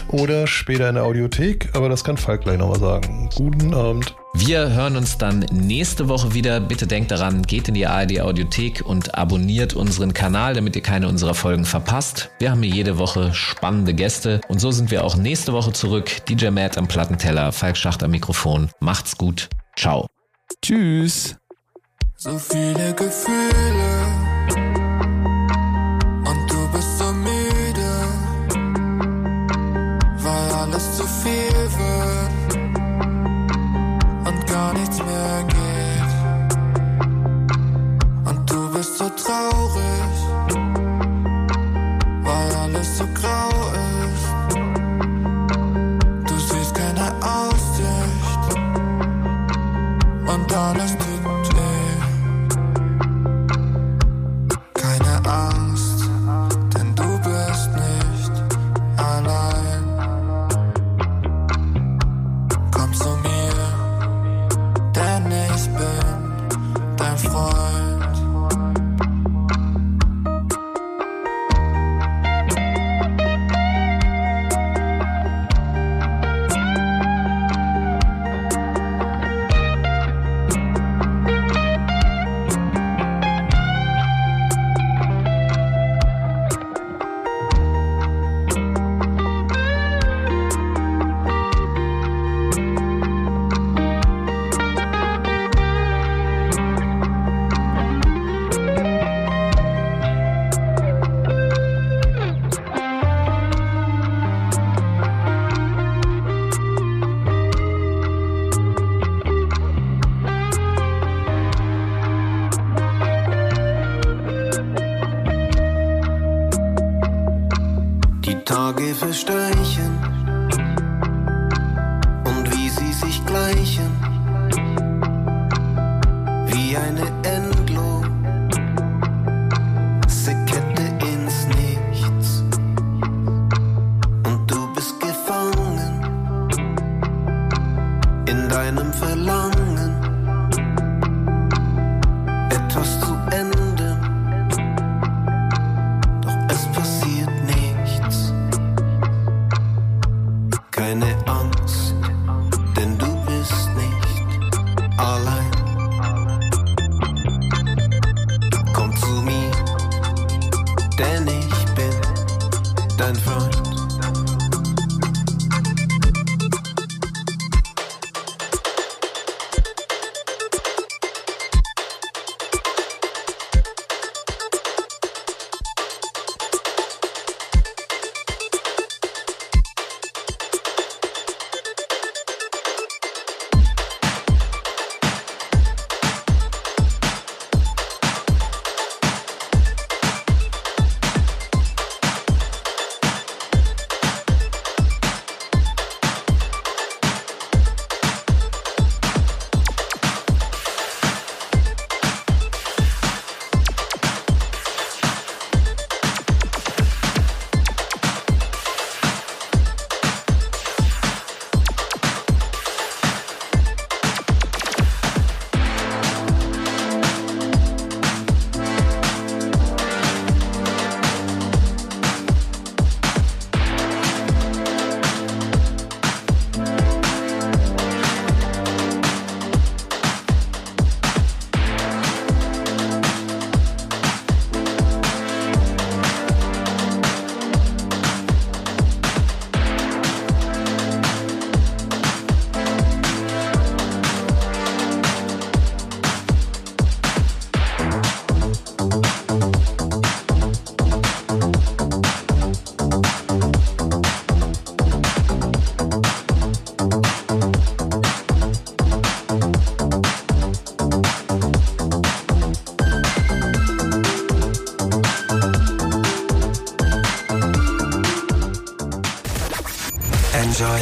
oder 0.09 0.47
später 0.47 0.89
in 0.89 0.97
der 0.97 1.05
Audiothek. 1.05 1.71
Aber 1.75 1.89
das 1.89 2.05
kann 2.05 2.17
Falk 2.17 2.43
gleich 2.43 2.59
nochmal 2.59 2.79
sagen. 2.79 3.31
Guten 3.35 3.75
Abend. 3.75 4.15
Wir 4.35 4.71
hören 4.71 4.97
uns 4.97 5.17
dann 5.17 5.47
nächste 5.51 6.09
Woche 6.09 6.35
wieder. 6.35 6.61
Bitte 6.61 6.87
denkt 6.87 7.11
daran, 7.11 7.43
geht 7.43 7.69
in 7.69 7.75
die 7.75 7.87
ARD 7.87 8.21
Audiothek 8.21 8.85
und 8.85 9.15
abonniert 9.15 9.73
unseren 9.73 10.13
Kanal, 10.13 10.55
damit 10.55 10.77
ihr 10.77 10.83
keine 10.83 11.09
unserer 11.09 11.35
Folgen 11.35 11.65
verpasst. 11.65 12.31
Wir 12.39 12.51
haben 12.51 12.63
hier 12.63 12.75
jede 12.75 12.99
Woche 12.99 13.33
spannende 13.33 13.95
Gäste 13.95 14.43
und 14.49 14.61
so 14.61 14.71
sind 14.73 14.91
wir 14.91 15.05
auch 15.05 15.17
nächste 15.17 15.55
Woche 15.55 15.73
zurück. 15.73 16.27
DJ 16.29 16.49
Matt 16.51 16.77
am 16.77 16.87
Plattenteller, 16.87 17.51
Falk 17.53 17.79
Schacht 17.79 18.03
am 18.03 18.11
Mikrofon. 18.11 18.69
Macht's 18.81 19.17
gut. 19.17 19.49
Ciao. 19.75 20.07
Tschüss. 20.63 21.37
So 22.19 22.39
viele 22.39 22.95
Gefühle 22.95 24.07
und 26.25 26.51
du 26.51 26.69
bist 26.73 26.99
so 26.99 27.13
müde, 27.13 27.93
weil 30.23 30.51
alles 30.63 30.97
zu 30.97 31.07
viel 31.07 31.69
wird 31.77 32.57
und 34.27 34.47
gar 34.47 34.73
nichts 34.73 34.97
mehr 34.97 35.45
geht. 35.47 36.13
Und 38.25 38.51
du 38.51 38.73
bist 38.73 38.97
so 38.97 39.11
traurig, 39.11 40.15
weil 42.23 42.57
alles 42.65 42.97
so 42.97 43.05
grau 43.13 43.51
ist. 44.07 44.27
Du 46.27 46.39
siehst 46.39 46.75
keine 46.75 47.13
Aussicht 47.21 48.59
und 50.27 50.57
alles 50.57 50.97